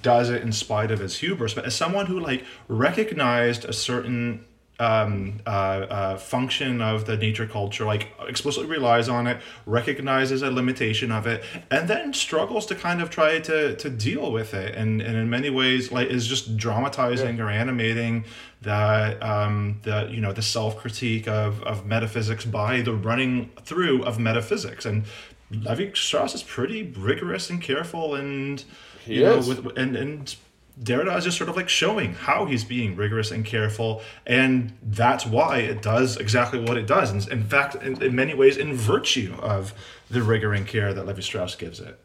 does 0.02 0.30
it 0.30 0.42
in 0.42 0.52
spite 0.52 0.92
of 0.92 1.00
his 1.00 1.18
hubris, 1.18 1.54
but 1.54 1.66
as 1.66 1.76
someone 1.76 2.06
who 2.08 2.20
like 2.20 2.44
recognized 2.68 3.66
a 3.66 3.74
certain 3.74 4.46
um, 4.80 5.40
uh, 5.46 5.50
uh, 5.50 6.18
function 6.18 6.82
of 6.82 7.06
the 7.06 7.18
nature 7.18 7.48
culture, 7.48 7.86
like 7.86 8.10
explicitly 8.28 8.70
relies 8.70 9.10
on 9.10 9.26
it, 9.26 9.42
recognizes 9.66 10.44
a 10.44 10.52
limitation 10.52 11.12
of 11.12 11.26
it, 11.26 11.44
and 11.72 11.88
then 11.88 12.14
struggles 12.14 12.66
to 12.68 12.76
kind 12.76 13.02
of 13.02 13.10
try 13.10 13.40
to 13.40 13.76
to 13.76 13.90
deal 13.90 14.32
with 14.32 14.54
it, 14.54 14.76
and 14.76 15.02
and 15.02 15.16
in 15.16 15.30
many 15.30 15.50
ways 15.50 15.92
like 15.92 16.10
is 16.10 16.28
just 16.28 16.58
dramatizing 16.58 17.40
or 17.40 17.50
animating 17.50 18.26
that 18.62 19.22
um 19.24 19.80
the 19.84 20.10
you 20.12 20.22
know 20.22 20.34
the 20.34 20.42
self 20.42 20.78
critique 20.78 21.28
of 21.28 21.64
of 21.64 21.86
metaphysics 21.86 22.46
by 22.46 22.82
the 22.82 22.94
running 22.94 23.50
through 23.64 24.04
of 24.04 24.20
metaphysics 24.20 24.86
and. 24.86 25.06
Levi 25.50 25.92
Strauss 25.94 26.36
is 26.36 26.44
pretty 26.44 26.84
rigorous 26.84 27.50
and 27.50 27.62
careful, 27.62 28.16
and 28.16 28.66
He 29.08 29.16
you 29.16 29.24
know, 29.24 29.38
with 29.38 29.78
and 29.78 29.96
and 29.96 30.36
Derrida 30.82 31.18
is 31.18 31.24
just 31.24 31.38
sort 31.38 31.50
of 31.50 31.56
like 31.56 31.70
showing 31.70 32.14
how 32.14 32.46
he's 32.46 32.64
being 32.64 32.96
rigorous 32.96 33.32
and 33.32 33.44
careful, 33.44 34.02
and 34.26 34.78
that's 34.84 35.26
why 35.26 35.58
it 35.58 35.82
does 35.82 36.18
exactly 36.18 36.60
what 36.60 36.78
it 36.78 36.86
does. 36.86 37.12
And 37.12 37.28
in 37.32 37.44
fact, 37.44 37.76
in, 37.76 38.02
in 38.02 38.16
many 38.16 38.36
ways, 38.36 38.58
in 38.58 38.76
virtue 38.76 39.36
of 39.42 39.74
the 40.10 40.22
rigor 40.22 40.54
and 40.54 40.68
care 40.68 40.94
that 40.94 41.06
Levi 41.06 41.22
Strauss 41.22 41.56
gives 41.56 41.80
it. 41.80 42.00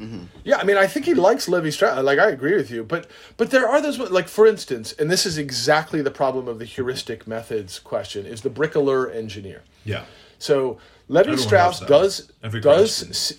Mm-hmm. 0.00 0.24
Yeah, 0.44 0.58
I 0.58 0.64
mean, 0.64 0.76
I 0.76 0.86
think 0.86 1.06
he 1.06 1.14
likes 1.14 1.48
Levi 1.48 1.70
Strauss. 1.70 2.02
Like, 2.02 2.18
I 2.18 2.30
agree 2.30 2.54
with 2.54 2.70
you, 2.70 2.82
but 2.82 3.08
but 3.36 3.50
there 3.50 3.68
are 3.68 3.82
those 3.82 3.98
like, 3.98 4.28
for 4.28 4.46
instance, 4.46 4.92
and 4.92 5.10
this 5.10 5.26
is 5.26 5.36
exactly 5.36 6.00
the 6.00 6.10
problem 6.10 6.48
of 6.48 6.58
the 6.58 6.64
heuristic 6.64 7.26
methods 7.26 7.78
question: 7.78 8.24
is 8.24 8.40
the 8.40 8.50
bricoleur 8.50 9.14
engineer. 9.14 9.64
Yeah, 9.84 10.04
So 10.38 10.78
Levi 11.08 11.36
Strauss 11.36 11.80
does 11.80 12.30
Every 12.42 12.60
does 12.60 13.34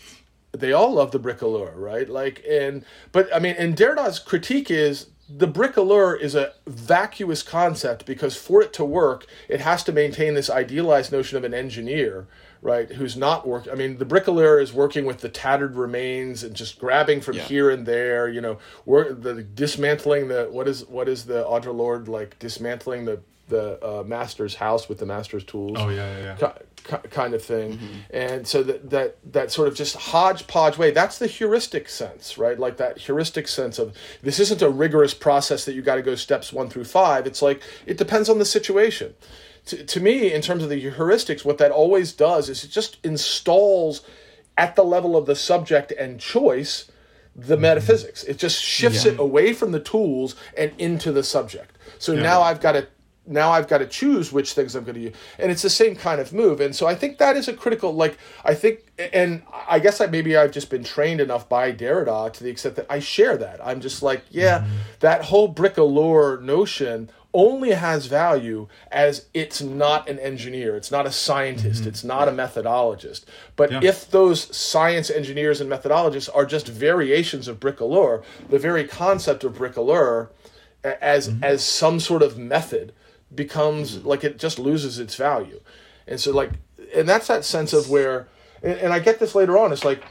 they 0.51 0.73
all 0.73 0.93
love 0.93 1.11
the 1.11 1.19
bricoleur, 1.19 1.73
right? 1.75 2.09
Like 2.09 2.43
and 2.49 2.83
but 3.11 3.33
I 3.33 3.39
mean, 3.39 3.55
and 3.57 3.75
Derrida's 3.75 4.19
critique 4.19 4.71
is 4.71 5.07
the 5.31 5.47
bricoleur 5.47 6.19
is 6.19 6.33
a 6.33 6.53
vacuous 6.65 7.43
concept 7.43 8.05
because 8.07 8.35
for 8.35 8.61
it 8.63 8.73
to 8.73 8.83
work, 8.83 9.27
it 9.47 9.61
has 9.61 9.83
to 9.83 9.91
maintain 9.91 10.33
this 10.33 10.49
idealized 10.49 11.11
notion 11.11 11.37
of 11.37 11.43
an 11.43 11.53
engineer, 11.53 12.25
right? 12.63 12.91
Who's 12.93 13.15
not 13.15 13.47
work. 13.47 13.67
I 13.71 13.75
mean, 13.75 13.99
the 13.99 14.05
bricoleur 14.05 14.59
is 14.59 14.73
working 14.73 15.05
with 15.05 15.19
the 15.19 15.29
tattered 15.29 15.75
remains 15.75 16.41
and 16.43 16.55
just 16.55 16.79
grabbing 16.79 17.21
from 17.21 17.35
Yeah. 17.37 17.43
here 17.43 17.69
and 17.69 17.85
there. 17.85 18.27
You 18.27 18.41
know, 18.41 18.57
work 18.87 19.21
the 19.21 19.43
dismantling 19.43 20.29
the 20.29 20.47
what 20.49 20.67
is 20.67 20.83
what 20.87 21.07
is 21.07 21.25
the 21.25 21.43
Audre 21.43 21.75
Lorde 21.75 22.07
like 22.07 22.39
dismantling 22.39 23.05
the 23.05 23.19
the 23.49 23.83
uh, 23.83 24.03
master's 24.03 24.55
house 24.55 24.87
with 24.87 24.99
the 24.99 25.07
master's 25.07 25.43
tools 25.43 25.75
Oh, 25.79 25.89
yeah, 25.89 26.17
yeah, 26.19 26.35
yeah. 26.39 26.53
Ki- 26.89 26.97
ki- 27.01 27.09
kind 27.09 27.33
of 27.33 27.43
thing. 27.43 27.73
Mm-hmm. 27.73 27.85
And 28.11 28.47
so 28.47 28.63
that 28.63 28.89
that 28.89 29.17
that 29.33 29.51
sort 29.51 29.67
of 29.67 29.75
just 29.75 29.95
hodgepodge 29.95 30.77
way 30.77 30.91
that's 30.91 31.17
the 31.19 31.27
heuristic 31.27 31.89
sense 31.89 32.37
right? 32.37 32.57
Like 32.59 32.77
that 32.77 32.97
heuristic 32.97 33.47
sense 33.47 33.79
of 33.79 33.95
this 34.21 34.39
isn't 34.39 34.61
a 34.61 34.69
rigorous 34.69 35.13
process 35.13 35.65
that 35.65 35.73
you 35.73 35.81
got 35.81 35.95
to 35.95 36.01
go 36.01 36.15
steps 36.15 36.51
one 36.53 36.69
through 36.69 36.85
five. 36.85 37.27
It's 37.27 37.41
like 37.41 37.61
it 37.85 37.97
depends 37.97 38.29
on 38.29 38.39
the 38.39 38.45
situation. 38.45 39.13
To, 39.67 39.83
to 39.83 39.99
me 39.99 40.33
in 40.33 40.41
terms 40.41 40.63
of 40.63 40.69
the 40.69 40.81
heuristics 40.81 41.45
what 41.45 41.57
that 41.59 41.71
always 41.71 42.13
does 42.13 42.49
is 42.49 42.63
it 42.63 42.69
just 42.69 42.97
installs 43.03 44.01
at 44.57 44.75
the 44.75 44.83
level 44.83 45.15
of 45.15 45.25
the 45.25 45.35
subject 45.35 45.91
and 45.91 46.19
choice 46.19 46.89
the 47.35 47.55
mm-hmm. 47.55 47.61
metaphysics. 47.61 48.23
It 48.23 48.37
just 48.37 48.61
shifts 48.61 49.05
Yeah. 49.05 49.13
it 49.13 49.19
away 49.19 49.53
from 49.53 49.71
the 49.71 49.79
tools 49.79 50.35
and 50.57 50.71
into 50.77 51.11
the 51.11 51.23
subject. 51.23 51.77
So 51.97 52.15
now 52.15 52.41
i've 52.41 52.61
got 52.61 52.73
to 52.73 52.87
now 53.29 53.51
I've 53.51 53.67
got 53.67 53.77
to 53.77 53.87
choose 53.87 54.31
which 54.31 54.53
things 54.53 54.75
I'm 54.75 54.83
going 54.83 54.95
to 54.95 55.01
use. 55.01 55.15
And 55.37 55.51
it's 55.51 55.61
the 55.61 55.69
same 55.69 55.95
kind 55.95 56.19
of 56.19 56.33
move. 56.33 56.59
And 56.59 56.75
so 56.75 56.87
I 56.87 56.95
think 56.95 57.17
that 57.19 57.37
is 57.37 57.47
a 57.47 57.53
critical, 57.53 57.93
like, 57.93 58.17
I 58.43 58.53
think, 58.53 58.79
and 58.97 59.43
I 59.67 59.79
guess 59.79 60.01
I 60.01 60.07
maybe 60.07 60.35
I've 60.35 60.51
just 60.51 60.69
been 60.69 60.83
trained 60.83 61.21
enough 61.21 61.47
by 61.47 61.71
Derrida 61.71 62.33
to 62.33 62.43
the 62.43 62.49
extent 62.49 62.75
that 62.75 62.87
I 62.89 62.99
share 62.99 63.37
that. 63.37 63.65
I'm 63.65 63.81
just 63.81 64.01
like, 64.01 64.23
yeah, 64.29 64.59
mm-hmm. 64.59 64.75
that 65.01 65.25
whole 65.25 65.53
bricoleur 65.53 66.41
notion 66.41 67.09
only 67.33 67.71
has 67.71 68.07
value 68.07 68.67
as 68.91 69.27
it's 69.33 69.61
not 69.61 70.09
an 70.09 70.17
engineer, 70.19 70.75
it's 70.75 70.91
not 70.91 71.05
a 71.05 71.11
scientist, 71.11 71.81
mm-hmm. 71.81 71.89
it's 71.89 72.03
not 72.03 72.27
a 72.27 72.31
methodologist. 72.31 73.25
But 73.55 73.71
Yeah. 73.71 73.81
if 73.83 74.09
those 74.09 74.55
science 74.55 75.11
engineers 75.11 75.61
and 75.61 75.69
methodologists 75.69 76.29
are 76.33 76.45
just 76.45 76.67
variations 76.67 77.47
of 77.47 77.59
bricoleur, 77.59 78.23
the 78.49 78.57
very 78.57 78.83
concept 78.83 79.43
of 79.43 79.53
bricoleur 79.53 80.29
a- 80.83 81.03
as 81.03 81.29
mm-hmm. 81.29 81.43
as 81.43 81.63
some 81.63 81.99
sort 81.99 82.23
of 82.23 82.37
method 82.37 82.93
becomes 83.33 84.03
like 84.05 84.23
it 84.23 84.39
just 84.39 84.59
loses 84.59 84.99
its 84.99 85.15
value 85.15 85.59
and 86.07 86.19
so 86.19 86.31
like 86.31 86.51
and 86.95 87.07
that's 87.07 87.27
that 87.27 87.45
sense 87.45 87.73
of 87.73 87.89
where 87.89 88.27
and, 88.63 88.77
and 88.79 88.93
I 88.93 88.99
get 88.99 89.19
this 89.19 89.35
later 89.35 89.57
on. 89.57 89.71
It's 89.71 89.85
like, 89.85 90.03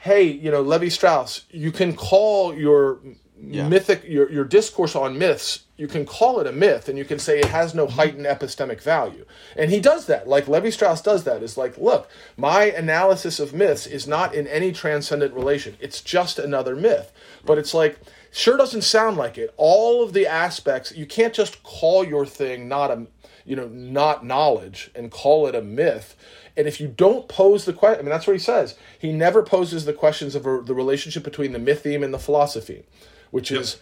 hey, 0.00 0.24
you 0.24 0.50
know, 0.50 0.62
Levi 0.62 0.88
Strauss, 0.88 1.44
you 1.50 1.70
can 1.72 1.94
call 1.94 2.54
your 2.54 3.00
Yeah. 3.44 3.68
mythic 3.68 4.04
your 4.04 4.30
your 4.30 4.44
discourse 4.44 4.94
on 4.94 5.18
myths. 5.18 5.64
You 5.76 5.88
can 5.88 6.04
call 6.06 6.38
it 6.38 6.46
a 6.46 6.52
myth, 6.52 6.88
and 6.88 6.96
you 6.96 7.04
can 7.04 7.18
say 7.18 7.40
it 7.40 7.46
has 7.46 7.74
no 7.74 7.86
mm-hmm. 7.86 7.96
heightened 7.96 8.26
epistemic 8.26 8.80
value. 8.80 9.24
And 9.56 9.70
he 9.70 9.80
does 9.80 10.06
that. 10.06 10.28
Like 10.28 10.46
Levi 10.46 10.70
Strauss 10.70 11.02
does 11.02 11.24
that. 11.24 11.42
Is 11.42 11.56
like, 11.56 11.76
look, 11.76 12.08
my 12.36 12.64
analysis 12.64 13.40
of 13.40 13.52
myths 13.52 13.86
is 13.86 14.06
not 14.06 14.34
in 14.34 14.46
any 14.46 14.70
transcendent 14.72 15.34
relation. 15.34 15.76
It's 15.80 16.00
just 16.00 16.38
another 16.38 16.76
myth. 16.76 17.12
But 17.44 17.58
it's 17.58 17.74
like. 17.74 17.98
Sure 18.34 18.56
doesn't 18.56 18.82
sound 18.82 19.18
like 19.18 19.36
it. 19.36 19.52
All 19.58 20.02
of 20.02 20.14
the 20.14 20.26
aspects, 20.26 20.90
you 20.96 21.04
can't 21.04 21.34
just 21.34 21.62
call 21.62 22.02
your 22.02 22.24
thing 22.24 22.66
not 22.66 22.90
a, 22.90 23.06
you 23.44 23.54
know, 23.54 23.68
not 23.68 24.24
knowledge 24.24 24.90
and 24.94 25.10
call 25.10 25.46
it 25.46 25.54
a 25.54 25.60
myth. 25.60 26.16
And 26.56 26.66
if 26.66 26.80
you 26.80 26.88
don't 26.88 27.28
pose 27.28 27.66
the 27.66 27.74
question, 27.74 28.00
I 28.00 28.02
mean, 28.02 28.10
that's 28.10 28.26
what 28.26 28.32
he 28.32 28.38
says. 28.38 28.74
He 28.98 29.12
never 29.12 29.42
poses 29.42 29.84
the 29.84 29.92
questions 29.92 30.34
of 30.34 30.46
a, 30.46 30.62
the 30.62 30.74
relationship 30.74 31.22
between 31.22 31.52
the 31.52 31.58
mytheme 31.58 32.02
and 32.02 32.12
the 32.12 32.18
philosophy, 32.18 32.84
which 33.30 33.52
is 33.52 33.78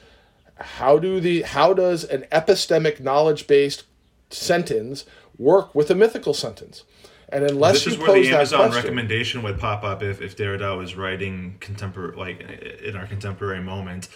how 0.56 0.98
do 0.98 1.20
the 1.20 1.42
how 1.42 1.72
does 1.72 2.02
an 2.02 2.26
epistemic 2.32 2.98
knowledge 2.98 3.46
based 3.46 3.84
sentence 4.30 5.04
work 5.38 5.74
with 5.76 5.90
a 5.90 5.94
mythical 5.94 6.34
sentence? 6.34 6.82
And 7.32 7.44
unless 7.44 7.84
This 7.84 7.86
you 7.86 7.92
is 7.92 7.98
where 7.98 8.06
pose 8.08 8.26
the 8.26 8.34
Amazon 8.34 8.58
question, 8.58 8.82
recommendation 8.82 9.42
would 9.42 9.58
pop 9.58 9.84
up 9.84 10.02
if, 10.02 10.20
if 10.20 10.36
Derrida 10.36 10.76
was 10.76 10.96
writing 10.96 11.56
contemporary, 11.60 12.16
like 12.16 12.40
in 12.82 12.96
our 12.96 13.06
contemporary 13.06 13.62
moment. 13.62 14.08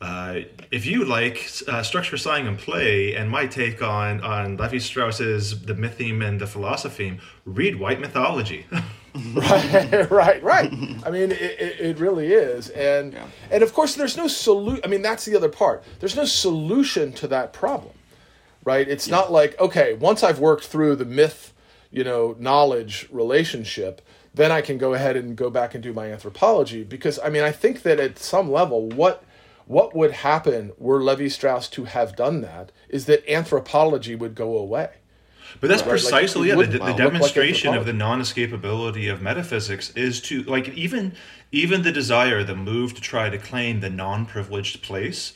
Uh, 0.00 0.40
if 0.70 0.86
you 0.86 1.04
like 1.04 1.50
uh, 1.68 1.82
structure, 1.82 2.16
sign, 2.16 2.46
and 2.46 2.58
play, 2.58 3.14
and 3.14 3.28
my 3.30 3.46
take 3.46 3.82
on 3.82 4.20
on 4.22 4.56
Levi 4.56 4.78
Strauss's 4.78 5.60
The 5.62 5.74
Mytheme 5.74 6.26
and 6.26 6.40
the 6.40 6.46
Philosophy, 6.46 7.18
read 7.44 7.78
White 7.78 8.00
Mythology. 8.00 8.66
right, 9.34 10.10
right, 10.10 10.42
right. 10.42 10.72
I 11.04 11.10
mean, 11.10 11.32
it, 11.32 11.40
it, 11.40 11.80
it 11.80 11.98
really 11.98 12.32
is, 12.32 12.70
and 12.70 13.12
Yeah. 13.12 13.26
and 13.50 13.62
of 13.62 13.74
course, 13.74 13.94
there's 13.94 14.16
no 14.16 14.26
solution. 14.28 14.80
I 14.84 14.88
mean, 14.88 15.02
that's 15.02 15.24
the 15.24 15.36
other 15.36 15.48
part. 15.48 15.82
There's 15.98 16.16
no 16.16 16.24
solution 16.24 17.12
to 17.14 17.26
that 17.28 17.52
problem, 17.52 17.94
right? 18.64 18.88
It's 18.88 19.08
not 19.08 19.30
like 19.30 19.58
okay, 19.60 19.94
once 19.94 20.22
I've 20.22 20.38
worked 20.38 20.64
through 20.64 20.96
the 20.96 21.04
myth, 21.04 21.52
you 21.90 22.04
know, 22.04 22.36
knowledge 22.38 23.06
relationship, 23.10 24.00
then 24.34 24.50
I 24.52 24.60
can 24.62 24.78
go 24.78 24.94
ahead 24.94 25.16
and 25.16 25.36
go 25.36 25.50
back 25.50 25.74
and 25.74 25.82
do 25.82 25.92
my 25.92 26.10
anthropology. 26.10 26.84
Because 26.84 27.18
I 27.22 27.28
mean, 27.28 27.42
I 27.42 27.52
think 27.52 27.82
that 27.82 28.00
at 28.00 28.18
some 28.18 28.50
level, 28.50 28.88
what 28.88 29.24
what 29.70 29.94
would 29.94 30.10
happen 30.10 30.72
were 30.78 31.00
Levi 31.00 31.28
Strauss 31.28 31.68
to 31.68 31.84
have 31.84 32.16
done 32.16 32.40
that 32.40 32.72
is 32.88 33.06
that 33.06 33.24
anthropology 33.30 34.16
would 34.16 34.34
go 34.34 34.58
away. 34.58 34.88
But 35.60 35.68
that's 35.68 35.82
Right, 35.82 35.92
like, 35.92 36.00
precisely 36.00 36.50
it 36.50 36.58
yeah, 36.58 36.64
the, 36.64 36.72
the 36.72 36.78
look 36.78 36.88
like 36.88 36.96
demonstration 36.96 37.74
of 37.74 37.86
the 37.86 37.92
non-escapability 37.92 39.12
of 39.12 39.22
metaphysics 39.22 39.90
is 39.94 40.20
to 40.22 40.42
like 40.42 40.68
even 40.70 41.12
even 41.52 41.82
the 41.82 41.92
desire, 41.92 42.42
the 42.42 42.56
move 42.56 42.94
to 42.94 43.00
try 43.00 43.30
to 43.30 43.38
claim 43.38 43.78
the 43.78 43.90
non-privileged 43.90 44.82
place 44.82 45.34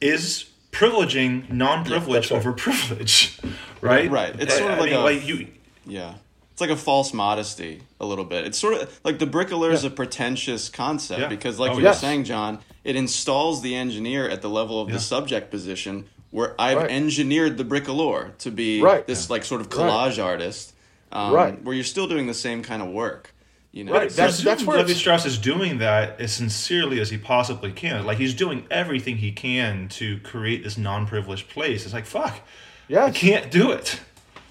is 0.00 0.46
privileging 0.72 1.48
non-privilege 1.50 2.28
that's 2.28 2.32
right. 2.32 2.38
over 2.38 2.52
privilege, 2.52 3.38
right? 3.80 4.10
Right. 4.10 4.34
It's 4.40 4.54
I- 4.54 4.58
sort 4.58 4.72
of 4.72 4.78
I 4.78 4.80
like 4.80 4.90
mean, 4.90 4.98
a- 5.00 5.04
like 5.04 5.26
you. 5.26 5.46
Yeah. 5.86 6.14
It's 6.56 6.60
like 6.62 6.70
a 6.70 6.76
false 6.76 7.12
modesty 7.12 7.82
a 8.00 8.06
little 8.06 8.24
bit. 8.24 8.46
It's 8.46 8.56
sort 8.56 8.72
of 8.80 9.00
like 9.04 9.18
the 9.18 9.26
bricoleur 9.26 9.72
is 9.74 9.84
a 9.84 9.90
pretentious 9.90 10.70
concept 10.70 11.20
Yeah. 11.20 11.28
because, 11.28 11.58
like 11.58 11.72
Oh, 11.72 11.76
you 11.76 11.82
yes. 11.82 11.96
were 11.96 12.00
saying, 12.08 12.24
John, 12.24 12.60
it 12.82 12.96
installs 12.96 13.60
the 13.60 13.74
engineer 13.74 14.26
at 14.26 14.40
the 14.40 14.48
level 14.48 14.80
of 14.80 14.88
Yeah. 14.88 14.94
the 14.94 15.00
subject 15.00 15.50
position 15.50 16.06
where 16.30 16.54
I've 16.58 16.78
Right. 16.78 16.90
engineered 16.90 17.58
the 17.58 17.64
bricoleur 17.66 18.38
to 18.38 18.50
be 18.50 18.80
Right. 18.80 19.06
this 19.06 19.28
like 19.28 19.44
sort 19.44 19.60
of 19.60 19.66
Right. 19.66 19.76
collage 19.86 20.18
artist, 20.24 20.72
um, 21.12 21.30
Right. 21.34 21.62
where 21.62 21.74
you're 21.74 21.84
still 21.84 22.06
doing 22.08 22.26
the 22.26 22.32
same 22.32 22.62
kind 22.62 22.80
of 22.80 22.88
work. 22.88 23.34
You 23.70 23.84
know, 23.84 23.92
Right, 23.92 24.08
that's- 24.08 24.36
Presume 24.36 24.44
that's 24.46 24.64
where 24.64 24.78
Levi 24.78 24.94
Strauss 24.94 25.26
is 25.26 25.36
doing 25.36 25.76
that 25.80 26.18
as 26.18 26.32
sincerely 26.32 27.00
as 27.02 27.10
he 27.10 27.18
possibly 27.18 27.70
can. 27.70 28.06
Like 28.06 28.16
he's 28.16 28.32
doing 28.32 28.64
everything 28.70 29.18
he 29.18 29.30
can 29.30 29.88
to 29.88 30.20
create 30.20 30.64
this 30.64 30.78
non-privileged 30.78 31.50
place. 31.50 31.84
It's 31.84 31.92
like 31.92 32.06
fuck, 32.06 32.40
yeah, 32.88 33.04
I 33.04 33.10
can't 33.10 33.50
do 33.50 33.72
it. 33.72 34.00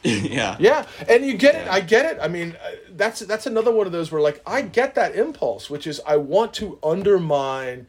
yeah, 0.29 0.55
Yeah, 0.59 0.85
and 1.07 1.25
you 1.25 1.35
get 1.35 1.55
it. 1.55 1.67
I 1.67 1.81
get 1.81 2.05
it. 2.05 2.19
I 2.21 2.27
mean, 2.27 2.55
uh, 2.63 2.71
that's 2.91 3.21
that's 3.21 3.45
another 3.47 3.71
one 3.71 3.87
of 3.87 3.91
those 3.91 4.11
where 4.11 4.21
like 4.21 4.41
I 4.45 4.61
get 4.61 4.95
that 4.95 5.15
impulse, 5.15 5.69
which 5.69 5.87
is 5.87 5.99
I 6.05 6.17
want 6.17 6.53
to 6.55 6.77
undermine 6.83 7.87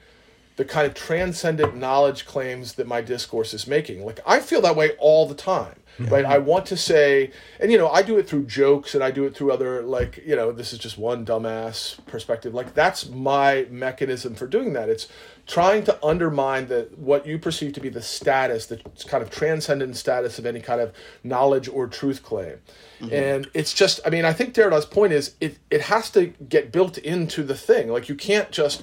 the 0.56 0.64
kind 0.64 0.86
of 0.86 0.94
transcendent 0.94 1.76
knowledge 1.76 2.26
claims 2.26 2.74
that 2.74 2.86
my 2.86 3.00
discourse 3.02 3.52
is 3.54 3.66
making. 3.66 4.04
Like 4.04 4.20
I 4.26 4.40
feel 4.40 4.62
that 4.62 4.74
way 4.76 4.92
all 4.98 5.26
the 5.26 5.34
time. 5.34 5.76
Right? 5.98 6.26
I 6.26 6.36
want 6.36 6.66
to 6.66 6.76
say 6.76 7.30
and 7.58 7.72
you 7.72 7.78
know, 7.78 7.88
I 7.88 8.02
do 8.02 8.18
it 8.18 8.28
through 8.28 8.44
jokes 8.44 8.94
and 8.94 9.02
I 9.02 9.10
do 9.10 9.24
it 9.24 9.34
through 9.34 9.50
other 9.50 9.82
like, 9.82 10.22
you 10.26 10.36
know, 10.36 10.52
this 10.52 10.74
is 10.74 10.78
just 10.78 10.98
one 10.98 11.24
dumbass 11.24 12.04
perspective. 12.04 12.52
Like 12.52 12.74
that's 12.74 13.08
my 13.08 13.66
mechanism 13.70 14.34
for 14.34 14.46
doing 14.46 14.74
that. 14.74 14.90
It's 14.90 15.08
trying 15.46 15.84
to 15.84 16.04
undermine 16.04 16.68
the 16.68 16.90
what 16.96 17.26
you 17.26 17.38
perceive 17.38 17.72
to 17.74 17.80
be 17.80 17.88
the 17.88 18.02
status, 18.02 18.66
the 18.66 18.76
kind 19.06 19.22
of 19.22 19.30
transcendent 19.30 19.96
status 19.96 20.38
of 20.38 20.44
any 20.44 20.60
kind 20.60 20.82
of 20.82 20.92
knowledge 21.24 21.66
or 21.66 21.86
truth 21.86 22.22
claim. 22.22 22.58
Mm-hmm. 23.00 23.14
And 23.14 23.50
it's 23.54 23.72
just 23.72 24.00
I 24.04 24.10
mean, 24.10 24.26
I 24.26 24.34
think 24.34 24.52
Derrida's 24.52 24.84
point 24.84 25.14
is 25.14 25.34
it 25.40 25.58
it 25.70 25.82
has 25.82 26.10
to 26.10 26.26
get 26.26 26.72
built 26.72 26.98
into 26.98 27.42
the 27.42 27.54
thing. 27.54 27.88
Like 27.88 28.10
you 28.10 28.14
can't 28.14 28.50
just 28.50 28.82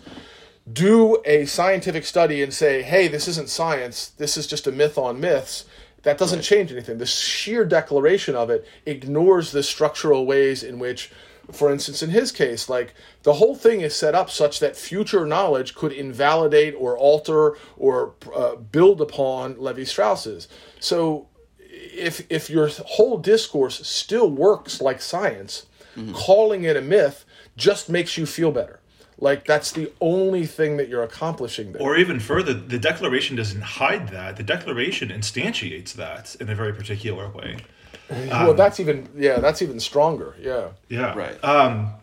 do 0.71 1.21
a 1.25 1.45
scientific 1.45 2.05
study 2.05 2.41
and 2.41 2.53
say, 2.53 2.81
hey, 2.81 3.07
this 3.07 3.27
isn't 3.27 3.49
science, 3.49 4.09
this 4.09 4.37
is 4.37 4.47
just 4.47 4.67
a 4.67 4.71
myth 4.71 4.97
on 4.97 5.19
myths, 5.19 5.65
that 6.03 6.17
doesn't 6.17 6.41
change 6.41 6.71
anything. 6.71 6.97
The 6.97 7.05
sheer 7.05 7.65
declaration 7.65 8.35
of 8.35 8.49
it 8.49 8.65
ignores 8.85 9.51
the 9.51 9.63
structural 9.63 10.25
ways 10.25 10.63
in 10.63 10.79
which, 10.79 11.11
for 11.51 11.71
instance, 11.71 12.03
in 12.03 12.09
his 12.09 12.31
case, 12.31 12.69
like 12.69 12.93
the 13.23 13.33
whole 13.33 13.55
thing 13.55 13.81
is 13.81 13.95
set 13.95 14.15
up 14.15 14.29
such 14.29 14.59
that 14.59 14.75
future 14.75 15.25
knowledge 15.25 15.75
could 15.75 15.91
invalidate 15.91 16.75
or 16.77 16.97
alter 16.97 17.57
or 17.77 18.13
uh, 18.35 18.55
build 18.55 19.01
upon 19.01 19.61
Levi 19.61 19.83
Strauss's. 19.83 20.47
So 20.79 21.27
if 21.69 22.25
if 22.29 22.49
your 22.49 22.69
whole 22.85 23.17
discourse 23.17 23.85
still 23.87 24.29
works 24.29 24.81
like 24.81 25.01
science, 25.01 25.65
calling 26.13 26.63
it 26.63 26.75
a 26.77 26.81
myth 26.81 27.25
just 27.55 27.89
makes 27.89 28.17
you 28.17 28.25
feel 28.25 28.51
better. 28.51 28.79
Like 29.19 29.45
that's 29.45 29.71
the 29.71 29.91
only 30.01 30.45
thing 30.45 30.77
that 30.77 30.89
you're 30.89 31.03
accomplishing 31.03 31.73
there. 31.73 31.81
Or 31.81 31.97
even 31.97 32.19
further, 32.19 32.53
the 32.53 32.79
Declaration 32.79 33.35
doesn't 33.35 33.61
hide 33.61 34.09
that. 34.09 34.37
The 34.37 34.43
Declaration 34.43 35.09
instantiates 35.09 35.93
that 35.93 36.35
in 36.39 36.49
a 36.49 36.55
very 36.55 36.73
particular 36.73 37.29
way. 37.29 37.57
well, 38.09 38.53
that's 38.53 38.79
even 38.79 39.07
yeah, 39.15 39.39
that's 39.39 39.61
even 39.61 39.79
stronger. 39.79 40.35
Yeah. 40.39 40.69
Yeah. 40.89 41.15
Right. 41.15 41.43
Um, 41.43 41.93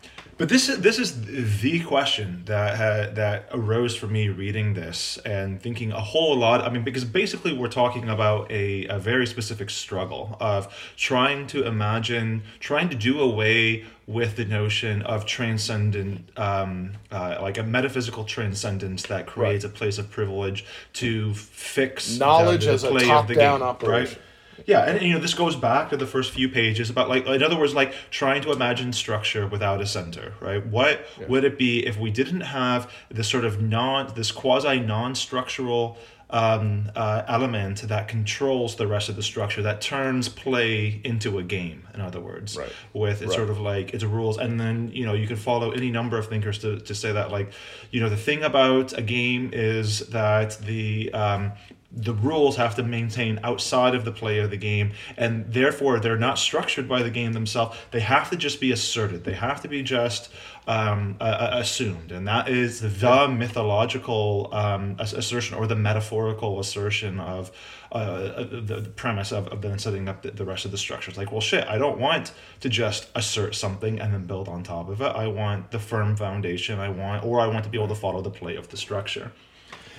but 0.40 0.48
this 0.48 0.70
is 0.70 0.81
this 0.81 0.98
is 0.98 1.61
the 1.61 1.81
question 1.81 2.44
that 2.46 2.79
ha- 2.79 3.12
that 3.12 3.50
arose 3.53 3.94
for 3.94 4.07
me 4.07 4.31
reading 4.31 4.72
this 4.72 5.18
and 5.18 5.61
thinking 5.61 5.92
a 5.92 6.00
whole 6.00 6.35
lot. 6.35 6.62
I 6.62 6.70
mean, 6.70 6.83
because 6.83 7.05
basically 7.05 7.53
we're 7.53 7.68
talking 7.68 8.09
about 8.09 8.50
a, 8.50 8.87
a 8.87 8.98
very 8.98 9.26
specific 9.26 9.68
struggle 9.68 10.38
of 10.40 10.74
trying 10.96 11.46
to 11.48 11.66
imagine, 11.66 12.42
trying 12.59 12.88
to 12.88 12.96
do 12.96 13.20
away 13.20 13.85
with 14.07 14.37
the 14.37 14.46
notion 14.46 15.03
of 15.03 15.26
transcendent, 15.26 16.31
um, 16.38 16.92
uh, 17.12 17.37
like 17.42 17.59
a 17.59 17.62
metaphysical 17.62 18.24
transcendence 18.24 19.03
that 19.09 19.26
creates 19.26 19.66
a 19.66 19.68
place 19.68 19.98
of 19.98 20.11
privilege 20.11 20.64
to 20.94 21.35
fix 21.35 22.18
Knowledge 22.18 22.62
the, 22.62 22.68
the 22.68 22.72
as 22.72 22.85
a 22.85 22.88
play 22.88 23.11
of 23.11 23.29
the 23.29 23.35
top-down 23.35 23.61
operation. 23.61 24.16
Right? 24.16 24.26
Yeah, 24.66 24.81
and 24.88 25.03
you 25.03 25.12
know 25.14 25.20
this 25.20 25.35
goes 25.35 25.57
back 25.57 25.90
to 25.90 25.96
the 25.96 26.07
first 26.07 26.31
few 26.33 26.49
pages 26.49 26.90
about 26.90 27.09
like 27.09 27.27
in 27.27 27.42
other 27.42 27.59
words 27.59 27.75
like 27.75 27.94
trying 28.11 28.42
to 28.42 28.53
imagine 28.53 28.92
structure 28.92 29.46
without 29.46 29.81
a 29.81 29.87
center, 29.87 30.35
right? 30.40 30.64
What 30.66 31.07
would 31.29 31.44
it 31.44 31.59
be 31.59 31.87
if 31.87 31.99
we 31.99 32.11
didn't 32.11 32.42
have 32.42 32.90
this 33.11 33.29
sort 33.29 33.44
of 33.44 33.61
non 33.62 34.12
this 34.14 34.31
quasi 34.33 34.81
non-structural 34.81 35.99
um, 36.33 36.88
uh, 36.94 37.23
element 37.27 37.83
that 37.88 38.07
controls 38.07 38.77
the 38.77 38.87
rest 38.87 39.09
of 39.09 39.16
the 39.16 39.23
structure 39.23 39.62
that 39.62 39.81
turns 39.81 40.29
play 40.29 41.01
into 41.05 41.38
a 41.38 41.42
game 41.42 41.88
in 41.92 42.01
other 42.01 42.20
words 42.20 42.57
Right. 42.57 42.70
with 42.92 43.20
it's 43.23 43.31
Right. 43.31 43.37
sort 43.37 43.51
of 43.51 43.59
like 43.59 43.92
its 43.94 44.05
rules 44.05 44.38
and 44.38 44.61
then 44.61 44.92
you 44.94 45.05
know 45.07 45.12
you 45.12 45.27
can 45.27 45.35
follow 45.35 45.73
any 45.73 45.90
number 45.90 46.16
of 46.18 46.29
thinkers 46.29 46.59
to, 46.61 46.79
to 46.79 46.94
say 46.94 47.11
that 47.11 47.33
like 47.33 47.53
you 47.90 47.99
know 48.01 48.09
the 48.09 48.16
thing 48.16 48.44
about 48.44 48.96
a 48.96 49.03
game 49.03 49.51
is 49.53 50.01
that 50.11 50.57
the 50.64 51.12
um, 51.12 51.50
the 51.92 52.14
rules 52.14 52.56
have 52.56 52.76
to 52.76 52.82
maintain 52.82 53.40
outside 53.42 53.94
of 53.94 54.04
the 54.04 54.12
play 54.12 54.38
of 54.38 54.50
the 54.50 54.56
game 54.56 54.92
and 55.16 55.52
therefore 55.52 55.98
they're 55.98 56.18
not 56.18 56.38
structured 56.38 56.88
by 56.88 57.02
the 57.02 57.10
game 57.10 57.32
themselves. 57.32 57.76
They 57.90 58.00
have 58.00 58.30
to 58.30 58.36
just 58.36 58.60
be 58.60 58.70
asserted. 58.70 59.24
They 59.24 59.32
have 59.32 59.60
to 59.62 59.68
be 59.68 59.82
just 59.82 60.30
um, 60.68 61.16
uh, 61.20 61.24
uh, 61.24 61.50
assumed 61.54 62.12
and 62.12 62.28
that 62.28 62.48
is 62.48 62.80
the 62.80 63.28
mythological 63.28 64.50
um, 64.52 64.94
assertion 65.00 65.56
or 65.56 65.66
the 65.66 65.74
metaphorical 65.74 66.60
assertion 66.60 67.18
of 67.18 67.50
uh, 67.90 68.44
the, 68.44 68.80
the 68.82 68.90
premise 68.90 69.32
of, 69.32 69.48
of 69.48 69.60
then 69.60 69.78
setting 69.78 70.08
up 70.08 70.22
the, 70.22 70.30
the 70.30 70.44
rest 70.44 70.64
of 70.64 70.70
the 70.70 70.78
structures. 70.78 71.16
Like 71.16 71.32
well 71.32 71.40
shit 71.40 71.66
i 71.66 71.76
don't 71.76 71.98
want 71.98 72.32
to 72.60 72.68
just 72.68 73.08
assert 73.16 73.56
something 73.56 73.98
and 73.98 74.14
then 74.14 74.26
build 74.26 74.48
on 74.48 74.62
top 74.62 74.88
of 74.88 75.00
it. 75.00 75.04
I 75.04 75.26
want 75.26 75.72
the 75.72 75.80
firm 75.80 76.16
foundation. 76.16 76.78
I 76.78 76.88
want 76.88 77.24
or 77.24 77.40
i 77.40 77.48
want 77.48 77.64
to 77.64 77.70
be 77.70 77.78
able 77.78 77.88
to 77.88 77.96
follow 77.96 78.22
the 78.22 78.30
play 78.30 78.54
of 78.54 78.68
the 78.68 78.76
structure 78.76 79.32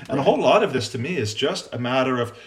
and 0.09 0.19
a 0.19 0.23
whole 0.23 0.39
lot 0.39 0.63
of 0.63 0.73
this 0.73 0.89
to 0.89 0.97
me 0.97 1.17
is 1.17 1.33
just 1.33 1.73
a 1.73 1.79
matter 1.79 2.19
of 2.19 2.37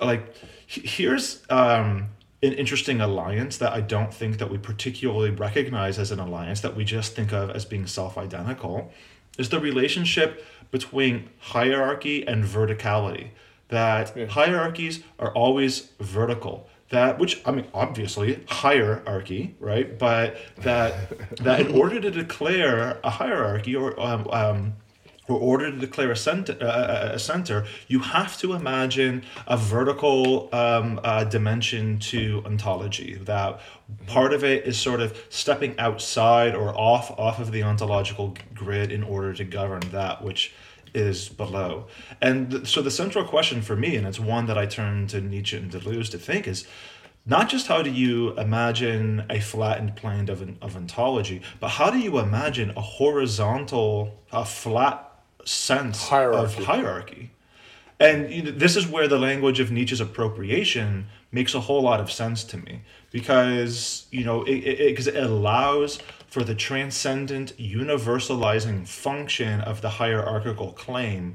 like 0.00 0.34
here's 0.66 1.42
um 1.50 2.08
an 2.42 2.52
interesting 2.52 3.00
alliance 3.00 3.58
that 3.58 3.72
I 3.72 3.80
don't 3.80 4.14
think 4.14 4.38
that 4.38 4.48
we 4.48 4.58
particularly 4.58 5.30
recognize 5.30 5.98
as 5.98 6.12
an 6.12 6.20
alliance 6.20 6.60
that 6.60 6.76
we 6.76 6.84
just 6.84 7.16
think 7.16 7.32
of 7.32 7.50
as 7.50 7.64
being 7.64 7.86
self-identical 7.86 8.92
is 9.38 9.48
the 9.48 9.58
relationship 9.58 10.44
between 10.70 11.30
hierarchy 11.38 12.26
and 12.26 12.44
verticality. 12.44 13.30
That 13.68 14.30
hierarchies 14.30 15.02
are 15.18 15.32
always 15.32 15.90
vertical. 16.00 16.68
That 16.90 17.18
which 17.18 17.42
I 17.44 17.50
mean 17.50 17.66
obviously 17.74 18.44
hierarchy, 18.48 19.56
right? 19.60 19.98
But 19.98 20.38
that 20.58 21.36
that 21.38 21.60
in 21.60 21.74
order 21.74 22.00
to 22.00 22.10
declare 22.10 22.98
a 23.04 23.10
hierarchy 23.10 23.76
or 23.76 23.98
um, 24.00 24.26
um 24.30 24.72
or 25.28 25.38
order 25.38 25.70
to 25.70 25.76
declare 25.76 26.10
a 26.10 26.16
center, 26.16 26.56
uh, 26.60 27.10
a 27.12 27.18
center, 27.18 27.66
you 27.86 28.00
have 28.00 28.36
to 28.38 28.54
imagine 28.54 29.24
a 29.46 29.56
vertical 29.56 30.48
um, 30.52 30.98
uh, 31.04 31.24
dimension 31.24 31.98
to 31.98 32.42
ontology. 32.46 33.14
That 33.14 33.60
part 34.06 34.32
of 34.32 34.42
it 34.42 34.66
is 34.66 34.78
sort 34.78 35.00
of 35.00 35.16
stepping 35.28 35.78
outside 35.78 36.54
or 36.54 36.76
off 36.76 37.10
off 37.18 37.38
of 37.38 37.52
the 37.52 37.62
ontological 37.62 38.36
grid 38.54 38.90
in 38.90 39.02
order 39.02 39.32
to 39.34 39.44
govern 39.44 39.80
that 39.90 40.22
which 40.22 40.52
is 40.94 41.28
below. 41.28 41.86
And 42.20 42.50
th- 42.50 42.66
so 42.66 42.80
the 42.82 42.90
central 42.90 43.24
question 43.24 43.62
for 43.62 43.76
me, 43.76 43.96
and 43.96 44.06
it's 44.06 44.20
one 44.20 44.46
that 44.46 44.56
I 44.56 44.66
turn 44.66 45.06
to 45.08 45.20
Nietzsche 45.20 45.56
and 45.56 45.70
Deleuze 45.70 46.10
to 46.10 46.18
think, 46.18 46.48
is 46.48 46.66
not 47.26 47.50
just 47.50 47.66
how 47.66 47.82
do 47.82 47.90
you 47.90 48.32
imagine 48.38 49.24
a 49.28 49.40
flattened 49.40 49.96
plane 49.96 50.30
of, 50.30 50.40
of 50.62 50.76
ontology, 50.76 51.42
but 51.60 51.68
how 51.68 51.90
do 51.90 51.98
you 51.98 52.18
imagine 52.18 52.72
a 52.74 52.80
horizontal, 52.80 54.18
a 54.32 54.46
flat 54.46 55.07
sense 55.48 56.08
Hierarchy. 56.08 56.58
of 56.58 56.64
hierarchy. 56.64 57.30
And 58.00 58.30
you 58.30 58.42
know, 58.42 58.50
this 58.52 58.76
is 58.76 58.86
where 58.86 59.08
the 59.08 59.18
language 59.18 59.58
of 59.58 59.70
Nietzsche's 59.72 60.00
appropriation 60.00 61.06
makes 61.32 61.54
a 61.54 61.60
whole 61.60 61.82
lot 61.82 62.00
of 62.00 62.10
sense 62.10 62.44
to 62.44 62.56
me 62.56 62.82
because 63.10 64.06
you 64.10 64.24
know 64.24 64.44
it 64.44 64.78
because 64.90 65.08
it, 65.08 65.16
it, 65.16 65.24
allows 65.24 65.98
for 66.28 66.44
the 66.44 66.54
transcendent 66.54 67.56
universalizing 67.58 68.86
function 68.86 69.60
of 69.62 69.80
the 69.80 69.88
hierarchical 69.88 70.72
claim 70.72 71.34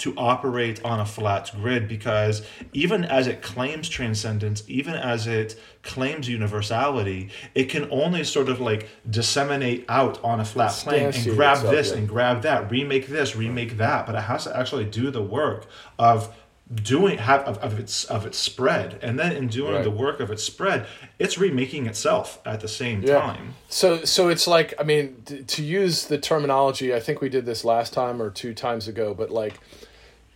to 0.00 0.14
operate 0.16 0.82
on 0.82 0.98
a 0.98 1.04
flat 1.04 1.50
grid 1.60 1.86
because 1.86 2.42
even 2.72 3.04
as 3.04 3.26
it 3.26 3.42
claims 3.42 3.88
transcendence, 3.88 4.62
even 4.66 4.94
as 4.94 5.26
it 5.26 5.60
claims 5.82 6.26
universality, 6.28 7.28
it 7.54 7.64
can 7.64 7.86
only 7.90 8.24
sort 8.24 8.48
of 8.48 8.60
like 8.60 8.88
disseminate 9.08 9.84
out 9.90 10.22
on 10.24 10.40
a 10.40 10.44
flat 10.44 10.72
plane 10.72 11.12
and 11.14 11.24
grab 11.36 11.56
itself, 11.56 11.74
this 11.74 11.90
yeah. 11.90 11.96
and 11.98 12.08
grab 12.08 12.42
that, 12.42 12.70
remake 12.70 13.08
this, 13.08 13.36
remake 13.36 13.76
that, 13.76 14.06
but 14.06 14.14
it 14.14 14.22
has 14.22 14.44
to 14.44 14.56
actually 14.56 14.86
do 14.86 15.10
the 15.10 15.22
work 15.22 15.66
of 15.98 16.34
doing 16.72 17.18
have 17.18 17.40
of, 17.42 17.58
of 17.58 17.80
its 17.80 18.04
of 18.04 18.24
its 18.24 18.38
spread 18.38 18.96
and 19.02 19.18
then 19.18 19.32
in 19.32 19.48
doing 19.48 19.74
Right. 19.74 19.82
the 19.82 19.90
work 19.90 20.20
of 20.20 20.30
its 20.30 20.44
spread 20.44 20.86
it's 21.18 21.36
remaking 21.36 21.86
itself 21.86 22.40
at 22.46 22.60
the 22.60 22.68
same 22.68 23.02
time 23.02 23.54
So 23.68 24.04
so 24.04 24.28
it's 24.28 24.46
like 24.46 24.72
I 24.78 24.84
mean 24.84 25.20
to 25.48 25.64
use 25.64 26.06
the 26.06 26.16
terminology 26.16 26.94
I 26.94 27.00
think 27.00 27.20
we 27.20 27.28
did 27.28 27.44
this 27.44 27.64
last 27.64 27.92
time 27.92 28.22
or 28.22 28.30
two 28.30 28.54
times 28.54 28.86
ago 28.86 29.14
but 29.14 29.30
like 29.30 29.58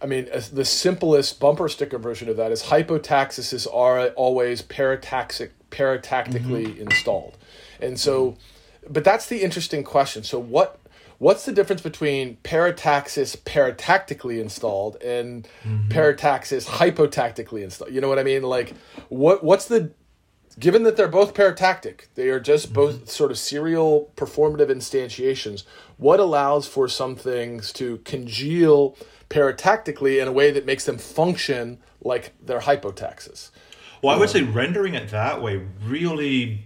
I 0.05 0.07
mean 0.07 0.29
the 0.53 0.67
simplest 0.67 1.41
bumper 1.41 1.67
sticker 1.67 1.97
version 1.97 2.29
of 2.29 2.37
that 2.37 2.53
is 2.53 2.65
hypotaxis 2.65 3.67
are 3.73 4.09
always 4.09 4.61
parataxic 4.61 5.53
paratactically 5.71 6.67
mm-hmm. 6.67 6.83
installed. 6.83 7.39
And 7.81 7.99
so 7.99 8.37
but 8.89 9.03
that's 9.03 9.27
the 9.27 9.43
interesting 9.43 9.83
question. 9.83 10.23
So 10.23 10.39
what 10.39 10.79
what's 11.17 11.47
the 11.47 11.53
difference 11.53 11.81
between 11.81 12.37
parataxis 12.45 13.35
paratactically 13.39 14.43
installed 14.43 14.97
and 15.03 15.49
mm-hmm. 15.65 15.89
parataxis 15.89 16.67
hypotactically 16.67 17.63
installed? 17.63 17.91
You 17.91 18.03
know 18.03 18.09
what 18.11 18.19
I 18.19 18.25
mean? 18.25 18.43
Like 18.43 18.75
what 19.09 19.43
what's 19.43 19.65
the 19.65 19.91
given 20.59 20.83
that 20.83 20.99
they're 20.99 21.09
both 21.09 21.33
paratactic, 21.33 22.09
they 22.15 22.29
are 22.29 22.41
just 22.41 22.67
mm-hmm. 22.67 22.75
both 22.75 23.11
sort 23.11 23.31
of 23.31 23.39
serial 23.39 24.13
performative 24.17 24.69
instantiations. 24.69 25.65
What 25.97 26.21
allows 26.21 26.69
for 26.69 26.89
some 26.89 27.17
things 27.17 27.73
to 27.73 27.99
congeal 28.05 28.97
paratactically 29.31 30.21
in 30.21 30.29
a 30.29 30.33
way 30.33 30.51
that 30.51 30.67
makes 30.67 30.85
them 30.85 30.99
function 30.99 31.79
like 32.03 32.33
they're 32.45 32.61
hypotaxis? 32.61 33.51
well 34.03 34.15
i 34.15 34.19
would 34.19 34.29
say 34.31 34.43
rendering 34.43 34.95
it 34.95 35.09
that 35.11 35.41
way 35.43 35.63
really 35.83 36.63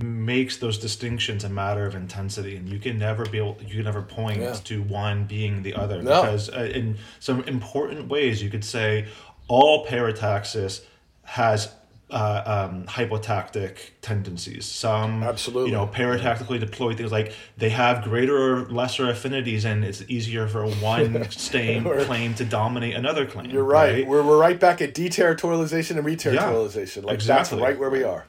makes 0.00 0.58
those 0.58 0.78
distinctions 0.78 1.42
a 1.44 1.48
matter 1.48 1.86
of 1.86 1.94
intensity 1.94 2.54
and 2.56 2.68
you 2.68 2.78
can 2.78 2.98
never 2.98 3.24
be 3.26 3.38
able 3.38 3.56
you 3.66 3.74
can 3.76 3.84
never 3.84 4.02
point 4.02 4.40
Yeah. 4.40 4.52
to 4.64 4.82
one 4.82 5.24
being 5.24 5.62
the 5.62 5.74
other 5.74 6.02
No. 6.02 6.22
because 6.22 6.48
uh, 6.50 6.70
in 6.74 6.98
some 7.20 7.42
important 7.44 8.08
ways 8.08 8.42
you 8.42 8.48
could 8.50 8.64
say 8.64 9.06
all 9.48 9.84
parataxis 9.86 10.82
has 11.24 11.72
uh, 12.12 12.68
um, 12.70 12.86
hypotactic 12.86 13.94
tendencies. 14.02 14.66
Some, 14.66 15.22
Absolutely. 15.22 15.70
you 15.70 15.76
know, 15.76 15.86
paratactically 15.86 16.60
deployed 16.60 16.98
things 16.98 17.10
like 17.10 17.32
they 17.56 17.70
have 17.70 18.04
greater 18.04 18.36
or 18.36 18.66
lesser 18.66 19.08
affinities, 19.08 19.64
and 19.64 19.84
it's 19.84 20.02
easier 20.08 20.46
for 20.46 20.66
one 20.66 21.28
stain 21.30 21.84
claim 22.04 22.34
to 22.34 22.44
dominate 22.44 22.94
another 22.94 23.26
claim. 23.26 23.50
You're 23.50 23.64
right. 23.64 24.06
We're, 24.06 24.22
we're 24.22 24.38
right 24.38 24.60
back 24.60 24.82
at 24.82 24.94
deterritorialization 24.94 25.96
and 25.96 26.06
reterritorialization. 26.06 27.04
like 27.04 27.14
exactly. 27.14 27.58
that's 27.58 27.68
right 27.70 27.78
where 27.78 27.90
we 27.90 28.04
are. 28.04 28.26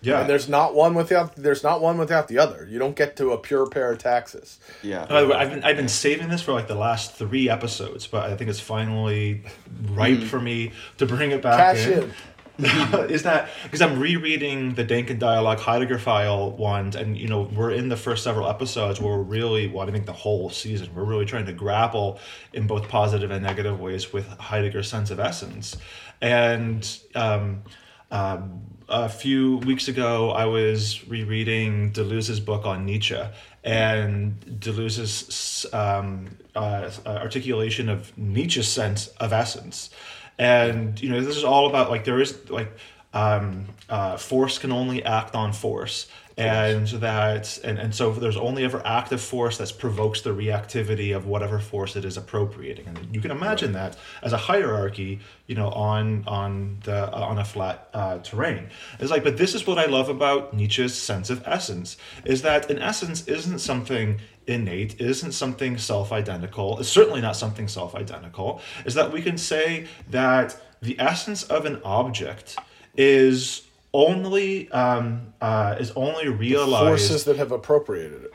yeah. 0.00 0.20
And 0.20 0.30
there's 0.30 0.48
not 0.48 0.74
one 0.74 0.94
without 0.94 1.34
there's 1.34 1.64
not 1.64 1.80
one 1.80 1.98
without 1.98 2.28
the 2.28 2.38
other. 2.38 2.68
You 2.70 2.78
don't 2.78 2.94
get 2.94 3.16
to 3.16 3.32
a 3.32 3.38
pure 3.38 3.66
parataxis. 3.66 4.58
Yeah. 4.82 5.06
By 5.06 5.22
the 5.22 5.28
way, 5.28 5.34
I've 5.34 5.50
been 5.50 5.64
I've 5.64 5.76
been 5.76 5.88
saving 5.88 6.28
this 6.28 6.42
for 6.42 6.52
like 6.52 6.68
the 6.68 6.76
last 6.76 7.14
three 7.14 7.48
episodes, 7.50 8.06
but 8.06 8.30
I 8.30 8.36
think 8.36 8.48
it's 8.48 8.60
finally 8.60 9.42
ripe 9.90 10.22
for 10.22 10.40
me 10.40 10.70
to 10.98 11.06
bring 11.06 11.32
it 11.32 11.42
back 11.42 11.74
Cash 11.76 11.86
in. 11.88 12.02
in. 12.04 12.12
is 12.58 13.24
that 13.24 13.48
because 13.64 13.82
I'm 13.82 13.98
rereading 13.98 14.74
the 14.74 14.84
Danken 14.84 15.18
Dialogue 15.18 15.58
Heidegger 15.58 15.98
file 15.98 16.52
ones, 16.52 16.94
and 16.94 17.18
you 17.18 17.26
know 17.26 17.42
we're 17.42 17.72
in 17.72 17.88
the 17.88 17.96
first 17.96 18.22
several 18.22 18.48
episodes 18.48 19.00
where 19.00 19.16
we're 19.16 19.22
really, 19.22 19.66
well, 19.66 19.88
I 19.88 19.90
think 19.90 20.06
the 20.06 20.12
whole 20.12 20.50
season, 20.50 20.94
we're 20.94 21.02
really 21.02 21.24
trying 21.24 21.46
to 21.46 21.52
grapple 21.52 22.20
in 22.52 22.68
both 22.68 22.88
positive 22.88 23.32
and 23.32 23.42
negative 23.42 23.80
ways 23.80 24.12
with 24.12 24.28
Heidegger's 24.38 24.88
sense 24.88 25.10
of 25.10 25.18
essence, 25.18 25.76
and 26.20 26.98
um, 27.16 27.64
um, 28.12 28.62
a 28.88 29.08
few 29.08 29.56
weeks 29.58 29.88
ago 29.88 30.30
I 30.30 30.44
was 30.44 31.04
rereading 31.08 31.90
Deleuze's 31.90 32.38
book 32.38 32.66
on 32.66 32.86
Nietzsche, 32.86 33.20
and 33.64 34.60
Deleuze's 34.60 35.66
um, 35.72 36.38
uh, 36.54 36.88
articulation 37.04 37.88
of 37.88 38.16
Nietzsche's 38.16 38.68
sense 38.68 39.08
of 39.08 39.32
essence 39.32 39.90
and 40.38 41.00
you 41.00 41.10
know 41.10 41.20
this 41.20 41.36
is 41.36 41.44
all 41.44 41.68
about 41.68 41.90
like 41.90 42.04
there 42.04 42.20
is 42.20 42.50
like 42.50 42.70
um, 43.14 43.66
uh, 43.88 44.16
force 44.16 44.58
can 44.58 44.72
only 44.72 45.02
act 45.04 45.34
on 45.34 45.52
force. 45.52 46.08
And 46.36 46.88
that 46.88 47.60
and, 47.62 47.78
and 47.78 47.94
so 47.94 48.10
there's 48.10 48.36
only 48.36 48.64
ever 48.64 48.82
active 48.84 49.20
force 49.20 49.58
that 49.58 49.72
provokes 49.78 50.22
the 50.22 50.30
reactivity 50.30 51.14
of 51.14 51.26
whatever 51.26 51.60
force 51.60 51.94
it 51.94 52.04
is 52.04 52.16
appropriating. 52.16 52.88
And 52.88 53.14
you 53.14 53.20
can 53.20 53.30
imagine 53.30 53.70
that 53.74 53.96
as 54.20 54.32
a 54.32 54.36
hierarchy 54.36 55.20
you 55.46 55.54
know 55.54 55.68
on 55.68 56.24
on 56.26 56.78
the 56.82 57.16
uh, 57.16 57.20
on 57.20 57.38
a 57.38 57.44
flat 57.44 57.88
uh, 57.94 58.18
terrain. 58.18 58.68
It's 58.98 59.12
like 59.12 59.22
but 59.22 59.36
this 59.36 59.54
is 59.54 59.64
what 59.64 59.78
i 59.78 59.84
love 59.84 60.08
about 60.08 60.54
nietzsche's 60.54 60.94
sense 60.94 61.30
of 61.30 61.42
essence 61.46 61.96
is 62.24 62.42
that 62.42 62.70
an 62.70 62.78
essence 62.78 63.28
isn't 63.28 63.60
something 63.60 64.20
innate 64.46 65.00
isn't 65.00 65.32
something 65.32 65.78
self-identical 65.78 66.78
it's 66.80 66.88
certainly 66.88 67.20
not 67.20 67.36
something 67.36 67.68
self-identical 67.68 68.60
is 68.84 68.94
that 68.94 69.10
we 69.12 69.22
can 69.22 69.38
say 69.38 69.86
that 70.10 70.56
the 70.82 70.98
essence 71.00 71.44
of 71.44 71.64
an 71.64 71.80
object 71.84 72.58
is 72.96 73.62
only 73.92 74.70
um, 74.72 75.32
uh, 75.40 75.76
is 75.78 75.92
only 75.92 76.28
realized 76.28 77.08
Forces 77.08 77.24
that 77.24 77.36
have 77.36 77.52
appropriated 77.52 78.24
it. 78.24 78.32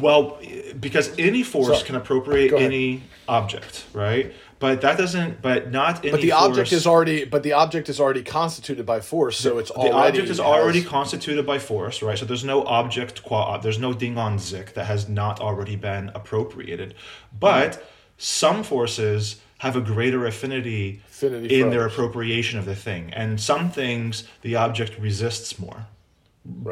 well 0.00 0.40
because 0.78 1.12
any 1.18 1.42
force 1.42 1.68
Sorry. 1.68 1.82
can 1.84 1.96
appropriate 1.96 2.52
any 2.52 3.02
object 3.28 3.84
right 3.92 4.32
but 4.60 4.82
that 4.82 4.96
doesn't 4.96 5.42
but 5.42 5.72
not 5.72 6.04
any 6.04 6.12
But 6.12 6.20
the 6.20 6.32
object 6.32 6.70
is 6.72 6.86
already 6.86 7.24
but 7.24 7.42
the 7.42 7.54
object 7.54 7.88
is 7.88 7.98
already 7.98 8.22
constituted 8.22 8.86
by 8.86 9.00
force, 9.00 9.38
so 9.38 9.58
it's 9.58 9.70
the 9.70 9.76
already 9.78 10.08
object 10.08 10.28
is 10.28 10.36
has- 10.36 10.40
already 10.40 10.82
constituted 10.84 11.44
by 11.44 11.58
force, 11.58 12.02
right? 12.02 12.16
So 12.16 12.24
there's 12.26 12.44
no 12.44 12.62
object 12.64 13.24
qua 13.24 13.58
there's 13.58 13.78
no 13.78 13.92
Ding 13.92 14.16
an 14.18 14.38
sich 14.38 14.74
that 14.74 14.84
has 14.84 15.08
not 15.08 15.40
already 15.40 15.74
been 15.76 16.10
appropriated. 16.14 16.94
But 17.38 17.82
some 18.18 18.62
forces 18.62 19.36
have 19.58 19.76
a 19.76 19.80
greater 19.80 20.26
affinity, 20.26 21.02
Affinity 21.08 21.60
in 21.60 21.70
their 21.70 21.86
appropriation 21.86 22.58
of 22.58 22.64
the 22.66 22.76
thing, 22.76 23.12
and 23.14 23.40
some 23.40 23.70
things 23.70 24.24
the 24.42 24.56
object 24.56 24.98
resists 24.98 25.58
more. 25.58 25.86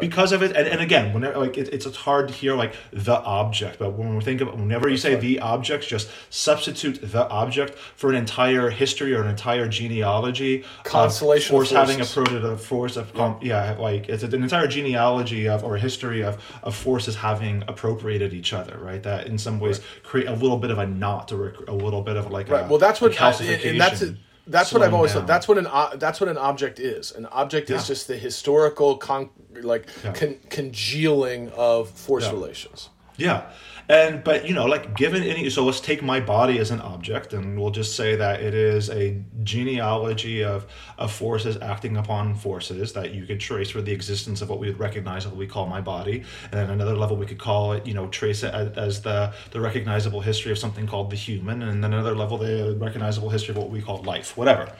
Because 0.00 0.32
of 0.32 0.42
it, 0.42 0.54
and, 0.56 0.66
and 0.68 0.80
again, 0.80 1.12
whenever 1.14 1.38
like 1.38 1.56
it, 1.56 1.68
it's 1.72 1.86
it's 1.86 1.96
hard 1.96 2.28
to 2.28 2.34
hear 2.34 2.54
like 2.54 2.74
the 2.92 3.16
object, 3.22 3.78
but 3.78 3.94
when 3.94 4.14
we 4.16 4.22
think 4.22 4.40
of 4.40 4.48
whenever 4.52 4.88
you 4.88 4.96
say 4.96 5.14
the 5.14 5.40
object, 5.40 5.86
just 5.88 6.08
substitute 6.30 7.00
the 7.02 7.28
object 7.28 7.74
for 7.74 8.10
an 8.10 8.16
entire 8.16 8.70
history 8.70 9.14
or 9.14 9.22
an 9.22 9.28
entire 9.28 9.66
genealogy, 9.68 10.64
Constellation 10.84 11.54
of 11.54 11.58
force 11.58 11.70
having 11.70 11.96
forces. 11.98 12.16
approached 12.16 12.44
a 12.44 12.56
force 12.56 12.96
of 12.96 13.12
com- 13.14 13.38
yeah 13.42 13.76
like 13.78 14.08
it's 14.08 14.22
an 14.22 14.42
entire 14.42 14.66
genealogy 14.68 15.48
of 15.48 15.64
or 15.64 15.76
a 15.76 15.80
history 15.80 16.22
of 16.22 16.42
of 16.62 16.74
forces 16.74 17.16
having 17.16 17.62
appropriated 17.68 18.32
each 18.32 18.52
other 18.52 18.78
right 18.78 19.02
that 19.02 19.26
in 19.26 19.38
some 19.38 19.58
ways 19.58 19.80
create 20.02 20.26
a 20.28 20.32
little 20.34 20.58
bit 20.58 20.70
of 20.70 20.78
a 20.78 20.86
knot 20.86 21.32
or 21.32 21.54
a, 21.66 21.72
a 21.72 21.74
little 21.74 22.02
bit 22.02 22.16
of 22.16 22.30
like 22.30 22.48
Right. 22.48 22.64
a, 22.64 22.68
Well, 22.68 22.78
that's 22.78 23.00
a 23.00 23.04
what 23.04 23.20
and 23.20 23.80
that's 23.80 24.02
calcification. 24.02 24.16
That's 24.48 24.72
what 24.72 24.82
I've 24.82 24.94
always 24.94 25.12
down. 25.12 25.22
thought. 25.22 25.26
That's 25.28 25.46
what 25.48 25.58
an 25.58 25.66
o- 25.66 25.96
that's 25.96 26.20
what 26.20 26.28
an 26.28 26.38
object 26.38 26.78
is. 26.80 27.12
An 27.12 27.26
object 27.26 27.70
Yeah. 27.70 27.76
is 27.76 27.86
just 27.86 28.08
the 28.08 28.16
historical 28.16 28.96
con- 28.96 29.30
like 29.62 29.88
Yeah. 30.04 30.12
con- 30.12 30.38
congealing 30.50 31.50
of 31.50 31.90
force 31.90 32.24
Yeah. 32.24 32.32
relations. 32.32 32.88
Yeah. 33.16 33.42
And 33.88 34.22
but 34.22 34.46
you 34.46 34.54
know, 34.54 34.66
like 34.66 34.96
given 34.96 35.22
any 35.22 35.48
so 35.48 35.64
let's 35.64 35.80
take 35.80 36.02
my 36.02 36.20
body 36.20 36.58
as 36.58 36.70
an 36.70 36.80
object 36.80 37.32
and 37.32 37.58
we'll 37.58 37.70
just 37.70 37.96
say 37.96 38.16
that 38.16 38.42
it 38.42 38.52
is 38.52 38.90
a 38.90 39.22
genealogy 39.42 40.44
of 40.44 40.66
of 40.98 41.10
forces 41.10 41.56
acting 41.62 41.96
upon 41.96 42.34
forces 42.34 42.92
that 42.92 43.14
you 43.14 43.24
could 43.24 43.40
trace 43.40 43.70
for 43.70 43.80
the 43.80 43.92
existence 43.92 44.42
of 44.42 44.50
what 44.50 44.58
we 44.58 44.66
would 44.66 44.78
recognize 44.78 45.26
what 45.26 45.36
we 45.36 45.46
call 45.46 45.66
my 45.66 45.80
body. 45.80 46.22
And 46.44 46.52
then 46.52 46.70
another 46.70 46.94
level 46.94 47.16
we 47.16 47.24
could 47.24 47.38
call 47.38 47.72
it, 47.72 47.86
you 47.86 47.94
know, 47.94 48.08
trace 48.08 48.42
it 48.42 48.52
as, 48.52 48.76
as 48.76 49.02
the 49.02 49.32
the 49.52 49.60
recognizable 49.60 50.20
history 50.20 50.52
of 50.52 50.58
something 50.58 50.86
called 50.86 51.08
the 51.10 51.16
human 51.16 51.62
and 51.62 51.82
then 51.82 51.94
another 51.94 52.14
level 52.14 52.36
the 52.36 52.76
recognizable 52.78 53.30
history 53.30 53.52
of 53.52 53.56
what 53.56 53.70
we 53.70 53.80
call 53.80 54.02
life, 54.02 54.36
whatever. 54.36 54.70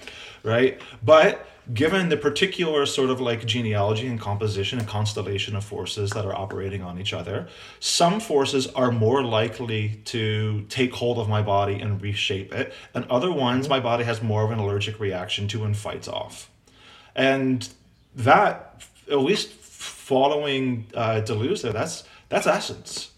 Right? 0.43 0.83
But 1.03 1.47
given 1.75 2.09
the 2.09 2.17
particular 2.17 2.87
sort 2.87 3.11
of 3.11 3.21
like 3.21 3.45
genealogy 3.47 4.07
and 4.07 4.19
composition 4.21 4.79
and 4.79 4.89
constellation 4.89 5.55
of 5.55 5.65
forces 5.65 6.11
that 6.11 6.25
are 6.25 6.35
operating 6.35 6.83
on 6.83 6.99
each 6.99 7.13
other, 7.13 7.49
some 7.81 8.21
forces 8.21 8.67
are 8.69 8.91
more 8.91 9.23
likely 9.23 10.01
to 10.07 10.65
take 10.69 10.95
hold 10.95 11.19
of 11.19 11.29
my 11.29 11.43
body 11.43 11.75
and 11.75 12.01
reshape 12.01 12.53
it, 12.55 12.73
and 12.95 13.05
other 13.11 13.31
ones 13.33 13.69
my 13.69 13.81
body 13.81 14.05
has 14.05 14.23
more 14.23 14.45
of 14.45 14.51
an 14.51 14.59
allergic 14.59 14.99
reaction 14.99 15.47
to 15.49 15.65
and 15.65 15.77
fights 15.77 16.09
off. 16.09 16.51
And 17.15 17.69
that, 18.15 18.83
at 19.11 19.19
least 19.19 19.51
following 19.51 20.87
uh, 20.95 21.21
Deleuze, 21.25 21.63
there, 21.63 21.73
that's 21.73 22.05
that's 22.29 22.47
essence. 22.47 23.11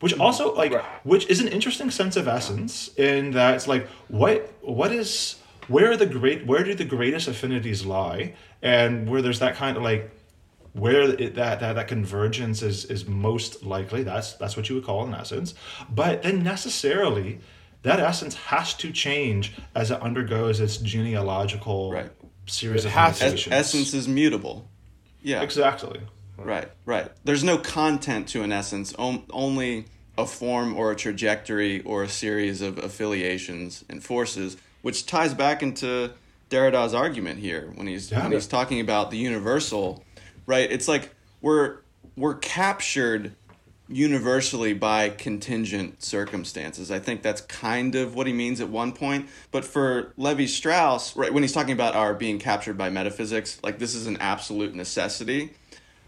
Which 0.00 0.18
also 0.18 0.54
like, 0.54 0.72
Right. 0.72 0.84
which 1.04 1.26
is 1.28 1.40
an 1.40 1.48
interesting 1.48 1.90
sense 1.90 2.16
of 2.16 2.28
essence 2.28 2.90
in 2.98 3.30
that 3.32 3.54
it's 3.54 3.66
like, 3.68 3.86
what 4.08 4.52
what 4.60 4.92
is 4.92 5.36
where 5.68 5.90
are 5.90 5.96
the 5.96 6.06
great 6.06 6.46
where 6.46 6.62
do 6.64 6.74
the 6.74 6.84
greatest 6.84 7.28
affinities 7.28 7.84
lie, 7.86 8.34
and 8.62 9.08
where 9.08 9.22
there's 9.22 9.38
that 9.40 9.56
kind 9.56 9.76
of 9.76 9.82
like 9.82 10.10
where 10.72 11.02
it, 11.02 11.34
that, 11.36 11.60
that 11.60 11.72
that 11.74 11.88
convergence 11.88 12.62
is 12.62 12.84
is 12.86 13.06
most 13.06 13.62
likely 13.64 14.02
that's 14.02 14.34
that's 14.34 14.56
what 14.56 14.68
you 14.68 14.74
would 14.74 14.84
call 14.84 15.06
an 15.06 15.14
essence 15.14 15.54
but 15.88 16.22
then 16.22 16.42
necessarily 16.42 17.38
that 17.82 17.98
essence 17.98 18.34
has 18.34 18.74
to 18.74 18.92
change 18.92 19.54
as 19.74 19.90
it 19.90 20.02
undergoes 20.02 20.60
its 20.60 20.76
genealogical 20.76 21.92
Right. 21.92 22.10
series 22.46 22.84
It 22.84 22.88
of 22.88 22.92
has. 22.94 23.22
Es- 23.22 23.48
essence 23.50 23.94
is 23.94 24.06
mutable. 24.08 24.68
Yeah. 25.22 25.40
exactly 25.42 26.00
Right, 26.38 26.68
right. 26.84 27.10
There's 27.24 27.42
no 27.42 27.56
content 27.56 28.28
to 28.28 28.42
an 28.42 28.52
essence, 28.52 28.92
on- 28.98 29.24
only 29.30 29.86
a 30.18 30.26
form 30.26 30.76
or 30.76 30.90
a 30.92 30.96
trajectory 30.96 31.80
or 31.82 32.02
a 32.02 32.08
series 32.10 32.60
of 32.60 32.76
affiliations 32.76 33.82
and 33.88 34.04
forces, 34.04 34.58
which 34.82 35.06
ties 35.06 35.34
back 35.34 35.62
into 35.62 36.12
Derrida's 36.48 36.94
argument 36.94 37.40
here 37.40 37.72
when 37.74 37.86
he's 37.86 38.10
Yeah. 38.10 38.22
when 38.22 38.32
he's 38.32 38.46
talking 38.46 38.80
about 38.80 39.10
the 39.10 39.16
universal, 39.18 40.04
right? 40.46 40.70
It's 40.70 40.88
like 40.88 41.14
we're 41.40 41.78
we're 42.16 42.34
captured 42.36 43.32
universally 43.88 44.72
by 44.72 45.08
contingent 45.10 46.02
circumstances. 46.02 46.90
I 46.90 46.98
think 46.98 47.22
that's 47.22 47.40
kind 47.42 47.94
of 47.94 48.14
what 48.16 48.26
he 48.26 48.32
means 48.32 48.60
at 48.60 48.68
one 48.68 48.92
point. 48.92 49.28
But 49.52 49.64
for 49.64 50.12
Levi 50.16 50.46
Strauss, 50.46 51.14
right, 51.16 51.32
when 51.32 51.42
he's 51.44 51.52
talking 51.52 51.72
about 51.72 51.94
our 51.94 52.12
being 52.14 52.38
captured 52.38 52.76
by 52.76 52.90
metaphysics, 52.90 53.60
like 53.62 53.78
this 53.78 53.94
is 53.94 54.06
an 54.08 54.16
absolute 54.18 54.74
necessity. 54.74 55.50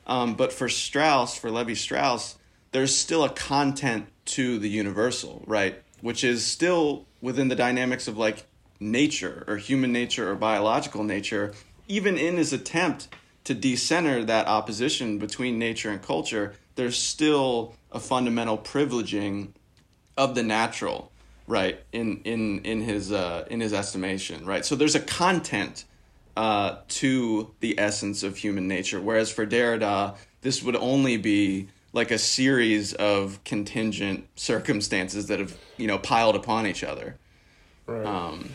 Um, 0.08 0.34
but 0.34 0.52
for 0.52 0.68
Strauss, 0.68 1.36
for 1.36 1.50
Levi 1.50 1.74
Strauss, 1.74 2.36
there's 2.72 2.94
still 2.96 3.22
a 3.22 3.28
content 3.30 4.06
to 4.24 4.58
the 4.58 4.68
universal, 4.68 5.44
right? 5.46 5.80
Which 6.00 6.24
is 6.24 6.44
still 6.44 7.06
within 7.20 7.48
the 7.48 7.56
dynamics 7.56 8.08
of 8.08 8.18
like 8.18 8.44
nature 8.80 9.44
or 9.46 9.56
human 9.56 9.92
nature 9.92 10.30
or 10.30 10.34
biological 10.34 11.04
nature, 11.04 11.52
even 11.88 12.16
in 12.16 12.36
his 12.36 12.52
attempt 12.52 13.08
to 13.44 13.54
decenter 13.54 14.24
that 14.24 14.46
opposition 14.46 15.18
between 15.18 15.58
nature 15.58 15.90
and 15.90 16.02
culture, 16.02 16.54
there's 16.74 16.98
still 16.98 17.74
a 17.90 17.98
fundamental 17.98 18.58
privileging 18.58 19.48
of 20.16 20.34
the 20.34 20.42
natural, 20.42 21.10
right? 21.46 21.80
In 21.92 22.20
in 22.24 22.60
in 22.60 22.82
his 22.82 23.10
uh, 23.10 23.46
in 23.50 23.60
his 23.60 23.72
estimation, 23.72 24.44
right? 24.44 24.64
So 24.64 24.76
there's 24.76 24.94
a 24.94 25.00
content 25.00 25.84
uh, 26.36 26.76
to 26.88 27.50
the 27.60 27.78
essence 27.80 28.22
of 28.22 28.36
human 28.36 28.68
nature, 28.68 29.00
whereas 29.00 29.32
for 29.32 29.46
Derrida, 29.46 30.16
this 30.42 30.62
would 30.62 30.76
only 30.76 31.16
be 31.16 31.68
like 31.92 32.10
a 32.10 32.18
series 32.18 32.92
of 32.94 33.42
contingent 33.44 34.28
circumstances 34.36 35.26
that 35.28 35.40
have 35.40 35.56
you 35.78 35.86
know 35.86 35.98
piled 35.98 36.36
upon 36.36 36.66
each 36.66 36.84
other. 36.84 37.16
Right. 37.86 38.04
Um, 38.04 38.50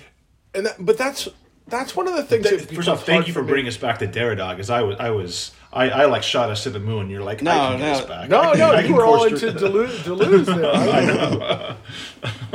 and 0.56 0.66
that, 0.66 0.76
but 0.86 0.98
that's 0.98 1.28
that's 1.68 1.96
one 1.96 2.08
of 2.08 2.16
the 2.16 2.24
things. 2.24 2.50
that 2.50 2.74
First 2.76 2.88
off, 2.90 3.06
thank 3.06 3.28
you 3.28 3.34
for 3.34 3.42
me. 3.42 3.48
bringing 3.50 3.68
us 3.70 3.78
back 3.78 4.00
to 4.00 4.08
Derrida, 4.08 4.52
because 4.52 4.70
I 4.70 4.82
was, 4.82 4.98
I 5.00 5.10
was, 5.12 5.52
I, 5.72 5.90
I 5.90 6.06
like 6.06 6.22
shot 6.24 6.50
us 6.50 6.64
to 6.64 6.70
the 6.70 6.80
moon. 6.80 7.10
You're 7.10 7.24
like, 7.24 7.42
No, 7.42 7.52
I 7.52 7.56
can 7.72 7.80
get 7.80 7.86
no. 7.86 7.92
us 7.94 8.06
back. 8.06 8.30
No, 8.30 8.40
I 8.42 8.50
can- 8.52 8.60
no, 8.60 8.80
you 8.80 8.96
were 8.96 9.06
all 9.06 9.24
into 9.24 9.52
through- 9.54 9.86
Deleuze, 9.88 9.98
Deleuze 10.04 10.46
there. 10.46 10.72
I 10.74 11.06
know. 11.06 11.76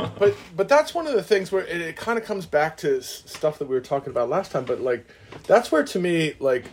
but 0.19 0.35
but 0.55 0.69
that's 0.69 0.93
one 0.93 1.07
of 1.07 1.13
the 1.13 1.23
things 1.23 1.51
where 1.51 1.65
it, 1.65 1.81
it 1.81 1.95
kind 1.95 2.19
of 2.19 2.25
comes 2.25 2.45
back 2.45 2.77
to 2.77 2.97
s- 2.99 3.23
stuff 3.25 3.57
that 3.59 3.67
we 3.67 3.73
were 3.75 3.81
talking 3.81 4.11
about 4.11 4.29
last 4.29 4.51
time. 4.51 4.63
But 4.65 4.79
like, 4.81 5.07
that's 5.47 5.71
where 5.71 5.83
to 5.83 5.99
me, 5.99 6.35
like, 6.39 6.65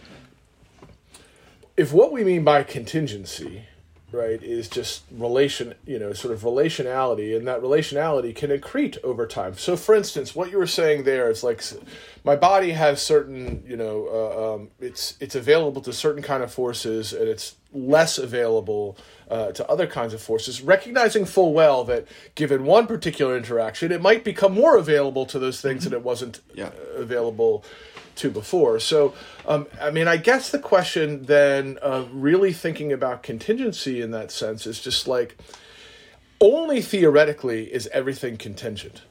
if 1.77 1.93
what 1.93 2.13
we 2.13 2.23
mean 2.23 2.45
by 2.45 2.63
contingency, 2.63 3.65
right, 4.13 4.43
is 4.43 4.69
just 4.69 5.03
relation, 5.11 5.75
you 5.85 5.99
know, 5.99 6.13
sort 6.13 6.33
of 6.33 6.43
relationality, 6.43 7.37
and 7.37 7.47
that 7.47 7.61
relationality 7.61 8.35
can 8.35 8.51
accrete 8.51 8.99
over 9.03 9.27
time. 9.27 9.55
So, 9.57 9.77
for 9.77 9.95
instance, 9.95 10.35
what 10.35 10.51
you 10.51 10.59
were 10.59 10.67
saying 10.67 11.05
there 11.05 11.31
is 11.31 11.43
like, 11.43 11.63
my 12.25 12.37
body 12.37 12.71
has 12.73 13.03
certain, 13.03 13.63
you 13.67 13.77
know, 13.77 14.09
uh, 14.09 14.55
um, 14.55 14.71
it's 14.81 15.17
it's 15.21 15.35
available 15.35 15.81
to 15.83 15.93
certain 15.93 16.23
kind 16.23 16.43
of 16.43 16.53
forces, 16.53 17.13
and 17.13 17.29
it's 17.29 17.57
less 17.73 18.17
available 18.17 18.97
uh, 19.31 19.53
to 19.53 19.69
other 19.69 19.87
kinds 19.87 20.15
of 20.15 20.21
forces. 20.23 20.63
Recognizing 20.63 21.25
full 21.27 21.53
well 21.53 21.85
that 21.85 22.07
given 22.35 22.65
one 22.65 22.87
particular 22.87 23.37
interaction, 23.37 23.93
it 23.93 24.01
might 24.01 24.25
become 24.25 24.55
more 24.55 24.77
available 24.77 25.27
to 25.27 25.39
those 25.39 25.61
things 25.61 25.85
that 25.85 25.93
it 25.93 26.03
wasn't 26.03 26.41
Yeah. 26.55 26.69
uh, 26.69 27.01
available 27.03 27.65
to 28.17 28.31
before. 28.31 28.81
So, 28.81 29.15
um, 29.47 29.67
I 29.81 29.91
mean, 29.91 30.09
I 30.09 30.17
guess 30.17 30.51
the 30.51 30.59
question 30.59 31.25
then 31.25 31.79
of 31.79 32.09
really 32.13 32.53
thinking 32.53 32.93
about 32.93 33.23
contingency 33.23 34.01
in 34.01 34.11
that 34.11 34.31
sense 34.31 34.67
is 34.67 34.81
just 34.81 35.07
like 35.07 35.37
only 36.41 36.83
theoretically 36.83 37.73
is 37.73 37.89
everything 37.93 38.37
contingent. 38.37 39.03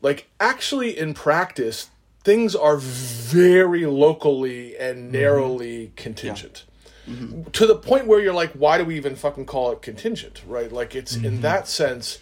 Like, 0.00 0.28
actually, 0.40 0.98
in 0.98 1.14
practice, 1.14 1.90
things 2.24 2.56
are 2.56 2.76
very 2.76 3.86
locally 3.86 4.76
and 4.76 4.98
mm-hmm. 4.98 5.12
narrowly 5.12 5.92
contingent. 5.96 6.64
Mm-hmm. 7.08 7.50
To 7.50 7.66
the 7.66 7.76
point 7.76 8.06
where 8.06 8.20
you're 8.20 8.34
like, 8.34 8.52
why 8.52 8.78
do 8.78 8.84
we 8.84 8.96
even 8.96 9.16
fucking 9.16 9.46
call 9.46 9.72
it 9.72 9.82
contingent, 9.82 10.42
right? 10.46 10.72
Like, 10.72 10.94
it's 10.94 11.14
in 11.14 11.22
mm-hmm. 11.22 11.40
that 11.42 11.68
sense, 11.68 12.18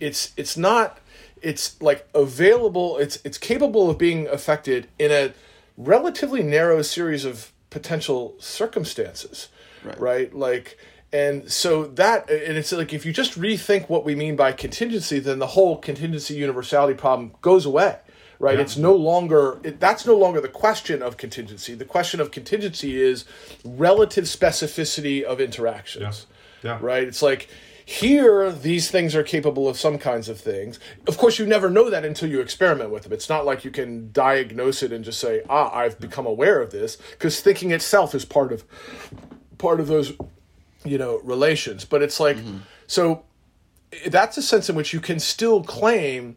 it's 0.00 0.32
it's 0.36 0.56
not 0.56 0.98
it's 1.44 1.80
like 1.82 2.08
available 2.14 2.98
it's 2.98 3.18
it's 3.24 3.38
capable 3.38 3.88
of 3.90 3.98
being 3.98 4.26
affected 4.28 4.88
in 4.98 5.10
a 5.12 5.32
relatively 5.76 6.42
narrow 6.42 6.82
series 6.82 7.24
of 7.24 7.52
potential 7.70 8.34
circumstances 8.38 9.48
Right. 9.84 10.00
right 10.00 10.34
like 10.34 10.78
and 11.12 11.50
so 11.52 11.84
that 11.84 12.30
and 12.30 12.56
it's 12.56 12.72
like 12.72 12.92
if 12.94 13.04
you 13.04 13.12
just 13.12 13.38
rethink 13.38 13.88
what 13.90 14.02
we 14.04 14.14
mean 14.14 14.34
by 14.34 14.52
contingency 14.52 15.18
then 15.18 15.38
the 15.40 15.48
whole 15.48 15.76
contingency 15.76 16.34
universality 16.34 16.94
problem 16.94 17.32
goes 17.42 17.66
away 17.66 17.98
right 18.38 18.58
it's 18.58 18.76
no 18.78 18.94
longer 18.94 19.60
it, 19.62 19.78
that's 19.80 20.06
no 20.06 20.16
longer 20.16 20.40
the 20.40 20.48
question 20.48 21.02
of 21.02 21.16
contingency 21.18 21.74
the 21.74 21.84
question 21.84 22.18
of 22.20 22.30
contingency 22.30 23.00
is 23.00 23.26
relative 23.64 24.24
specificity 24.24 25.22
of 25.22 25.40
interactions 25.40 26.26
Yeah. 26.62 26.78
right? 26.80 27.04
It's 27.06 27.20
like 27.22 27.48
here 27.84 28.50
these 28.50 28.90
things 28.90 29.14
are 29.14 29.22
capable 29.22 29.68
of 29.68 29.78
some 29.78 29.98
kinds 29.98 30.28
of 30.28 30.40
things. 30.40 30.78
Of 31.06 31.18
course, 31.18 31.38
you 31.38 31.46
never 31.46 31.68
know 31.68 31.90
that 31.90 32.04
until 32.04 32.30
you 32.30 32.40
experiment 32.40 32.90
with 32.90 33.02
them. 33.02 33.12
It's 33.12 33.28
not 33.28 33.44
like 33.44 33.64
you 33.64 33.70
can 33.70 34.10
diagnose 34.12 34.82
it 34.82 34.92
and 34.92 35.04
just 35.04 35.20
say, 35.20 35.42
"Ah, 35.50 35.74
I've 35.74 36.00
become 36.00 36.26
aware 36.26 36.60
of 36.60 36.70
this," 36.70 36.96
because 37.12 37.40
thinking 37.40 37.72
itself 37.72 38.14
is 38.14 38.24
part 38.24 38.52
of 38.52 38.64
part 39.58 39.80
of 39.80 39.86
those 39.86 40.12
you 40.84 40.98
know 40.98 41.20
relations. 41.24 41.84
But 41.84 42.02
it's 42.02 42.18
like 42.18 42.38
so 42.86 43.24
that's 44.06 44.36
a 44.36 44.42
sense 44.42 44.68
in 44.68 44.76
which 44.76 44.92
you 44.92 45.00
can 45.00 45.20
still 45.20 45.62
claim 45.62 46.36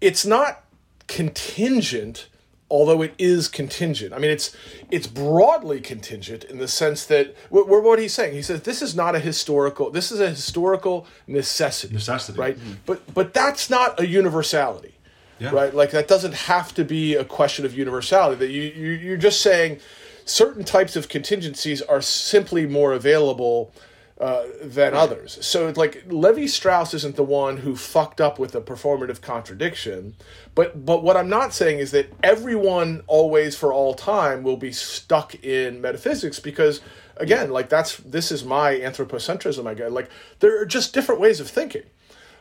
it's 0.00 0.24
not 0.24 0.64
contingent 1.08 2.28
although 2.68 3.02
it 3.02 3.14
is 3.18 3.48
contingent 3.48 4.12
i 4.12 4.18
mean 4.18 4.30
it's 4.30 4.54
it's 4.90 5.06
broadly 5.06 5.80
contingent 5.80 6.44
in 6.44 6.58
the 6.58 6.66
sense 6.68 7.04
that 7.06 7.34
what, 7.48 7.68
what 7.68 7.98
he's 7.98 8.12
saying 8.12 8.34
he 8.34 8.42
says 8.42 8.62
this 8.62 8.82
is 8.82 8.94
not 8.96 9.14
a 9.14 9.20
historical 9.20 9.90
this 9.90 10.10
is 10.10 10.20
a 10.20 10.30
historical 10.30 11.06
necessity 11.26 11.94
Necessity. 11.94 12.38
right 12.38 12.58
mm-hmm. 12.58 12.72
but 12.84 13.02
but 13.14 13.32
that's 13.32 13.70
not 13.70 13.98
a 14.00 14.06
universality 14.06 14.94
Yeah. 15.38 15.50
right 15.50 15.72
like 15.74 15.92
that 15.92 16.08
doesn't 16.08 16.34
have 16.34 16.74
to 16.74 16.84
be 16.84 17.14
a 17.14 17.24
question 17.24 17.64
of 17.64 17.76
universality 17.76 18.36
that 18.36 18.50
you, 18.50 18.62
you 18.62 18.90
you're 18.92 19.16
just 19.16 19.40
saying 19.42 19.78
certain 20.24 20.64
types 20.64 20.96
of 20.96 21.08
contingencies 21.08 21.80
are 21.82 22.02
simply 22.02 22.66
more 22.66 22.92
available 22.92 23.72
uh, 24.20 24.44
than 24.62 24.94
others. 24.94 25.38
So 25.44 25.68
it's 25.68 25.76
like 25.76 26.04
Levi 26.06 26.46
Strauss 26.46 26.94
isn't 26.94 27.16
the 27.16 27.22
one 27.22 27.58
who 27.58 27.76
fucked 27.76 28.20
up 28.20 28.38
with 28.38 28.54
a 28.54 28.60
performative 28.60 29.20
contradiction, 29.20 30.16
but 30.54 30.86
but 30.86 31.02
what 31.02 31.16
I'm 31.16 31.28
not 31.28 31.52
saying 31.52 31.80
is 31.80 31.90
that 31.90 32.12
everyone 32.22 33.02
always 33.06 33.56
for 33.56 33.72
all 33.72 33.92
time 33.94 34.42
will 34.42 34.56
be 34.56 34.72
stuck 34.72 35.34
in 35.44 35.80
metaphysics 35.80 36.40
because 36.40 36.80
again, 37.18 37.50
like 37.50 37.68
that's 37.68 37.98
this 37.98 38.32
is 38.32 38.44
my 38.44 38.74
anthropocentrism. 38.74 39.66
I 39.66 39.74
guess 39.74 39.90
like 39.90 40.08
there 40.40 40.60
are 40.60 40.66
just 40.66 40.94
different 40.94 41.20
ways 41.20 41.40
of 41.40 41.48
thinking. 41.48 41.84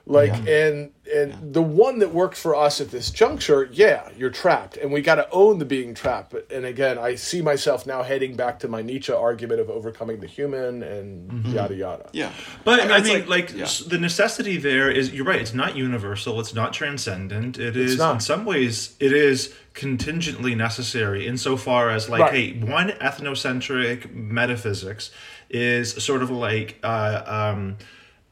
Like 0.07 0.47
and 0.47 0.91
and 1.11 1.53
the 1.53 1.63
one 1.63 1.99
that 1.99 2.13
works 2.13 2.39
for 2.39 2.55
us 2.55 2.79
at 2.79 2.91
this 2.91 3.09
juncture, 3.09 3.67
yeah, 3.71 4.07
you're 4.15 4.29
trapped, 4.29 4.77
and 4.77 4.91
we 4.91 5.01
got 5.01 5.15
to 5.15 5.27
own 5.31 5.57
the 5.57 5.65
being 5.65 5.95
trapped. 5.95 6.35
And 6.51 6.63
again, 6.63 6.99
I 6.99 7.15
see 7.15 7.41
myself 7.41 7.87
now 7.87 8.03
heading 8.03 8.35
back 8.35 8.59
to 8.59 8.67
my 8.67 8.83
Nietzsche 8.83 9.11
argument 9.11 9.61
of 9.61 9.69
overcoming 9.71 10.19
the 10.19 10.27
human 10.27 10.83
and 10.83 11.45
yada 11.47 11.73
yada. 11.75 12.09
Yeah. 12.13 12.31
But 12.63 12.81
I 12.81 12.87
mean, 12.87 12.97
it's 12.97 13.09
like, 13.09 13.49
like- 13.49 13.55
yeah. 13.57 13.67
the 13.87 13.97
necessity 13.97 14.57
there 14.57 14.91
is 14.91 15.11
you're 15.11 15.25
right. 15.25 15.41
It's 15.41 15.55
not 15.55 15.75
universal. 15.75 16.39
It's 16.39 16.53
not 16.53 16.71
transcendent. 16.73 17.57
It 17.57 17.75
is 17.75 17.97
not. 17.97 18.13
in 18.15 18.19
some 18.19 18.45
ways 18.45 18.95
it 18.99 19.11
is 19.11 19.55
contingently 19.73 20.53
necessary 20.53 21.25
insofar 21.25 21.89
as 21.89 22.09
like 22.09 22.21
Right. 22.21 22.33
hey, 22.33 22.59
one 22.59 22.89
ethnocentric 22.89 24.13
metaphysics 24.13 25.09
is 25.49 25.91
sort 26.03 26.21
of 26.23 26.29
like 26.29 26.79
uh, 26.83 27.21
um, 27.55 27.77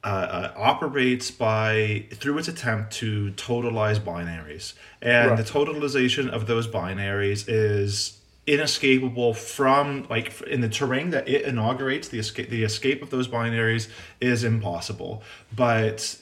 uh, 0.03 0.07
uh, 0.07 0.53
operates 0.57 1.31
by 1.31 2.05
through 2.11 2.37
its 2.37 2.47
attempt 2.47 2.91
to 2.93 3.31
totalize 3.37 3.99
binaries, 3.99 4.73
and 5.01 5.31
Right. 5.31 5.37
the 5.37 5.43
totalization 5.43 6.29
of 6.29 6.45
those 6.47 6.67
binaries 6.67 7.45
is 7.47 8.17
inescapable 8.45 9.33
from 9.33 10.05
like 10.09 10.41
in 10.41 10.59
the 10.59 10.67
terrain 10.67 11.11
that 11.11 11.27
it 11.29 11.43
inaugurates 11.45 12.09
the 12.09 12.19
escape 12.19 12.49
the 12.49 12.63
escape 12.63 13.01
of 13.01 13.09
those 13.09 13.25
binaries 13.29 13.87
is 14.19 14.43
impossible 14.43 15.23
but 15.55 16.17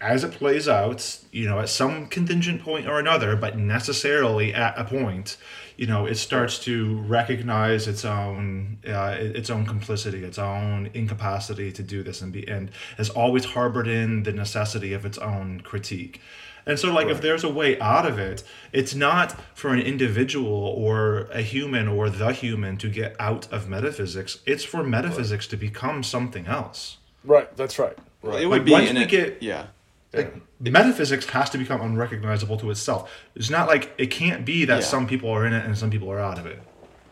as 0.00 0.22
it 0.22 0.30
plays 0.32 0.68
out 0.68 1.18
you 1.32 1.44
know 1.48 1.58
at 1.58 1.68
some 1.68 2.06
contingent 2.06 2.62
point 2.62 2.86
or 2.86 2.98
another 3.00 3.34
but 3.34 3.58
necessarily 3.58 4.54
at 4.54 4.78
a 4.78 4.84
point 4.84 5.36
you 5.76 5.86
know 5.86 6.06
it 6.06 6.14
starts 6.14 6.58
to 6.60 6.98
recognize 7.00 7.88
its 7.88 8.04
own 8.04 8.78
uh, 8.86 9.16
its 9.18 9.50
own 9.50 9.66
complicity 9.66 10.22
its 10.24 10.38
own 10.38 10.88
incapacity 10.94 11.72
to 11.72 11.82
do 11.82 12.02
this 12.04 12.22
and 12.22 12.32
be 12.32 12.46
and 12.48 12.70
has 12.96 13.10
always 13.10 13.44
harbored 13.44 13.88
in 13.88 14.22
the 14.22 14.32
necessity 14.32 14.92
of 14.92 15.04
its 15.04 15.18
own 15.18 15.60
critique 15.62 16.20
and 16.66 16.78
so, 16.78 16.92
like, 16.92 17.06
if 17.06 17.22
there's 17.22 17.44
a 17.44 17.48
way 17.48 17.80
out 17.80 18.04
of 18.04 18.18
it, 18.18 18.42
it's 18.74 18.94
not 18.94 19.34
for 19.54 19.72
an 19.72 19.78
individual 19.80 20.52
or 20.52 21.20
a 21.32 21.40
human 21.40 21.88
or 21.88 22.10
the 22.10 22.30
human 22.34 22.76
to 22.76 22.90
get 22.90 23.16
out 23.18 23.50
of 23.50 23.70
metaphysics. 23.70 24.40
It's 24.44 24.64
for 24.64 24.82
metaphysics 24.84 25.46
to 25.46 25.56
become 25.56 26.02
something 26.02 26.46
else. 26.46 26.98
Right, 27.24 27.56
that's 27.56 27.78
right. 27.78 27.96
Well, 28.20 28.32
Right. 28.34 28.42
it 28.42 28.46
would 28.48 28.56
Like, 28.58 28.64
be 28.66 28.72
once 28.72 28.90
in 28.90 28.96
we 28.96 29.02
it. 29.04 29.08
get- 29.08 29.42
yeah. 29.42 29.66
The 30.12 30.70
metaphysics 30.70 31.26
has 31.26 31.50
to 31.50 31.58
become 31.58 31.80
unrecognizable 31.80 32.56
to 32.58 32.70
itself. 32.70 33.10
It's 33.34 33.50
not 33.50 33.68
like 33.68 33.92
it 33.98 34.06
can't 34.10 34.44
be 34.44 34.64
that 34.64 34.80
Yeah. 34.80 34.84
some 34.86 35.06
people 35.06 35.30
are 35.30 35.46
in 35.46 35.52
it 35.52 35.64
and 35.64 35.76
some 35.76 35.90
people 35.90 36.10
are 36.10 36.18
out 36.18 36.38
of 36.38 36.46
it. 36.46 36.60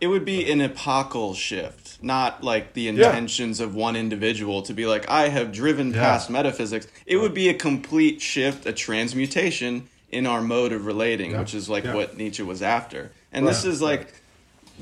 It 0.01 0.09
would 0.09 0.24
be 0.24 0.51
an 0.51 0.61
epochal 0.61 1.34
shift, 1.34 2.03
not 2.03 2.42
like 2.44 2.74
the 2.74 2.88
intentions 2.88 3.61
of 3.61 3.74
one 3.74 3.97
individual 3.97 4.61
to 4.62 4.74
be 4.74 4.86
like, 4.86 5.09
I 5.09 5.28
have 5.28 5.53
driven 5.53 5.92
Yeah. 5.92 6.01
past 6.03 6.28
metaphysics. 6.30 6.86
It 7.07 7.16
would 7.16 7.32
be 7.34 7.49
a 7.49 7.55
complete 7.55 8.20
shift, 8.20 8.66
a 8.66 8.72
transmutation 8.72 9.88
in 10.11 10.26
our 10.26 10.42
mode 10.42 10.72
of 10.72 10.86
relating, 10.86 11.32
Yeah. 11.32 11.40
which 11.40 11.55
is 11.55 11.68
like 11.68 11.84
Yeah. 11.84 11.94
what 11.94 12.16
Nietzsche 12.16 12.42
was 12.42 12.62
after. 12.62 13.11
And 13.32 13.47
this 13.47 13.64
is 13.64 13.80
like 13.82 14.12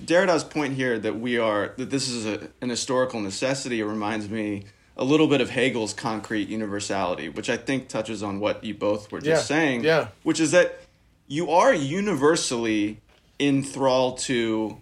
Derrida's 0.05 0.43
point 0.45 0.75
here 0.75 0.99
that 0.99 1.21
we 1.21 1.39
are 1.39 1.73
that 1.77 1.91
this 1.91 2.09
is 2.09 2.27
a, 2.27 2.49
an 2.61 2.69
historical 2.69 3.21
necessity. 3.21 3.81
It 3.81 3.85
reminds 3.85 4.29
me 4.29 4.65
a 4.97 5.05
little 5.05 5.27
bit 5.27 5.41
of 5.41 5.51
Hegel's 5.51 5.93
concrete 5.93 6.49
universality, 6.49 7.29
which 7.29 7.51
I 7.51 7.57
think 7.57 7.89
touches 7.89 8.23
on 8.23 8.39
what 8.41 8.63
you 8.63 8.75
both 8.75 9.11
were 9.11 9.21
just 9.21 9.51
Yeah. 9.51 9.57
saying. 9.57 9.85
Yeah. 9.85 10.09
Which 10.23 10.41
is 10.41 10.53
that 10.53 10.81
you 11.27 11.51
are 11.51 11.75
universally 11.75 12.99
in 13.39 13.63
thrall 13.65 14.13
to 14.19 14.77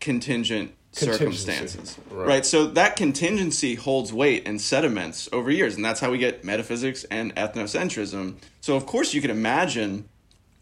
contingent 0.00 0.72
circumstances. 0.92 1.96
Right. 2.10 2.26
Right. 2.26 2.46
So 2.46 2.66
that 2.66 2.96
contingency 2.96 3.76
holds 3.76 4.12
weight 4.12 4.42
and 4.46 4.60
sediments 4.60 5.28
over 5.32 5.50
years. 5.50 5.76
And 5.76 5.84
that's 5.84 6.00
how 6.00 6.10
we 6.10 6.18
get 6.18 6.44
metaphysics 6.44 7.04
and 7.04 7.34
ethnocentrism. 7.36 8.34
So, 8.60 8.76
of 8.76 8.86
course, 8.86 9.14
you 9.14 9.20
can 9.20 9.30
imagine 9.30 10.08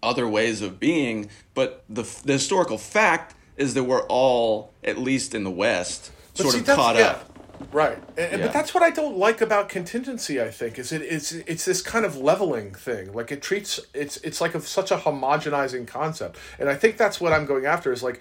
other 0.02 0.28
ways 0.28 0.62
of 0.62 0.78
being, 0.78 1.28
but 1.54 1.82
the, 1.88 2.04
the 2.24 2.34
historical 2.34 2.78
fact 2.78 3.34
is 3.56 3.74
that 3.74 3.84
we're 3.84 4.02
all, 4.06 4.72
at 4.84 4.98
least 4.98 5.34
in 5.34 5.42
the 5.44 5.50
West, 5.50 6.12
But 6.36 6.42
sort 6.42 6.54
see, 6.54 6.60
of 6.60 6.66
caught 6.66 6.96
yeah, 6.96 7.06
up. 7.08 7.37
Right, 7.72 7.98
and, 8.16 8.40
Yeah. 8.40 8.46
but 8.46 8.52
that's 8.52 8.72
what 8.72 8.82
I 8.82 8.90
don't 8.90 9.16
like 9.16 9.40
about 9.40 9.68
contingency. 9.68 10.40
I 10.40 10.50
think 10.50 10.78
is 10.78 10.92
it 10.92 11.02
it's 11.02 11.32
it's 11.32 11.64
this 11.64 11.82
kind 11.82 12.04
of 12.04 12.16
leveling 12.16 12.72
thing. 12.72 13.12
Like 13.12 13.30
it 13.32 13.42
treats 13.42 13.80
it's 13.94 14.16
it's 14.18 14.40
like 14.40 14.54
a, 14.54 14.60
such 14.60 14.90
a 14.90 14.96
homogenizing 14.96 15.86
concept, 15.86 16.38
and 16.58 16.68
I 16.68 16.74
think 16.74 16.96
that's 16.96 17.20
what 17.20 17.32
I'm 17.32 17.46
going 17.46 17.66
after. 17.66 17.92
Is 17.92 18.02
like 18.02 18.20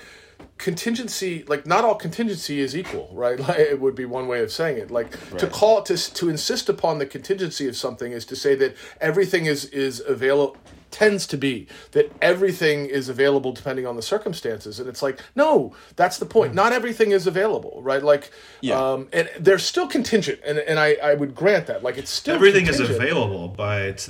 contingency. 0.57 1.43
Like 1.47 1.65
not 1.65 1.83
all 1.83 1.95
contingency 1.95 2.59
is 2.59 2.75
equal, 2.75 3.09
right? 3.13 3.39
Like, 3.47 3.59
it 3.59 3.79
would 3.79 3.95
be 3.95 4.05
one 4.05 4.27
way 4.27 4.41
of 4.41 4.51
saying 4.51 4.77
it. 4.77 4.91
Like 4.91 5.11
to 5.37 5.45
Right. 5.45 5.51
call 5.51 5.81
to 5.83 5.95
to 6.13 6.29
insist 6.29 6.67
upon 6.69 6.97
the 6.99 7.05
contingency 7.05 7.67
of 7.67 7.75
something 7.77 8.11
is 8.11 8.25
to 8.25 8.35
say 8.35 8.55
that 8.55 8.75
everything 8.99 9.45
is 9.45 9.65
is 9.65 10.01
available 10.05 10.57
tends 10.91 11.27
to 11.27 11.37
be 11.37 11.67
that 11.91 12.11
everything 12.21 12.85
is 12.85 13.09
available 13.09 13.51
depending 13.51 13.85
on 13.85 13.95
the 13.95 14.01
circumstances 14.01 14.79
and 14.79 14.87
it's 14.87 15.01
like 15.01 15.19
no 15.35 15.75
that's 15.95 16.17
the 16.17 16.25
point. 16.25 16.53
Not 16.53 16.71
everything 16.73 17.11
is 17.11 17.27
available 17.27 17.81
right? 17.81 18.03
Like 18.03 18.31
Yeah. 18.61 18.79
um 18.79 19.07
and 19.13 19.29
they're 19.39 19.59
still 19.59 19.87
contingent 19.87 20.39
and, 20.45 20.57
and 20.59 20.79
I, 20.79 20.95
I 21.03 21.13
would 21.13 21.35
grant 21.35 21.67
that. 21.67 21.83
Like 21.83 21.97
it's 21.97 22.11
still 22.11 22.35
Everything 22.35 22.67
is 22.67 22.79
available, 22.79 23.47
but 23.49 24.09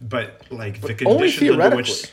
but 0.00 0.42
like 0.50 0.80
the 0.80 1.04
only 1.06 1.30
conditions 1.30 1.60
under 1.60 1.76
which 1.76 2.12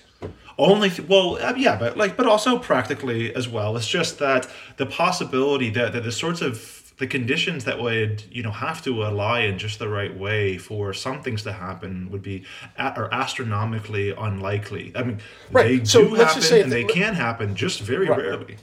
only 0.57 0.91
well 1.07 1.37
uh, 1.41 1.53
yeah, 1.57 1.77
but 1.77 1.97
like 1.97 2.15
but 2.17 2.27
also 2.27 2.57
practically 2.57 3.35
as 3.35 3.47
well. 3.47 3.75
It's 3.75 3.87
just 3.87 4.19
that 4.19 4.47
the 4.77 4.85
possibility 4.85 5.69
that, 5.71 5.93
that 5.93 6.03
the 6.03 6.11
sorts 6.11 6.41
of 6.41 6.84
the 6.97 7.07
conditions 7.07 7.65
that 7.65 7.79
would 7.81 8.23
you 8.31 8.41
know 8.41 8.51
have 8.51 8.81
to 8.83 8.93
lie 9.03 9.41
in 9.41 9.57
just 9.57 9.79
the 9.79 9.89
right 9.89 10.15
way 10.17 10.57
for 10.57 10.93
some 10.93 11.21
things 11.21 11.43
to 11.43 11.51
happen 11.51 12.09
would 12.11 12.21
be 12.21 12.43
a- 12.77 12.93
are 12.93 13.13
astronomically 13.13 14.11
unlikely. 14.11 14.91
I 14.95 15.03
mean, 15.03 15.19
Right, 15.51 15.79
they 15.79 15.85
so 15.85 16.05
do 16.05 16.09
let's 16.11 16.23
happen 16.23 16.35
just 16.41 16.49
say 16.49 16.61
and 16.61 16.71
they 16.71 16.83
can 16.85 17.13
happen 17.15 17.55
just 17.55 17.81
very 17.81 18.07
Right. 18.07 18.19
rarely. 18.19 18.57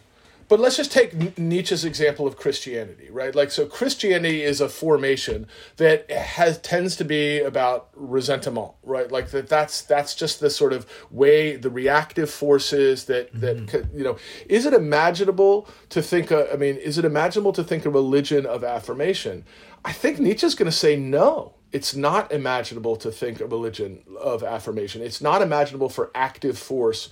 But 0.49 0.61
let's 0.61 0.77
just 0.77 0.93
take 0.93 1.39
Nietzsche's 1.39 1.85
example 1.85 2.27
of 2.27 2.37
Christianity, 2.37 3.09
right? 3.11 3.35
Like, 3.35 3.51
so 3.51 3.67
Christianity 3.67 4.43
is 4.43 4.61
a 4.61 4.69
formation 4.69 5.47
that 5.77 6.11
has 6.11 6.59
tends 6.59 6.97
to 6.97 7.05
be 7.05 7.41
about 7.41 7.89
resentment, 7.95 8.73
right? 8.83 9.11
Like 9.11 9.31
that. 9.31 9.49
That's 9.49 9.83
that's 9.83 10.15
just 10.15 10.41
the 10.41 10.51
sort 10.51 10.73
of 10.73 10.87
way 11.11 11.57
the 11.57 11.71
reactive 11.71 12.31
forces 12.31 13.05
that 13.05 13.33
that 13.41 13.57
mm-hmm. 13.57 13.67
could- 13.67 13.91
you 13.95 14.05
know. 14.05 14.17
Is 14.49 14.67
it 14.67 14.75
imaginable 14.75 15.69
to 15.91 16.03
think? 16.03 16.31
A, 16.31 16.53
I 16.53 16.57
mean, 16.57 16.77
is 16.77 16.99
it 16.99 17.05
imaginable 17.05 17.53
to 17.53 17.65
think 17.65 17.85
a 17.85 17.91
religion 17.91 18.47
of 18.47 18.65
affirmation? 18.65 19.45
I 19.85 19.93
think 19.93 20.19
Nietzsche's 20.19 20.55
going 20.55 20.71
to 20.71 20.77
say 20.77 20.97
no. 20.97 21.55
It's 21.73 21.95
not 21.97 22.31
imaginable 22.31 22.97
to 22.97 23.11
think 23.11 23.41
a 23.41 23.47
religion 23.47 24.03
of 24.21 24.43
affirmation. 24.43 25.03
It's 25.03 25.21
not 25.21 25.43
imaginable 25.43 25.89
for 25.89 26.11
active 26.15 26.59
force 26.59 27.09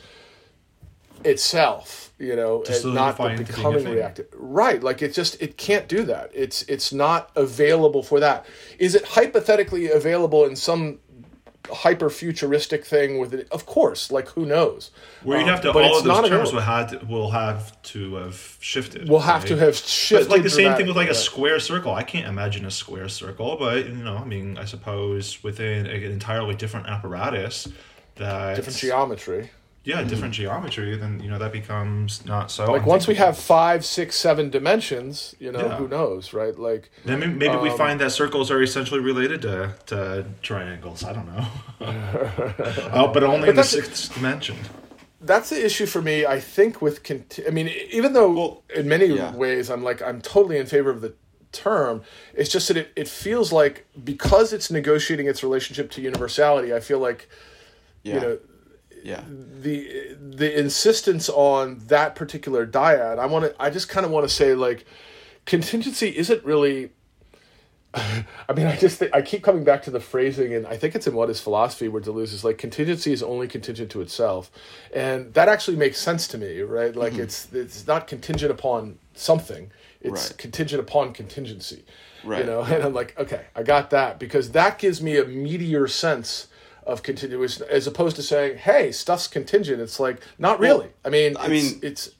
itself, 1.24 2.12
you 2.18 2.36
know, 2.36 2.62
and 2.68 2.94
not 2.94 3.16
the 3.16 3.24
into 3.26 3.36
being 3.44 3.48
a 3.48 3.52
becoming 3.52 3.84
reactive. 3.94 4.26
Right, 4.34 4.82
like 4.82 5.02
it 5.02 5.12
just 5.14 5.40
it 5.42 5.56
can't 5.56 5.88
do 5.88 6.02
that. 6.04 6.30
It's 6.34 6.62
it's 6.62 6.92
not 6.92 7.30
available 7.36 8.02
for 8.02 8.20
that. 8.20 8.46
Is 8.78 8.94
it 8.94 9.04
hypothetically 9.04 9.90
available 9.90 10.44
in 10.44 10.56
some 10.56 10.98
hyper 11.70 12.10
futuristic 12.10 12.84
thing 12.84 13.18
with 13.18 13.34
it? 13.34 13.48
Of 13.52 13.66
course, 13.66 14.10
like 14.10 14.28
who 14.30 14.46
knows? 14.46 14.90
Where 15.22 15.38
you'd 15.38 15.44
Um, 15.44 15.50
have 15.50 15.60
to 15.62 15.72
but 15.72 15.84
all 15.84 15.90
it's 15.90 15.98
of 15.98 16.04
those 16.04 16.22
not 16.22 16.28
terms 16.28 16.52
will 16.52 16.60
had 16.60 17.08
will 17.08 17.30
have 17.30 17.80
to 17.82 18.14
have 18.14 18.56
shifted. 18.60 19.08
we'll 19.08 19.20
have 19.20 19.44
to 19.46 19.56
have 19.56 19.76
shifted. 19.76 20.24
it's 20.24 20.30
like 20.30 20.42
the 20.42 20.50
same 20.50 20.74
thing 20.74 20.86
with 20.86 20.96
like 20.96 21.10
a 21.10 21.14
square 21.14 21.60
circle. 21.60 21.94
I 21.94 22.02
can't 22.02 22.26
imagine 22.26 22.64
a 22.64 22.70
square 22.70 23.08
circle, 23.08 23.56
but 23.58 23.86
you 23.86 23.94
know, 23.94 24.16
I 24.16 24.24
mean, 24.24 24.58
I 24.58 24.64
suppose 24.64 25.42
within 25.42 25.86
an 25.86 26.02
entirely 26.02 26.54
different 26.54 26.86
apparatus 26.88 27.68
that 28.16 28.56
different 28.56 28.78
geometry. 28.78 29.50
Yeah, 29.84 30.02
different 30.02 30.34
geometry, 30.34 30.94
then 30.96 31.20
you 31.20 31.30
know 31.30 31.38
that 31.38 31.52
becomes 31.52 32.24
not 32.26 32.50
so. 32.50 32.70
Like 32.70 32.84
once 32.86 33.06
we 33.06 33.14
have 33.14 33.38
five, 33.38 33.84
six, 33.84 34.14
seven 34.16 34.50
dimensions, 34.50 35.34
you 35.38 35.50
know, 35.50 35.60
Yeah. 35.66 35.76
who 35.76 35.88
knows, 35.88 36.32
right? 36.34 36.56
Like 36.58 36.90
then 37.04 37.20
maybe, 37.20 37.32
maybe 37.32 37.54
um, 37.54 37.62
we 37.62 37.70
find 37.70 37.98
that 38.00 38.12
circles 38.12 38.50
are 38.50 38.62
essentially 38.62 39.00
related 39.00 39.40
to, 39.42 39.74
to 39.86 40.26
triangles. 40.42 41.02
I 41.02 41.12
don't 41.14 41.26
know. 41.34 41.46
oh, 42.92 43.10
but 43.12 43.22
only 43.24 43.48
in 43.48 43.56
the 43.56 43.64
sixth 43.64 44.12
dimension. 44.14 44.56
that's 45.22 45.50
the 45.50 45.64
issue 45.64 45.86
for 45.86 46.02
me. 46.02 46.26
I 46.26 46.40
think 46.40 46.80
with 46.82 47.02
conti- 47.02 47.46
I 47.46 47.50
mean, 47.50 47.68
even 47.90 48.12
though 48.12 48.32
Well, 48.32 48.62
in 48.74 48.86
many 48.88 49.06
yeah. 49.06 49.34
ways 49.34 49.70
I'm 49.70 49.82
like 49.82 50.02
I'm 50.02 50.20
totally 50.20 50.58
in 50.58 50.66
favor 50.66 50.90
of 50.90 51.00
the 51.00 51.14
term. 51.52 52.02
It's 52.34 52.48
just 52.50 52.68
that 52.68 52.76
it, 52.76 52.92
it 52.94 53.08
feels 53.08 53.50
like 53.50 53.86
because 54.04 54.52
it's 54.52 54.70
negotiating 54.70 55.26
its 55.26 55.42
relationship 55.42 55.90
to 55.92 56.00
universality, 56.00 56.72
I 56.74 56.80
feel 56.80 56.98
like 57.00 57.28
Yeah. 58.02 58.14
you 58.14 58.20
know 58.20 58.38
yeah. 59.04 59.22
the 59.28 60.16
the 60.20 60.58
insistence 60.58 61.28
on 61.28 61.78
that 61.86 62.14
particular 62.14 62.66
dyad. 62.66 63.18
I 63.18 63.26
want 63.26 63.44
to. 63.46 63.62
I 63.62 63.70
just 63.70 63.88
kind 63.88 64.04
of 64.06 64.12
want 64.12 64.28
to 64.28 64.34
say 64.34 64.54
like 64.54 64.84
contingency 65.46 66.16
isn't 66.16 66.44
really 66.44 66.90
I 67.94 68.52
mean, 68.54 68.66
I 68.68 68.76
just 68.76 68.98
think, 69.00 69.12
I 69.12 69.20
keep 69.20 69.42
coming 69.42 69.64
back 69.64 69.82
to 69.82 69.90
the 69.90 69.98
phrasing, 69.98 70.54
and 70.54 70.64
I 70.64 70.76
think 70.76 70.94
it's 70.94 71.08
in 71.08 71.14
What 71.14 71.28
Is 71.28 71.40
Philosophy 71.40 71.88
where 71.88 72.00
Deleuze 72.00 72.32
is 72.32 72.44
like 72.44 72.56
contingency 72.56 73.12
is 73.12 73.20
only 73.20 73.48
contingent 73.48 73.90
to 73.90 74.00
itself, 74.00 74.48
and 74.94 75.34
that 75.34 75.48
actually 75.48 75.76
makes 75.76 75.98
sense 75.98 76.28
to 76.28 76.38
me, 76.38 76.60
right? 76.60 76.94
Like 76.94 77.14
Mm-hmm. 77.14 77.22
it's 77.22 77.52
it's 77.52 77.86
not 77.88 78.06
contingent 78.06 78.52
upon 78.52 78.98
something; 79.14 79.72
it's 80.00 80.28
Right. 80.30 80.38
contingent 80.38 80.80
upon 80.80 81.12
contingency, 81.12 81.84
Right. 82.22 82.40
You 82.40 82.46
know, 82.46 82.60
and 82.62 82.84
I'm 82.84 82.94
like, 82.94 83.18
okay, 83.18 83.46
I 83.56 83.64
got 83.64 83.90
that 83.90 84.20
because 84.20 84.52
that 84.52 84.78
gives 84.78 85.02
me 85.02 85.16
a 85.16 85.24
meatier 85.24 85.90
sense 85.90 86.46
of 86.90 87.02
continuous, 87.02 87.60
as 87.60 87.86
opposed 87.86 88.16
to 88.16 88.22
saying, 88.22 88.58
hey, 88.58 88.90
stuff's 88.92 89.28
contingent. 89.28 89.80
It's 89.80 90.00
like 90.00 90.20
not 90.38 90.58
really. 90.58 90.88
I 91.04 91.08
mean, 91.08 91.36
I 91.36 91.46
it's, 91.46 91.50
mean- 91.72 91.80
it's 91.82 92.10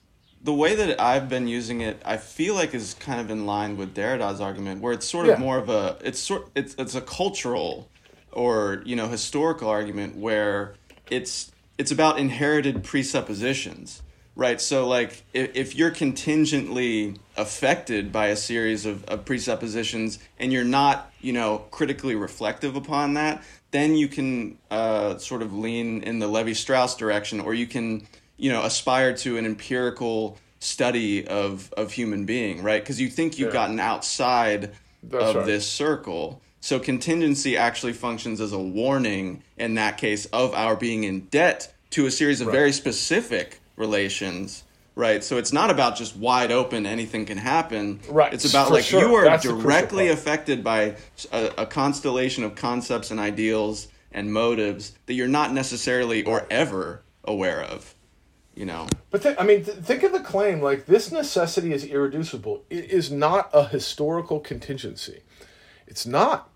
the 0.43 0.53
way 0.53 0.73
that 0.75 0.99
I've 0.99 1.29
been 1.29 1.47
using 1.47 1.81
it, 1.81 2.01
I 2.03 2.17
feel 2.17 2.55
like 2.55 2.73
is 2.73 2.95
kind 2.95 3.19
of 3.21 3.29
in 3.29 3.45
line 3.45 3.77
with 3.77 3.93
Derrida's 3.93 4.41
argument, 4.41 4.81
where 4.81 4.93
it's 4.93 5.05
sort 5.07 5.27
Yeah. 5.27 5.33
of 5.33 5.39
more 5.39 5.57
of 5.57 5.69
a 5.69 5.97
it's 6.03 6.19
sort 6.19 6.49
it's 6.55 6.73
it's 6.79 6.95
a 6.95 7.01
cultural 7.01 7.89
or 8.31 8.81
you 8.85 8.95
know 8.95 9.07
historical 9.07 9.69
argument 9.69 10.15
where 10.15 10.73
it's 11.11 11.51
it's 11.77 11.91
about 11.91 12.17
inherited 12.17 12.83
presuppositions, 12.83 14.01
right? 14.35 14.59
So 14.61 14.87
like 14.87 15.23
if, 15.33 15.55
if 15.55 15.75
you're 15.75 15.91
contingently 15.91 17.15
affected 17.37 18.11
by 18.11 18.27
a 18.27 18.35
series 18.35 18.85
of, 18.85 19.03
of 19.05 19.25
presuppositions 19.25 20.17
and 20.39 20.51
you're 20.51 20.63
not 20.63 21.11
you 21.21 21.33
know 21.33 21.65
critically 21.71 22.15
reflective 22.15 22.75
upon 22.75 23.13
that, 23.13 23.43
then 23.71 23.95
you 23.95 24.07
can 24.07 24.57
uh, 24.69 25.17
sort 25.17 25.41
of 25.41 25.53
lean 25.53 26.03
in 26.03 26.19
the 26.19 26.27
Levi 26.27 26.53
Strauss 26.53 26.95
direction, 26.95 27.39
or 27.39 27.53
you 27.53 27.67
can 27.67 28.05
you 28.37 28.51
know 28.51 28.63
aspire 28.63 29.13
to 29.17 29.37
an 29.37 29.45
empirical 29.45 30.37
study 30.59 31.25
of 31.27 31.71
of 31.77 31.91
human 31.91 32.25
being 32.25 32.61
right 32.61 32.83
because 32.83 33.01
you 33.01 33.07
think 33.09 33.39
you've 33.39 33.47
Yeah. 33.49 33.53
gotten 33.53 33.79
outside 33.79 34.71
That's 35.03 35.23
of 35.29 35.35
right. 35.37 35.45
this 35.45 35.67
circle 35.67 36.39
so 36.59 36.79
contingency 36.79 37.57
actually 37.57 37.93
functions 37.93 38.39
as 38.39 38.51
a 38.53 38.59
warning 38.59 39.41
in 39.57 39.73
that 39.75 39.97
case 39.97 40.25
of 40.27 40.53
our 40.53 40.75
being 40.75 41.03
in 41.03 41.21
debt 41.31 41.73
to 41.91 42.05
a 42.05 42.11
series 42.11 42.41
of 42.41 42.51
very 42.51 42.71
specific 42.71 43.59
relations 43.75 44.63
right 44.95 45.23
so 45.23 45.37
it's 45.37 45.53
not 45.53 45.69
about 45.69 45.95
just 45.95 46.15
wide 46.17 46.51
open 46.51 46.85
anything 46.85 47.25
can 47.25 47.37
happen 47.37 47.99
Right, 48.09 48.33
it's 48.33 48.49
about 48.49 48.67
for 48.67 48.73
like 48.75 48.83
sure. 48.83 49.01
you 49.01 49.15
are 49.15 49.23
That's 49.25 49.43
directly 49.43 50.09
affected 50.09 50.63
by 50.63 50.95
a, 51.31 51.51
a 51.59 51.65
constellation 51.65 52.43
of 52.43 52.55
concepts 52.55 53.09
and 53.11 53.19
ideals 53.19 53.87
and 54.11 54.33
motives 54.33 54.93
that 55.05 55.13
you're 55.13 55.27
not 55.27 55.53
necessarily 55.53 56.23
or 56.23 56.45
ever 56.49 57.03
aware 57.23 57.61
of 57.61 57.95
you 58.53 58.65
know 58.65 58.87
But 59.09 59.23
th- 59.23 59.37
I 59.39 59.43
mean, 59.45 59.63
th- 59.63 59.77
think 59.77 60.03
of 60.03 60.11
the 60.11 60.19
claim 60.19 60.61
like 60.61 60.85
this 60.85 61.09
necessity 61.11 61.71
is 61.71 61.85
irreducible. 61.85 62.63
It 62.69 62.91
is 62.91 63.09
not 63.09 63.49
a 63.53 63.67
historical 63.67 64.39
contingency. 64.41 65.21
It's 65.87 66.05
not. 66.05 66.49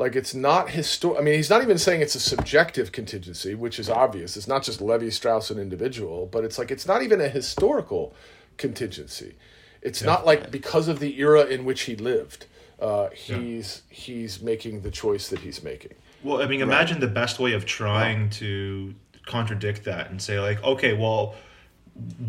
Like 0.00 0.16
it's 0.16 0.34
not 0.34 0.68
histor. 0.68 1.18
I 1.18 1.20
mean, 1.20 1.34
he's 1.34 1.50
not 1.50 1.60
even 1.60 1.76
saying 1.76 2.00
it's 2.00 2.14
a 2.14 2.20
subjective 2.20 2.90
contingency, 2.90 3.54
which 3.54 3.78
is 3.78 3.90
obvious. 3.90 4.34
It's 4.34 4.48
not 4.48 4.62
just 4.62 4.80
Levi 4.80 5.10
Strauss, 5.10 5.50
an 5.50 5.58
individual, 5.58 6.24
but 6.24 6.42
it's 6.42 6.58
like 6.58 6.70
it's 6.70 6.86
not 6.86 7.02
even 7.02 7.20
a 7.20 7.28
historical 7.28 8.14
contingency. 8.56 9.34
It's 9.82 10.02
not 10.02 10.24
like 10.24 10.50
because 10.50 10.88
of 10.88 11.00
the 11.00 11.20
era 11.20 11.44
in 11.44 11.66
which 11.66 11.82
he 11.82 11.96
lived, 11.96 12.46
uh, 12.80 13.10
he's 13.10 13.82
he's 13.90 14.40
making 14.40 14.80
the 14.80 14.90
choice 14.90 15.28
that 15.28 15.40
he's 15.40 15.62
making. 15.62 15.92
Well, 16.22 16.40
I 16.40 16.46
mean, 16.46 16.62
imagine 16.62 16.98
the 17.00 17.06
best 17.06 17.38
way 17.38 17.52
of 17.52 17.66
trying 17.66 18.30
to 18.30 18.94
contradict 19.26 19.84
that 19.84 20.10
and 20.10 20.20
say, 20.20 20.40
like, 20.40 20.64
okay, 20.64 20.94
well, 20.94 21.34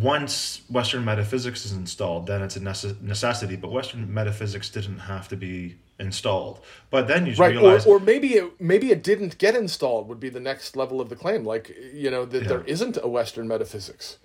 once 0.02 0.62
Western 0.70 1.06
metaphysics 1.06 1.66
is 1.66 1.72
installed, 1.72 2.28
then 2.28 2.42
it's 2.42 2.58
a 2.58 2.60
necess- 2.60 3.02
necessity. 3.02 3.56
But 3.56 3.72
Western 3.72 4.14
metaphysics 4.14 4.70
didn't 4.70 5.00
have 5.00 5.30
to 5.30 5.38
be 5.38 5.78
installed. 6.02 6.60
But 6.90 7.08
then 7.08 7.26
you 7.26 7.34
right 7.36 7.56
realize, 7.56 7.86
or, 7.86 7.98
or 7.98 8.00
maybe 8.00 8.30
it 8.40 8.60
maybe 8.60 8.92
it 8.92 9.02
didn't 9.04 9.38
get 9.38 9.56
installed 9.56 10.10
would 10.10 10.20
be 10.20 10.30
the 10.30 10.40
next 10.52 10.76
level 10.76 11.00
of 11.00 11.08
the 11.10 11.16
claim 11.16 11.46
like 11.54 11.66
you 11.94 12.10
know 12.12 12.26
that 12.26 12.48
there 12.50 12.60
Yeah. 12.66 12.74
isn't 12.74 12.98
a 13.02 13.08
western 13.08 13.48
metaphysics 13.48 14.18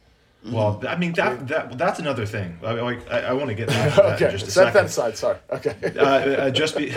well, 0.44 0.80
I 0.86 0.94
mean, 0.96 1.12
that, 1.14 1.48
that 1.48 1.76
that's 1.76 1.98
another 1.98 2.24
thing. 2.24 2.58
I, 2.62 2.72
like, 2.74 3.10
I, 3.10 3.18
I 3.20 3.32
want 3.32 3.48
to 3.48 3.54
get 3.54 3.66
back 3.68 3.94
to 3.94 3.96
that 4.02 4.14
okay 4.14 4.24
in 4.26 4.30
just 4.30 4.46
a 4.46 4.50
set 4.52 4.72
that 4.74 4.84
aside 4.84 5.16
sorry 5.16 5.38
okay 5.50 5.74
uh, 5.96 6.02
uh, 6.02 6.50
just 6.50 6.76
be, 6.76 6.94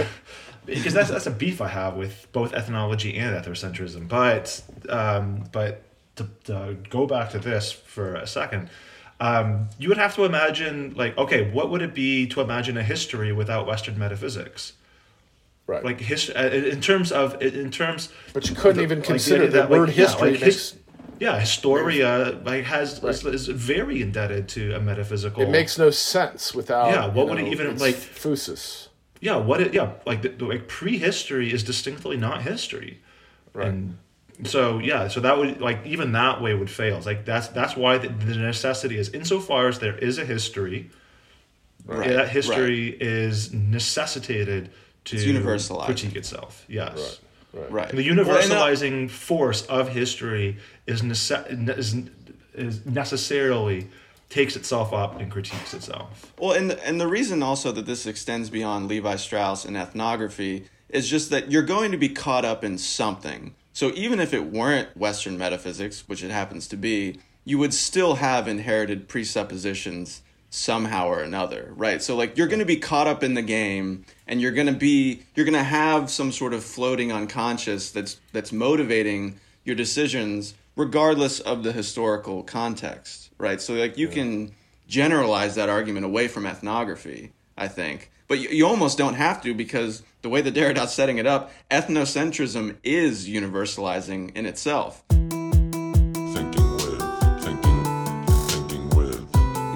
because 0.65 0.93
that's 0.93 1.09
that's 1.09 1.25
a 1.25 1.31
beef 1.31 1.59
I 1.61 1.67
have 1.67 1.95
with 1.95 2.27
both 2.31 2.53
ethnology 2.53 3.17
and 3.17 3.35
ethnocentrism. 3.35 4.07
But 4.07 4.61
um, 4.89 5.45
but 5.51 5.81
to, 6.17 6.27
to 6.45 6.77
go 6.89 7.07
back 7.07 7.31
to 7.31 7.39
this 7.39 7.71
for 7.71 8.15
a 8.15 8.27
second, 8.27 8.69
um, 9.19 9.67
you 9.77 9.89
would 9.89 9.97
have 9.97 10.15
to 10.15 10.23
imagine 10.25 10.93
like 10.95 11.17
okay, 11.17 11.49
what 11.51 11.69
would 11.69 11.81
it 11.81 11.93
be 11.93 12.27
to 12.27 12.41
imagine 12.41 12.77
a 12.77 12.83
history 12.83 13.31
without 13.31 13.67
Western 13.67 13.97
metaphysics? 13.97 14.73
right 15.67 15.83
Like 15.83 15.99
his, 15.99 16.29
uh, 16.29 16.49
in 16.73 16.81
terms 16.81 17.11
of 17.11 17.41
in 17.41 17.69
terms, 17.71 18.09
but 18.33 18.49
you 18.49 18.55
couldn't 18.55 18.77
the- 18.77 18.83
even 18.83 19.01
consider 19.01 19.43
idea 19.43 19.51
the 19.51 19.57
that, 19.59 19.71
like, 19.71 19.79
word 19.79 19.89
yeah, 19.89 19.95
history 19.95 20.31
like 20.31 20.41
makes 20.41 20.55
his- 20.55 20.75
yeah, 21.19 21.37
Historia 21.39 22.39
like 22.45 22.63
has 22.63 23.03
is, 23.03 23.25
is 23.25 23.47
very 23.47 24.01
indebted 24.01 24.47
to 24.49 24.73
a 24.73 24.79
metaphysical. 24.79 25.43
it 25.43 25.49
makes 25.49 25.77
no 25.77 25.89
sense 25.91 26.55
without 26.55 26.87
Yeah, 26.91 27.07
what 27.07 27.27
would 27.29 27.39
it 27.39 27.47
even, 27.51 27.77
like- 27.77 27.95
phusis 27.95 28.87
yeah 29.21 29.35
what 29.35 29.59
it 29.59 29.73
yeah 29.73 29.91
like 30.05 30.21
the, 30.21 30.29
the, 30.29 30.45
like 30.45 30.69
prehistory 30.69 31.51
is 31.51 31.61
distinctly 31.61 32.15
not 32.15 32.41
history 32.43 32.99
Right. 33.53 33.67
and 33.67 33.97
so 34.45 34.79
yeah 34.79 35.07
so 35.09 35.19
that 35.19 35.37
would 35.37 35.59
like 35.59 35.85
even 35.85 36.13
that 36.13 36.41
way 36.41 36.53
would 36.53 36.69
fail. 36.69 36.97
It's 36.97 37.05
like 37.05 37.25
that's 37.25 37.47
that's 37.49 37.75
why 37.75 37.97
the, 37.97 38.09
the 38.09 38.35
necessity 38.35 38.97
is 38.97 39.09
insofar 39.09 39.67
as 39.67 39.79
there 39.79 39.97
is 39.97 40.17
a 40.17 40.25
history 40.25 40.89
Right, 41.85 42.09
that 42.09 42.29
history 42.29 42.89
is 42.99 43.51
necessitated 43.53 44.69
to 45.05 45.15
It's 45.15 45.25
universalizing. 45.25 45.85
critique 45.85 46.15
itself. 46.15 46.65
Yes. 46.67 47.19
Right 47.53 47.71
right. 47.71 47.89
And 47.89 47.97
the 47.97 48.07
Well, 48.11 48.37
and, 48.37 48.51
uh, 48.51 48.55
universalizing 48.55 49.09
force 49.09 49.65
of 49.65 49.89
history 49.89 50.57
is, 50.85 51.01
nece- 51.01 51.77
is, 51.77 51.95
is 52.53 52.85
necessarily 52.85 53.87
takes 54.29 54.55
itself 54.55 54.93
up 54.93 55.19
and 55.19 55.31
critiques 55.31 55.73
itself. 55.73 56.31
Well, 56.37 56.51
and 56.51 56.71
and 56.71 57.01
the 57.01 57.07
reason 57.07 57.41
also 57.41 57.71
that 57.71 57.87
this 57.87 58.05
extends 58.05 58.51
beyond 58.51 58.87
Levi 58.87 59.15
Strauss 59.15 59.65
and 59.65 59.75
ethnography 59.75 60.65
is 60.89 61.09
just 61.09 61.31
that 61.31 61.51
you're 61.51 61.63
going 61.63 61.91
to 61.91 61.97
be 61.97 62.09
caught 62.09 62.45
up 62.45 62.63
in 62.63 62.77
something. 62.77 63.55
So 63.79 63.93
even 63.95 64.19
if 64.19 64.33
it 64.33 64.51
weren't 64.51 64.97
Western 64.97 65.37
metaphysics, 65.37 66.03
which 66.05 66.21
it 66.21 66.31
happens 66.31 66.67
to 66.67 66.75
be, 66.75 67.21
you 67.45 67.57
would 67.59 67.73
still 67.73 68.15
have 68.15 68.45
inherited 68.45 69.07
presuppositions 69.07 70.21
somehow 70.49 71.07
or 71.07 71.21
another, 71.21 71.71
right? 71.77 72.01
So 72.03 72.17
like 72.17 72.37
you're 72.37 72.49
going 72.49 72.59
to 72.59 72.65
be 72.65 72.75
caught 72.75 73.07
up 73.07 73.23
in 73.23 73.35
the 73.35 73.41
game 73.41 74.03
and 74.27 74.41
you're 74.41 74.51
going 74.51 74.67
to 74.67 74.73
be 74.73 75.21
you're 75.33 75.45
going 75.45 75.53
to 75.53 75.63
have 75.63 76.09
some 76.09 76.33
sort 76.33 76.53
of 76.53 76.61
floating 76.61 77.13
unconscious 77.13 77.89
that's 77.91 78.19
that's 78.33 78.51
motivating 78.51 79.39
your 79.63 79.77
decisions 79.77 80.55
regardless 80.75 81.39
of 81.39 81.63
the 81.63 81.71
historical 81.71 82.43
context, 82.43 83.29
right? 83.37 83.61
So 83.61 83.75
like 83.75 83.97
you 83.97 84.09
can 84.09 84.51
generalize 84.89 85.55
that 85.55 85.69
argument 85.69 86.05
away 86.05 86.27
from 86.27 86.45
ethnography, 86.45 87.31
I 87.57 87.69
think. 87.69 88.11
But 88.27 88.39
you, 88.39 88.49
you 88.49 88.67
almost 88.67 88.97
don't 88.97 89.13
have 89.13 89.41
to 89.43 89.53
because 89.53 90.03
the 90.21 90.29
way 90.29 90.41
that 90.41 90.53
Derrida's 90.53 90.91
setting 90.93 91.17
it 91.17 91.25
up, 91.25 91.51
ethnocentrism 91.71 92.75
is 92.83 93.27
universalizing 93.27 94.35
in 94.35 94.45
itself. 94.45 95.03
Thinking 95.09 96.71
with, 96.73 97.01
thinking, 97.41 97.83
thinking 98.47 98.89
with. 98.89 99.25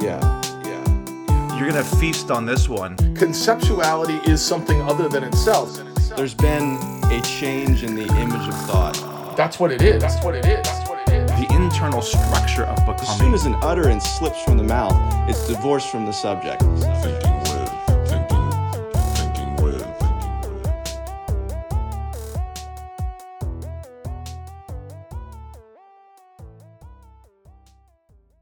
Yeah, 0.04 0.20
yeah. 0.66 1.58
You're 1.58 1.70
gonna 1.70 1.84
feast 1.84 2.30
on 2.32 2.46
this 2.46 2.68
one. 2.68 2.98
conceptuality 3.16 4.26
is 4.28 4.42
something 4.42 4.82
other 4.82 5.08
than 5.08 5.24
itself 5.24 5.80
There's 6.18 6.34
been 6.34 6.78
a 7.06 7.22
change 7.22 7.84
in 7.84 7.96
the 7.96 8.06
image 8.20 8.48
of 8.48 8.56
thought. 8.68 9.36
that's 9.38 9.60
what 9.60 9.72
it 9.72 9.82
is 9.82 10.02
that's 10.02 10.22
what 10.26 10.36
it 10.36 10.46
is 10.46 10.62
that's 10.68 10.90
what 10.90 11.08
it 11.08 11.14
is 11.14 11.30
The 11.48 11.48
internal 11.56 12.02
structure 12.02 12.64
of 12.66 12.78
As 12.80 13.08
soon 13.08 13.18
becoming. 13.18 13.34
as 13.34 13.46
an 13.46 13.56
utterance 13.62 14.04
slips 14.04 14.42
from 14.44 14.58
the 14.58 14.64
mouth, 14.64 14.94
it's 15.30 15.48
divorced 15.48 15.90
from 15.90 16.06
the 16.06 16.12
subject. 16.12 16.62